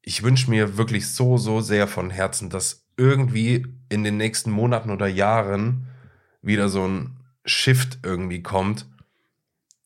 [0.01, 4.88] ich wünsche mir wirklich so, so sehr von Herzen, dass irgendwie in den nächsten Monaten
[4.88, 5.86] oder Jahren
[6.40, 8.86] wieder so ein Shift irgendwie kommt,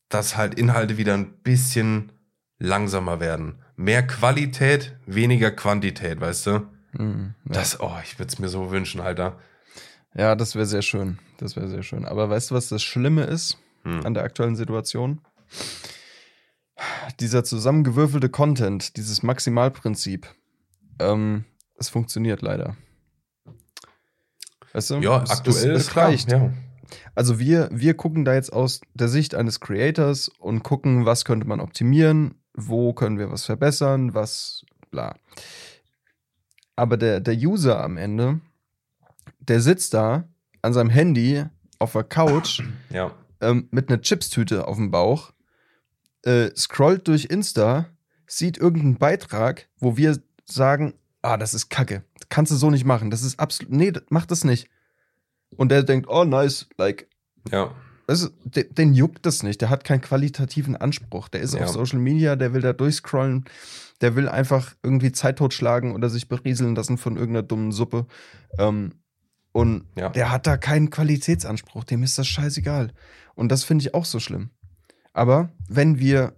[0.09, 2.13] dass halt Inhalte wieder ein bisschen
[2.61, 3.59] langsamer werden.
[3.75, 6.69] Mehr Qualität, weniger Quantität, weißt du?
[6.93, 7.53] Mhm, ja.
[7.53, 9.41] Das, oh, ich würde es mir so wünschen, Alter.
[10.15, 11.19] Ja, das wäre sehr schön.
[11.39, 12.05] Das wäre sehr schön.
[12.05, 14.05] Aber weißt du, was das Schlimme ist hm.
[14.05, 15.21] an der aktuellen Situation?
[17.21, 20.27] Dieser zusammengewürfelte Content, dieses Maximalprinzip,
[21.01, 21.45] ähm,
[21.77, 22.77] es funktioniert leider.
[24.73, 24.97] Weißt du?
[24.97, 26.31] Ja, aktuell es, es klar, reicht.
[26.31, 26.53] Ja.
[27.15, 31.47] Also wir, wir gucken da jetzt aus der Sicht eines Creators und gucken, was könnte
[31.47, 35.17] man optimieren, wo können wir was verbessern, was bla.
[36.77, 38.41] Aber der, der User am Ende,
[39.49, 40.29] der sitzt da
[40.63, 41.45] an seinem Handy
[41.79, 43.13] auf der Couch Ja.
[43.41, 45.33] ähm, mit einer Chipstüte auf dem Bauch,
[46.25, 47.87] äh, scrollt durch Insta,
[48.27, 52.85] sieht irgendeinen Beitrag, wo wir sagen, ah, das ist Kacke, das kannst du so nicht
[52.85, 54.69] machen, das ist absolut, nee, mach das nicht.
[55.57, 57.09] Und der denkt, oh nice, like,
[57.51, 57.75] Ja.
[58.07, 61.63] also, den, den juckt das nicht, der hat keinen qualitativen Anspruch, der ist Ja.
[61.65, 63.45] auf Social Media, der will da durchscrollen,
[64.01, 68.07] der will einfach irgendwie Zeit totschlagen oder sich berieseln lassen von irgendeiner dummen Suppe.
[68.59, 68.93] Ähm,
[69.59, 70.09] und Ja.
[70.11, 72.93] der hat da keinen Qualitätsanspruch, dem ist das scheißegal.
[73.35, 74.51] Und das finde ich auch so schlimm.
[75.13, 76.35] Aber wenn wir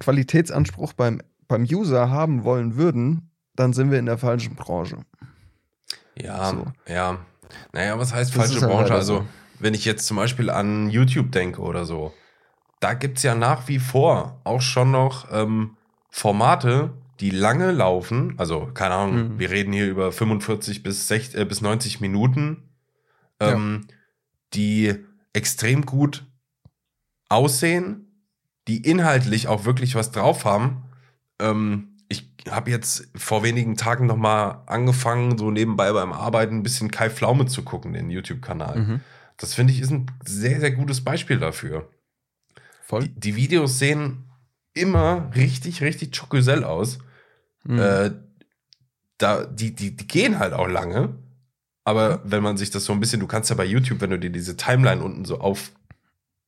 [0.00, 4.98] Qualitätsanspruch beim, beim User haben wollen würden, dann sind wir in der falschen Branche.
[6.16, 6.66] Ja, So.
[6.88, 7.18] ja.
[7.72, 8.94] Naja, was heißt falsche halt Branche?
[8.94, 9.26] Also, so.
[9.60, 12.12] wenn ich jetzt zum Beispiel an YouTube denke oder so,
[12.80, 15.76] da gibt es ja nach wie vor auch schon noch ähm,
[16.10, 18.34] Formate, die lange laufen.
[18.38, 19.38] Also, keine Ahnung, Mhm.
[19.38, 22.62] wir reden hier über 45 bis, 60, äh, bis 90 Minuten,
[23.40, 23.86] ähm,
[24.54, 24.94] die
[25.32, 26.24] extrem gut
[27.28, 28.06] aussehen,
[28.68, 30.84] die inhaltlich auch wirklich was drauf haben.
[31.40, 36.62] Ähm, ich habe jetzt vor wenigen Tagen noch mal angefangen, so nebenbei beim Arbeiten ein
[36.62, 38.78] bisschen Kai Pflaume zu gucken, den YouTube-Kanal.
[38.78, 39.00] Mhm.
[39.36, 41.90] Das finde ich ist ein sehr, sehr gutes Beispiel dafür.
[42.82, 43.08] Voll.
[43.08, 44.24] Die, die Videos sehen
[44.74, 46.98] immer richtig, richtig schokusell aus.
[47.64, 47.78] Mhm.
[47.78, 48.10] Äh,
[49.18, 51.14] da, die, die, die gehen halt auch lange.
[51.84, 54.18] Aber wenn man sich das so ein bisschen, du kannst ja bei YouTube, wenn du
[54.18, 55.72] dir diese Timeline unten so auf,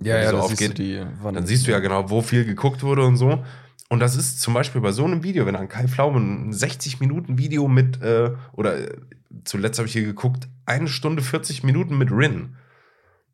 [0.02, 2.82] ja, ja, so aufgeht, siehst du die, dann siehst du ja genau, wo viel geguckt
[2.82, 3.44] wurde und so.
[3.88, 7.68] Und das ist zum Beispiel bei so einem Video, wenn an Kai Pflaume ein 60-Minuten-Video
[7.68, 8.96] mit, äh, oder äh,
[9.44, 12.56] zuletzt habe ich hier geguckt, eine Stunde 40 Minuten mit Rin.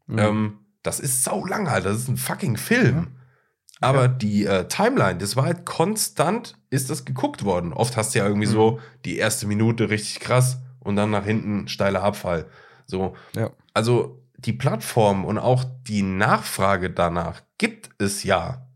[0.09, 0.19] Mhm.
[0.19, 2.97] Ähm, das ist sau lang halt, das ist ein fucking Film.
[2.97, 3.89] Ja.
[3.89, 4.09] Aber Ja.
[4.09, 7.73] die äh, Timeline, das war halt konstant, ist das geguckt worden.
[7.73, 8.53] Oft hast du ja irgendwie Mhm.
[8.53, 12.47] so die erste Minute richtig krass und dann nach hinten steiler Abfall.
[12.87, 13.15] So.
[13.37, 13.51] Ja.
[13.75, 18.67] Also die Plattform und auch die Nachfrage danach gibt es ja.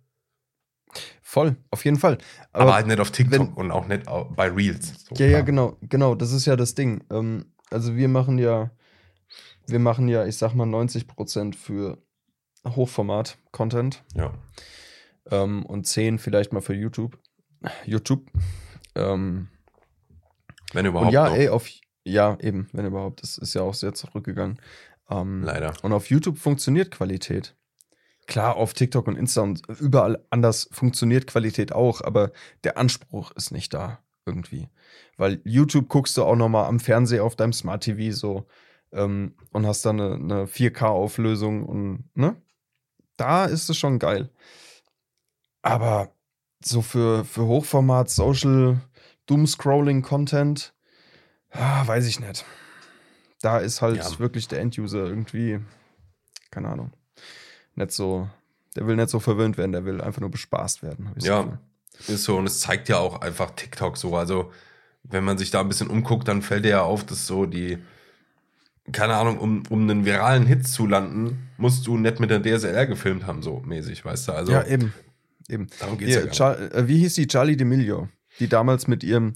[1.23, 2.19] Voll, auf jeden Fall.
[2.53, 4.05] Aber, halt nicht auf TikTok wenn- und auch nicht
[4.37, 5.05] bei Reels.
[5.09, 5.43] So, Ja, ja, klar.
[5.43, 7.03] genau, genau, das ist ja das Ding.
[7.11, 8.71] Ähm, also wir machen ja,
[9.67, 11.99] wir machen ja, ich sag mal, 90% für
[12.67, 14.33] Hochformat-Content Ja.
[15.31, 17.19] ähm, und 10 vielleicht mal für YouTube.
[17.85, 18.31] YouTube.
[18.95, 19.49] Ähm,
[20.73, 21.37] Wenn überhaupt und ja, noch.
[21.37, 21.69] ey, auf,
[22.05, 24.61] ja, eben, wenn überhaupt, das ist ja auch sehr zurückgegangen.
[25.11, 25.75] Ähm, Leider.
[25.83, 27.57] und auf YouTube funktioniert Qualität.
[28.27, 32.33] Klar, auf TikTok und Insta und überall anders funktioniert Qualität auch, aber
[32.65, 34.69] der Anspruch ist nicht da irgendwie.
[35.17, 38.47] Weil YouTube guckst du auch noch mal am Fernseher auf deinem Smart TV so
[38.93, 42.37] ähm, und hast dann eine, eine 4K-Auflösung und ne?
[43.17, 44.31] Da ist es schon geil.
[45.63, 46.16] Aber
[46.65, 48.81] so für, für Hochformat, Social,
[49.27, 50.73] Doom-Scrolling-Content,
[51.53, 52.45] ah, weiß ich nicht.
[53.41, 54.19] Da ist halt Ja.
[54.19, 55.61] wirklich der Enduser irgendwie,
[56.51, 56.93] keine Ahnung,
[57.75, 58.29] nicht so,
[58.75, 61.11] der will nicht so verwöhnt werden, der will einfach nur bespaßt werden.
[61.21, 61.43] Ja.
[61.43, 61.59] Gefühl.
[62.15, 64.17] Ist so, und es zeigt ja auch einfach TikTok so.
[64.17, 64.53] Also,
[65.03, 67.79] wenn man sich da ein bisschen umguckt, dann fällt dir ja auf, dass so die,
[68.93, 72.87] keine Ahnung, um, um einen viralen Hit zu landen, musst du nicht mit der DSLR
[72.87, 74.33] gefilmt haben, so mäßig, weißt du?
[74.33, 74.93] Also, ja, eben.
[75.49, 75.69] Eben.
[75.79, 76.37] darum geht's Hier, ja gar nicht.
[76.37, 78.09] Char äh, wie hieß die Charlie D'Amelio,
[78.41, 79.35] die damals mit ihrem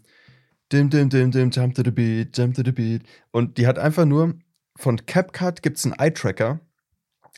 [0.73, 3.03] Dim, dim, dim, dim, jump to the beat, jump to the beat.
[3.33, 4.35] Und die hat einfach nur,
[4.77, 6.61] von CapCut gibt es einen Eye-Tracker.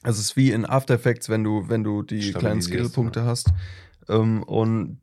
[0.03, 3.51] Also es ist wie in After Effects, wenn du, wenn du die kleinen Skillpunkte hast.
[4.09, 5.01] Ähm, und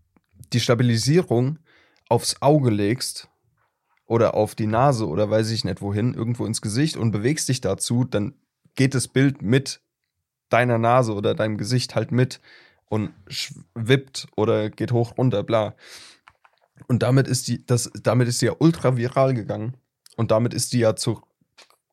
[0.54, 1.58] die Stabilisierung
[2.08, 3.30] aufs Auge legst
[4.06, 7.62] oder auf die Nase oder weiß ich nicht wohin, irgendwo ins Gesicht und bewegst dich
[7.62, 8.36] dazu, dann
[8.76, 9.82] geht das Bild mit
[10.50, 12.42] deiner Nase oder deinem Gesicht halt mit
[12.90, 15.76] und schwippt oder geht hoch runter, bla.
[16.88, 19.78] Und damit ist die, das, damit ist die ja ultra viral gegangen.
[20.18, 21.24] Und damit ist die ja zur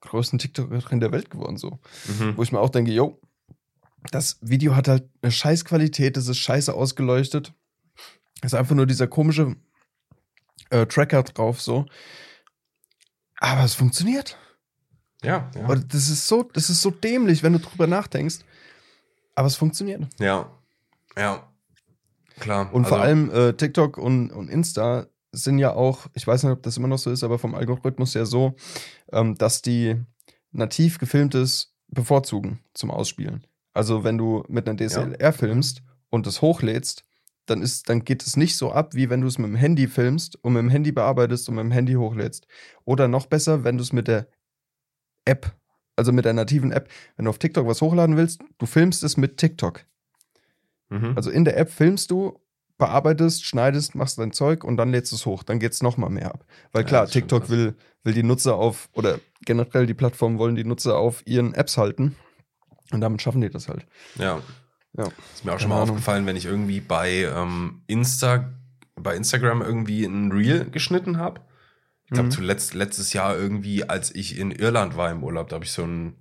[0.01, 1.79] größten TikTokerin der Welt geworden, so.
[2.07, 2.37] Mhm.
[2.37, 3.21] Wo ich mir auch denke, yo,
[4.11, 7.53] das Video hat halt eine scheiß Qualität, das ist scheiße ausgeleuchtet.
[8.43, 9.57] Ist einfach nur dieser komische
[10.71, 11.87] äh, Tracker drauf, so.
[13.39, 14.37] Aber es funktioniert.
[15.23, 15.75] Ja, ja.
[15.75, 18.39] Das ist so, das ist so dämlich, wenn du drüber nachdenkst.
[19.35, 20.07] Aber es funktioniert.
[20.19, 20.51] Ja.
[21.19, 21.53] Ja.
[22.39, 22.73] Klar.
[22.73, 26.53] Und vor also, allem äh, TikTok und, und Insta sind ja auch, ich weiß nicht,
[26.53, 28.57] ob das immer noch so ist, aber vom Algorithmus ja so,
[29.13, 29.97] ähm, dass die
[30.53, 33.47] nativ gefilmtes bevorzugen zum Ausspielen.
[33.73, 37.05] Also wenn du mit einer DSLR filmst und es hochlädst,
[37.47, 39.87] dann, ist, dann geht es nicht so ab, wie wenn du es mit dem Handy
[39.87, 42.47] filmst und mit dem Handy bearbeitest und mit dem Handy hochlädst.
[42.85, 44.27] Oder noch besser, wenn du es mit der
[45.25, 45.55] App,
[45.95, 49.17] also mit der nativen App, wenn du auf TikTok was hochladen willst, du filmst es
[49.17, 49.85] mit TikTok.
[50.89, 51.13] Mhm.
[51.17, 52.39] Also in der App filmst du
[52.79, 55.43] bearbeitest, schneidest, machst dein Zeug und dann lädst du es hoch.
[55.43, 56.45] Dann geht es nochmal mehr ab.
[56.73, 60.65] Weil klar, ja, TikTok will, will die Nutzer auf, oder generell die Plattformen wollen die
[60.65, 62.17] Nutzer auf ihren Apps halten.
[62.93, 63.87] Und damit schaffen die das halt.
[64.17, 64.41] Ja.
[64.97, 65.09] ja.
[65.35, 65.91] Ist mir auch schon mal Ahnung.
[65.91, 68.53] aufgefallen, wenn ich irgendwie bei ähm, Insta,
[68.95, 71.41] bei Instagram irgendwie ein Reel geschnitten habe.
[72.05, 72.33] Ich glaube, mhm.
[72.33, 75.83] zuletzt letztes Jahr irgendwie, als ich in Irland war im Urlaub, da habe ich so
[75.83, 76.15] ein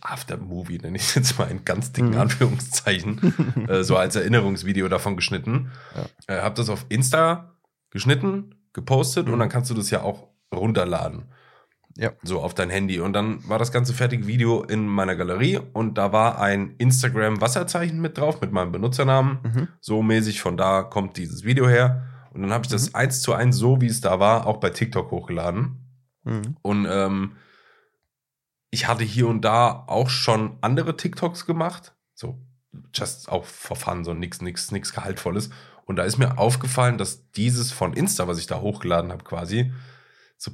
[0.00, 2.18] Aftermovie, nenne ich es jetzt mal in ganz dicken mhm.
[2.18, 5.70] Anführungszeichen, äh, so als Erinnerungsvideo davon geschnitten.
[5.94, 6.34] Ja.
[6.34, 7.54] Äh, hab das auf Insta
[7.90, 9.34] geschnitten, gepostet mhm.
[9.34, 11.24] und dann kannst du das ja auch runterladen.
[11.96, 12.12] Ja.
[12.22, 13.00] So auf dein Handy.
[13.00, 18.00] Und dann war das ganze fertige Video in meiner Galerie und da war ein Instagram-Wasserzeichen
[18.00, 19.38] mit drauf, mit meinem Benutzernamen.
[19.42, 19.68] Mhm.
[19.80, 22.06] So mäßig von da kommt dieses Video her.
[22.32, 22.96] Und dann habe ich das mhm.
[22.96, 25.82] eins zu eins so, wie es da war, auch bei TikTok hochgeladen.
[26.24, 26.56] Mhm.
[26.62, 27.32] Und ähm,
[28.72, 31.94] ich hatte hier und da auch schon andere TikToks gemacht.
[32.14, 32.40] So,
[32.94, 35.50] just auch for fun, so nix, nix, nix Gehaltvolles.
[35.84, 39.72] Und da ist mir aufgefallen, dass dieses von Insta, was ich da hochgeladen habe, quasi,
[40.38, 40.52] so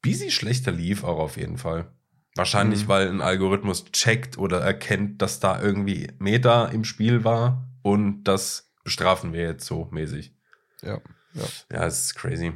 [0.00, 1.92] busy schlechter lief, auch auf jeden Fall.
[2.36, 2.88] Wahrscheinlich, mhm.
[2.88, 8.72] weil ein Algorithmus checkt oder erkennt, dass da irgendwie Meta im Spiel war und das
[8.82, 10.34] bestrafen wir jetzt so mäßig.
[10.80, 11.02] Ja,
[11.34, 11.44] ja.
[11.70, 12.54] Ja, es ist crazy.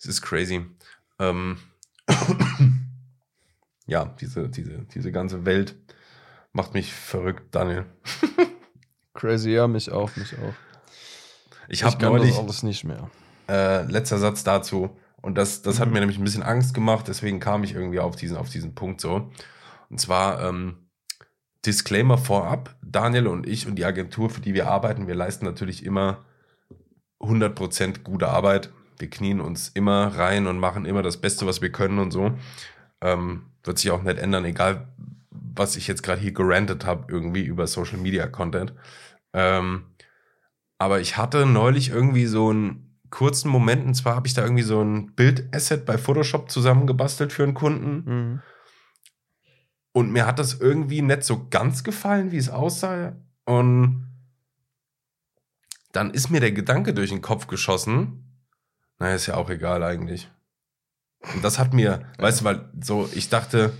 [0.00, 0.66] Es ist crazy.
[1.20, 1.58] Ähm
[3.86, 5.76] ja, diese, diese, diese ganze Welt
[6.52, 7.86] macht mich verrückt, Daniel.
[9.14, 10.54] Crazy, ja, mich auch, mich auch.
[11.68, 13.10] Ich habe neulich das alles nicht mehr.
[13.48, 14.96] Äh, letzter Satz dazu.
[15.22, 15.80] Und das, das mhm.
[15.80, 18.74] hat mir nämlich ein bisschen Angst gemacht, deswegen kam ich irgendwie auf diesen, auf diesen
[18.74, 19.30] Punkt so.
[19.88, 20.84] Und zwar, ähm,
[21.64, 25.84] Disclaimer vorab, Daniel und ich und die Agentur, für die wir arbeiten, wir leisten natürlich
[25.84, 26.24] immer
[27.20, 28.70] 100% gute Arbeit.
[28.98, 32.32] Wir knien uns immer rein und machen immer das Beste, was wir können und so.
[33.00, 34.88] Ähm, wird sich auch nicht ändern, egal
[35.30, 38.72] was ich jetzt gerade hier gerantet habe, irgendwie über Social Media Content.
[39.32, 39.86] Ähm,
[40.78, 44.64] aber ich hatte neulich irgendwie so einen kurzen Moment, und zwar habe ich da irgendwie
[44.64, 48.04] so ein Bildasset bei Photoshop zusammengebastelt für einen Kunden.
[48.04, 48.42] Mhm.
[49.92, 53.14] Und mir hat das irgendwie nicht so ganz gefallen, wie es aussah.
[53.44, 54.10] Und
[55.92, 58.42] dann ist mir der Gedanke durch den Kopf geschossen.
[58.98, 60.28] Naja, ist ja auch egal eigentlich.
[61.32, 62.22] Und das hat mir, ja.
[62.22, 63.72] weißt du, weil so, ich dachte,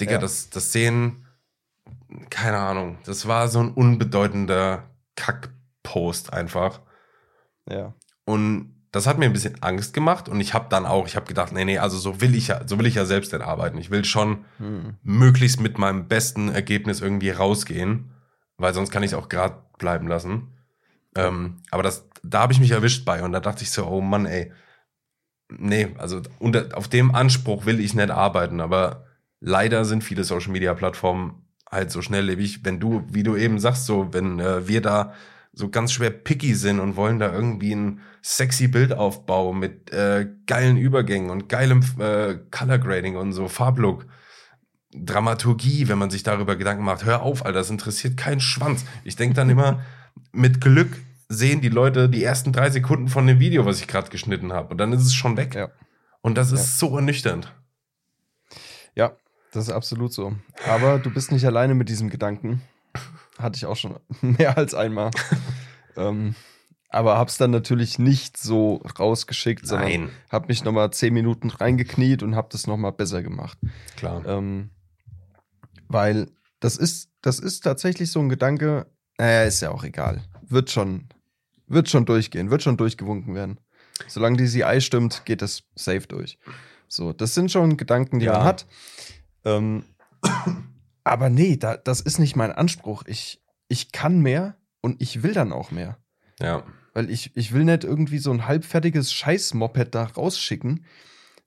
[0.00, 0.18] Digga, ja.
[0.18, 1.26] das, das sehen,
[2.30, 4.84] keine Ahnung, das war so ein unbedeutender
[5.16, 6.80] Kackpost einfach.
[7.68, 7.94] Ja.
[8.24, 11.26] Und das hat mir ein bisschen Angst gemacht und ich habe dann auch, ich habe
[11.26, 13.76] gedacht, nee, nee, also so will ich ja, so will ich ja selbst denn arbeiten.
[13.78, 14.98] Ich will schon hm.
[15.02, 18.12] möglichst mit meinem besten Ergebnis irgendwie rausgehen,
[18.56, 20.54] weil sonst kann ich es auch gerade bleiben lassen.
[21.16, 24.00] Ähm, aber das, da habe ich mich erwischt bei und da dachte ich so, oh
[24.00, 24.52] Mann, ey,
[25.58, 29.06] nee, also unter, auf dem Anspruch will ich nicht arbeiten, aber
[29.40, 33.86] leider sind viele Social Media Plattformen halt so schnelllebig, wenn du, wie du eben sagst,
[33.86, 35.12] so, wenn äh, wir da
[35.52, 40.76] so ganz schwer picky sind und wollen da irgendwie ein sexy Bildaufbau mit äh, geilen
[40.76, 44.06] Übergängen und geilem äh, Color Grading und so Farblook.
[44.96, 48.84] Dramaturgie, wenn man sich darüber Gedanken macht, hör auf, Alter, das interessiert keinen Schwanz.
[49.02, 49.80] Ich denke dann immer,
[50.32, 50.96] mit Glück
[51.28, 54.68] sehen die Leute die ersten drei Sekunden von dem Video, was ich gerade geschnitten habe.
[54.68, 55.54] Und dann ist es schon weg.
[55.54, 55.70] Ja.
[56.20, 56.88] Und das ist ja.
[56.88, 57.54] so ernüchternd.
[58.94, 59.16] Ja,
[59.52, 60.34] das ist absolut so.
[60.68, 62.62] Aber du bist nicht alleine mit diesem Gedanken.
[63.38, 65.10] Hatte ich auch schon mehr als einmal.
[65.96, 66.34] ähm,
[66.88, 70.10] aber hab's dann natürlich nicht so rausgeschickt, sondern Nein.
[70.30, 73.58] hab mich nochmal zehn Minuten reingekniet und hab das nochmal besser gemacht.
[73.96, 74.24] Klar.
[74.26, 74.70] Ähm,
[75.88, 76.28] weil
[76.60, 78.86] das ist, das ist tatsächlich so ein Gedanke,
[79.18, 80.22] naja, ist ja auch egal.
[80.54, 81.08] Wird schon,
[81.66, 83.58] wird schon durchgehen, wird schon durchgewunken werden.
[84.08, 86.38] Solange die CI stimmt, geht das safe durch.
[86.88, 88.34] So, das sind schon Gedanken, die ja.
[88.34, 88.66] man hat.
[89.44, 89.84] Ähm,
[91.04, 93.02] aber nee, da, das ist nicht mein Anspruch.
[93.06, 95.98] Ich, ich kann mehr und ich will dann auch mehr.
[96.40, 96.64] Ja.
[96.92, 100.84] Weil ich, ich will nicht irgendwie so ein halbfertiges Scheiß-Moped da rausschicken,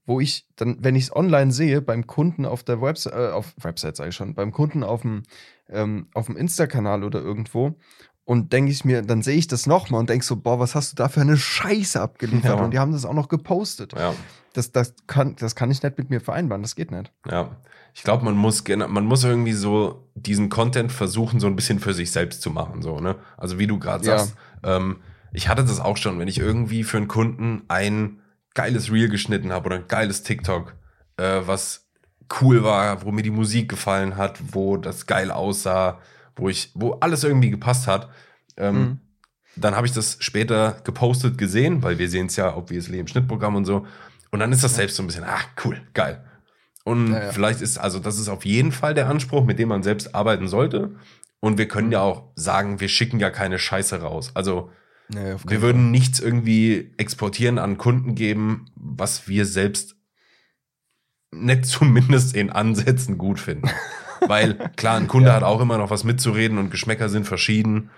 [0.06, 3.54] wo ich dann, wenn ich es online sehe, beim Kunden auf der Website, äh, auf
[3.62, 5.24] Website sage ich schon, beim Kunden auf dem,
[5.70, 7.78] ähm, auf dem Insta-Kanal oder irgendwo
[8.28, 10.92] und denke ich mir, dann sehe ich das nochmal und denke so, boah, was hast
[10.92, 12.58] du da für eine Scheiße abgeliefert?
[12.58, 12.62] Ja.
[12.62, 13.94] Und die haben das auch noch gepostet.
[13.98, 14.14] Ja.
[14.52, 17.14] Das, das, kann, das kann ich nicht mit mir vereinbaren, das geht nicht.
[17.26, 17.56] Ja,
[17.94, 21.94] ich glaube, man muss man muss irgendwie so diesen Content versuchen, so ein bisschen für
[21.94, 22.82] sich selbst zu machen.
[22.82, 23.16] So, ne?
[23.38, 24.18] Also wie du gerade ja.
[24.18, 24.98] sagst, ähm,
[25.32, 28.20] ich hatte das auch schon, wenn ich irgendwie für einen Kunden ein
[28.54, 30.76] geiles Reel geschnitten habe oder ein geiles TikTok,
[31.16, 31.88] äh, was
[32.42, 36.00] cool war, wo mir die Musik gefallen hat, wo das geil aussah,
[36.38, 38.10] wo ich, wo alles irgendwie gepasst hat.
[38.56, 39.00] Ähm, mhm.
[39.56, 43.56] Dann habe ich das später gepostet gesehen, weil wir sehen es ja obviously im Schnittprogramm
[43.56, 43.86] und so.
[44.32, 46.24] Und dann ist das selbst so ein bisschen, ah, cool, geil.
[46.84, 47.32] Und ja, ja.
[47.32, 50.48] vielleicht ist, also das ist auf jeden Fall der Anspruch, mit dem man selbst arbeiten
[50.48, 50.96] sollte.
[51.40, 54.32] Und wir können ja auch sagen, wir schicken ja keine Scheiße raus.
[54.36, 54.70] Also
[55.10, 59.96] Nee, wir würden nichts irgendwie exportieren an Kunden geben, was wir selbst
[61.32, 63.70] nicht zumindest in Ansätzen gut finden.
[64.28, 65.36] Weil klar, ein Kunde ja.
[65.36, 67.90] hat auch immer noch was mitzureden und Geschmäcker sind verschieden.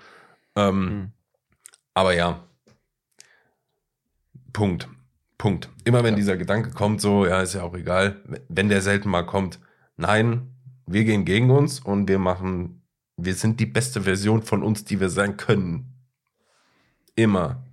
[0.55, 1.11] Ähm, mhm.
[1.93, 2.43] Aber ja.
[4.53, 4.87] Punkt.
[5.37, 5.69] Punkt.
[5.85, 6.17] Immer wenn ja.
[6.17, 9.59] dieser Gedanke kommt, so, ja, ist ja auch egal, wenn der selten mal kommt,
[9.95, 10.53] nein,
[10.85, 12.81] wir gehen gegen uns und wir machen,
[13.15, 15.93] wir sind die beste Version von uns, die wir sein können.
[17.15, 17.63] Immer.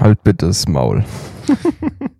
[0.00, 1.04] Halt bitte das Maul.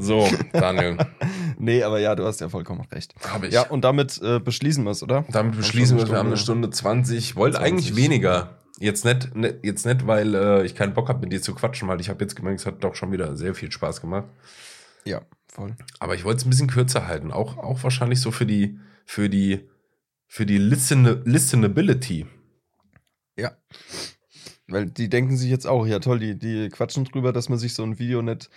[0.00, 0.96] so, Daniel.
[1.58, 3.14] nee, aber ja, du hast ja vollkommen recht.
[3.28, 3.54] Habe ich.
[3.54, 5.24] Ja, und damit äh, beschließen wir es, oder?
[5.30, 6.10] Damit beschließen wir es.
[6.10, 7.36] Wir haben eine Stunde 20.
[7.36, 7.72] Wollte 20.
[7.72, 8.58] eigentlich weniger.
[8.78, 11.86] Jetzt nicht, ne, jetzt nicht weil äh, ich keinen Bock habe, mit dir zu quatschen,
[11.88, 14.28] weil ich habe jetzt gemerkt, es hat doch schon wieder sehr viel Spaß gemacht.
[15.04, 15.76] Ja, voll.
[15.98, 17.30] Aber ich wollte es ein bisschen kürzer halten.
[17.30, 19.68] Auch, auch wahrscheinlich so für die, für die,
[20.26, 22.26] für die Listen Listenability.
[23.36, 23.52] Ja.
[24.70, 27.74] Weil die denken sich jetzt auch, ja toll, die, die quatschen drüber, dass man sich
[27.74, 28.50] so ein Video nicht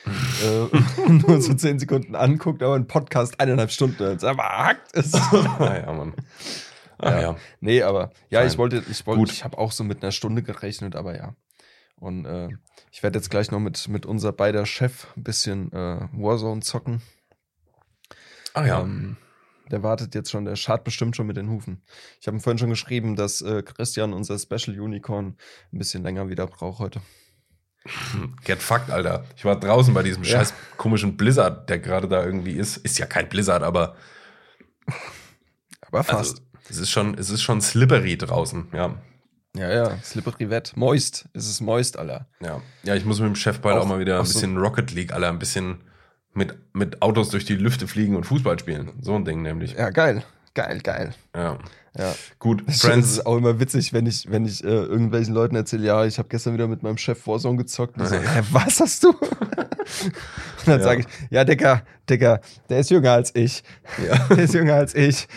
[0.44, 5.16] äh, nur so zehn Sekunden anguckt, aber ein Podcast eineinhalb Stunden jetzt aber hackt ist.
[5.34, 6.14] ja, Mann.
[6.98, 7.22] Ah, ja.
[7.22, 7.36] ja.
[7.60, 8.48] Nee, aber ja, Fein.
[8.48, 9.32] ich wollte, ich wollte, Gut.
[9.32, 11.36] ich habe auch so mit einer Stunde gerechnet, aber ja.
[11.96, 12.50] Und äh,
[12.92, 17.02] ich werde jetzt gleich noch mit, mit unser beider Chef ein bisschen äh, Warzone zocken.
[18.54, 18.82] Ah ja.
[18.82, 19.18] Ähm,
[19.72, 21.84] der wartet jetzt schon, der schart bestimmt schon mit den Hufen.
[22.20, 25.38] Ich habe ihm vorhin schon geschrieben, dass äh, Christian, unser Special Unicorn,
[25.72, 27.02] ein bisschen länger wieder braucht heute.
[28.44, 29.26] Get fucked, Alter.
[29.36, 30.32] Ich war draußen bei diesem ja.
[30.32, 32.78] scheiß komischen Blizzard, der gerade da irgendwie ist.
[32.78, 33.96] Ist ja kein Blizzard, aber.
[35.82, 36.40] Aber fast.
[36.40, 38.96] Also, es ist schon, es ist schon slippery draußen, ja.
[39.56, 40.74] Ja, ja, slippery wet.
[40.76, 41.30] Moist.
[41.34, 42.28] Es ist moist, Alter.
[42.42, 42.62] Ja.
[42.84, 44.92] Ja, ich muss mit dem Chef bald auch, auch mal wieder ein bisschen so Rocket
[44.92, 45.84] League, Alter, ein bisschen
[46.34, 48.92] mit, mit Autos durch die Lüfte fliegen und Fußball spielen.
[49.02, 49.74] So ein Ding nämlich.
[49.74, 50.24] Ja, geil.
[50.54, 51.14] Geil, geil.
[51.36, 51.58] Ja.
[51.98, 52.16] Ja.
[52.40, 53.08] Gut, Friends.
[53.08, 56.18] Es ist auch immer witzig, wenn ich, wenn ich äh, irgendwelchen Leuten erzähle, ja, ich
[56.18, 58.00] habe gestern wieder mit meinem Chef Warzone gezockt.
[58.00, 59.10] Und so, hä, was hast du?
[59.10, 59.20] und
[60.66, 60.84] dann ja.
[60.84, 63.64] sage ich, ja, Dicker, Dicker, der ist jünger als ich.
[64.04, 64.18] Ja.
[64.30, 65.28] Der ist jünger als ich.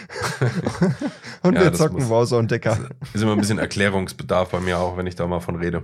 [1.43, 2.79] und ja, wir zocken muss, Warzone, Dicker.
[3.13, 5.83] Ist immer ein bisschen Erklärungsbedarf bei mir auch, wenn ich da mal von rede.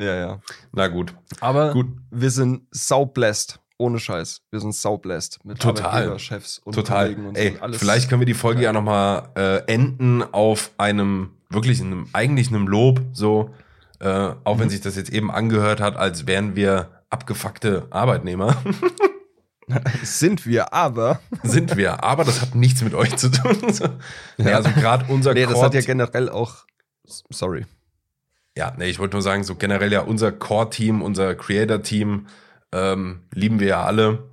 [0.00, 0.40] Ja, ja.
[0.72, 1.14] Na gut.
[1.40, 1.88] Aber gut.
[2.10, 3.60] wir sind saublessed.
[3.78, 4.42] Ohne Scheiß.
[4.50, 6.18] Wir sind saubläst mit Total.
[6.18, 7.14] Chefs und Total.
[7.14, 7.62] und Ey, so.
[7.62, 12.48] Alles vielleicht können wir die Folge ja nochmal äh, enden auf einem, wirklich einem, eigentlich
[12.48, 13.54] einem Lob, so,
[14.00, 14.60] äh, auch mhm.
[14.60, 18.56] wenn sich das jetzt eben angehört hat, als wären wir abgefuckte Arbeitnmer.
[20.02, 21.20] sind wir, aber.
[21.42, 23.56] sind wir, aber das hat nichts mit euch zu tun.
[24.38, 24.56] ja.
[24.56, 26.64] also gerade unser Nee, das hat ja generell auch.
[27.30, 27.64] Sorry.
[28.56, 32.26] Ja, nee, ich wollte nur sagen, so generell ja unser Core-Team, unser Creator-Team,
[32.72, 34.30] ähm, lieben wir ja alle.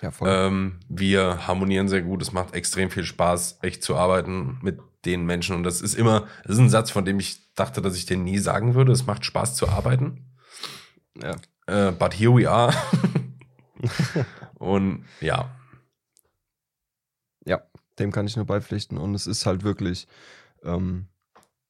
[0.00, 0.10] Ja.
[0.24, 2.22] Ähm, wir harmonieren sehr gut.
[2.22, 5.56] Es macht extrem viel Spaß, echt zu arbeiten mit den Menschen.
[5.56, 8.24] Und das ist immer, das ist ein Satz, von dem ich dachte, dass ich den
[8.24, 8.92] nie sagen würde.
[8.92, 10.26] Es macht Spaß zu arbeiten.
[11.20, 11.36] Ja.
[11.66, 12.74] Äh, but here we are.
[14.58, 15.54] Und ja.
[17.44, 17.62] Ja,
[17.98, 18.98] dem kann ich nur beipflichten.
[18.98, 20.08] Und es ist halt wirklich,
[20.64, 21.08] ähm,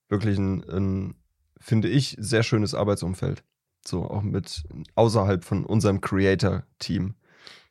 [0.09, 1.15] wirklich ein, ein,
[1.59, 3.43] finde ich, sehr schönes Arbeitsumfeld.
[3.87, 4.65] So auch mit
[4.95, 7.15] außerhalb von unserem Creator-Team.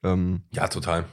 [0.04, 1.06] Ähm, ja, total.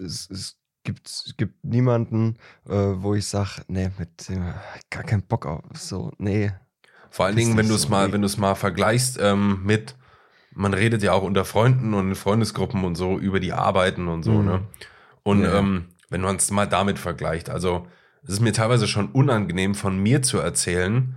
[0.00, 2.36] Es, es, gibt, es gibt niemanden,
[2.68, 4.52] äh, wo ich sage, nee, mit dem
[4.90, 5.64] gar keinen Bock auf.
[5.74, 6.52] So, nee.
[7.10, 8.14] Vor allen Dingen, wenn du es so, mal, nee.
[8.14, 9.96] wenn du es mal vergleichst ähm, mit,
[10.54, 14.22] man redet ja auch unter Freunden und in Freundesgruppen und so über die Arbeiten und
[14.22, 14.44] so, mhm.
[14.44, 14.62] ne?
[15.22, 15.58] Und ja.
[15.58, 17.86] ähm, wenn man es mal damit vergleicht, also
[18.24, 21.14] es ist mir teilweise schon unangenehm von mir zu erzählen,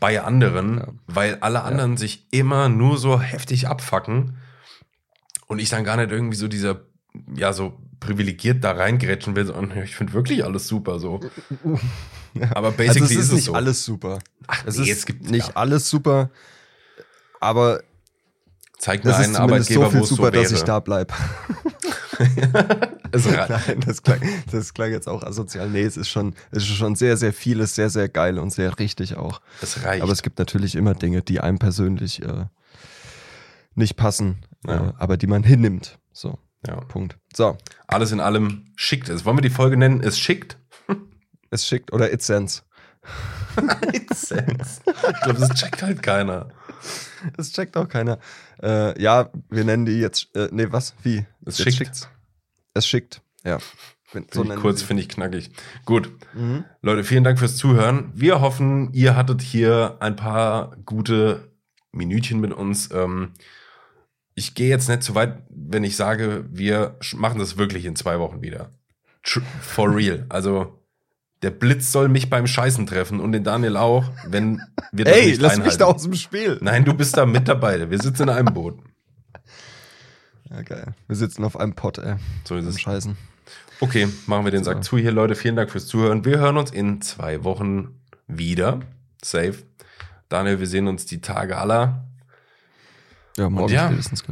[0.00, 0.88] bei anderen, ja.
[1.06, 1.98] weil alle anderen ja.
[1.98, 4.38] sich immer nur so heftig abfacken
[5.46, 6.80] und ich dann gar nicht irgendwie so dieser,
[7.34, 11.20] ja, so privilegiert da reingrätschen will, sondern ich finde wirklich alles super so.
[12.34, 12.50] Ja.
[12.54, 13.54] Aber basically also es ist, ist es nicht so.
[13.54, 14.18] alles super.
[14.46, 16.30] Ach, es nee, ist es gibt, nicht alles super,
[17.40, 17.82] aber
[18.78, 20.42] Zeig mir einen Arbeitgeber, so wo es super, so wäre.
[20.42, 21.14] dass ich da bleibe.
[23.48, 24.20] Nein, das klang,
[24.50, 25.70] das klang jetzt auch asozial.
[25.70, 28.78] Nee, es ist schon, es ist schon sehr, sehr vieles, sehr, sehr geil und sehr
[28.78, 29.40] richtig auch.
[29.60, 30.02] Das reicht.
[30.02, 32.46] Aber es gibt natürlich immer Dinge, die einem persönlich äh,
[33.74, 34.88] nicht passen, ja.
[34.88, 35.98] äh, aber die man hinnimmt.
[36.12, 36.38] So.
[36.66, 36.76] Ja.
[36.76, 37.18] Punkt.
[37.34, 37.58] So.
[37.86, 39.24] Alles in allem schickt es.
[39.24, 40.00] Wollen wir die Folge nennen?
[40.00, 40.56] Es schickt?
[41.50, 42.62] es schickt oder it sense.
[43.92, 44.80] it sense.
[44.86, 46.48] Ich glaube, das checkt halt keiner.
[47.36, 48.18] Das checkt auch keiner.
[48.62, 50.34] Äh, ja, wir nennen die jetzt.
[50.34, 50.94] Äh, nee, was?
[51.02, 51.24] Wie?
[51.44, 51.76] Es schickt.
[51.76, 52.08] Schickt's.
[52.74, 53.58] Es schickt, ja.
[54.30, 55.50] So kurz finde ich knackig.
[55.84, 56.10] Gut.
[56.34, 56.64] Mhm.
[56.82, 58.12] Leute, vielen Dank fürs Zuhören.
[58.14, 61.50] Wir hoffen, ihr hattet hier ein paar gute
[61.90, 62.90] Minütchen mit uns.
[62.92, 63.32] Ähm,
[64.36, 68.20] ich gehe jetzt nicht zu weit, wenn ich sage, wir machen das wirklich in zwei
[68.20, 68.70] Wochen wieder.
[69.60, 70.26] For real.
[70.28, 70.83] Also
[71.44, 74.62] Der Blitz soll mich beim Scheißen treffen und den Daniel auch, wenn
[74.92, 75.68] wir das Ey, nicht lass einhalten.
[75.68, 76.56] mich da aus dem Spiel.
[76.62, 77.90] Nein, du bist da mit dabei.
[77.90, 78.78] Wir sitzen in einem Boot.
[80.48, 80.94] Ja, geil.
[81.06, 82.14] Wir sitzen auf einem Pott, ey.
[82.44, 82.80] So ist es.
[82.80, 83.18] Scheißen.
[83.80, 84.70] Okay, machen wir den so.
[84.70, 85.34] Sack zu hier, Leute.
[85.34, 86.24] Vielen Dank fürs Zuhören.
[86.24, 88.80] Wir hören uns in zwei Wochen wieder.
[89.22, 89.56] Safe.
[90.30, 92.08] Daniel, wir sehen uns die Tage aller.
[93.36, 94.24] Ja, morgen ja, spätestens.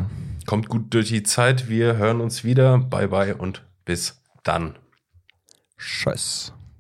[0.47, 1.69] Kommt gut durch die Zeit.
[1.69, 2.79] Wir hören uns wieder.
[2.79, 4.77] Bye bye und bis dann.
[5.77, 6.55] Scheiß.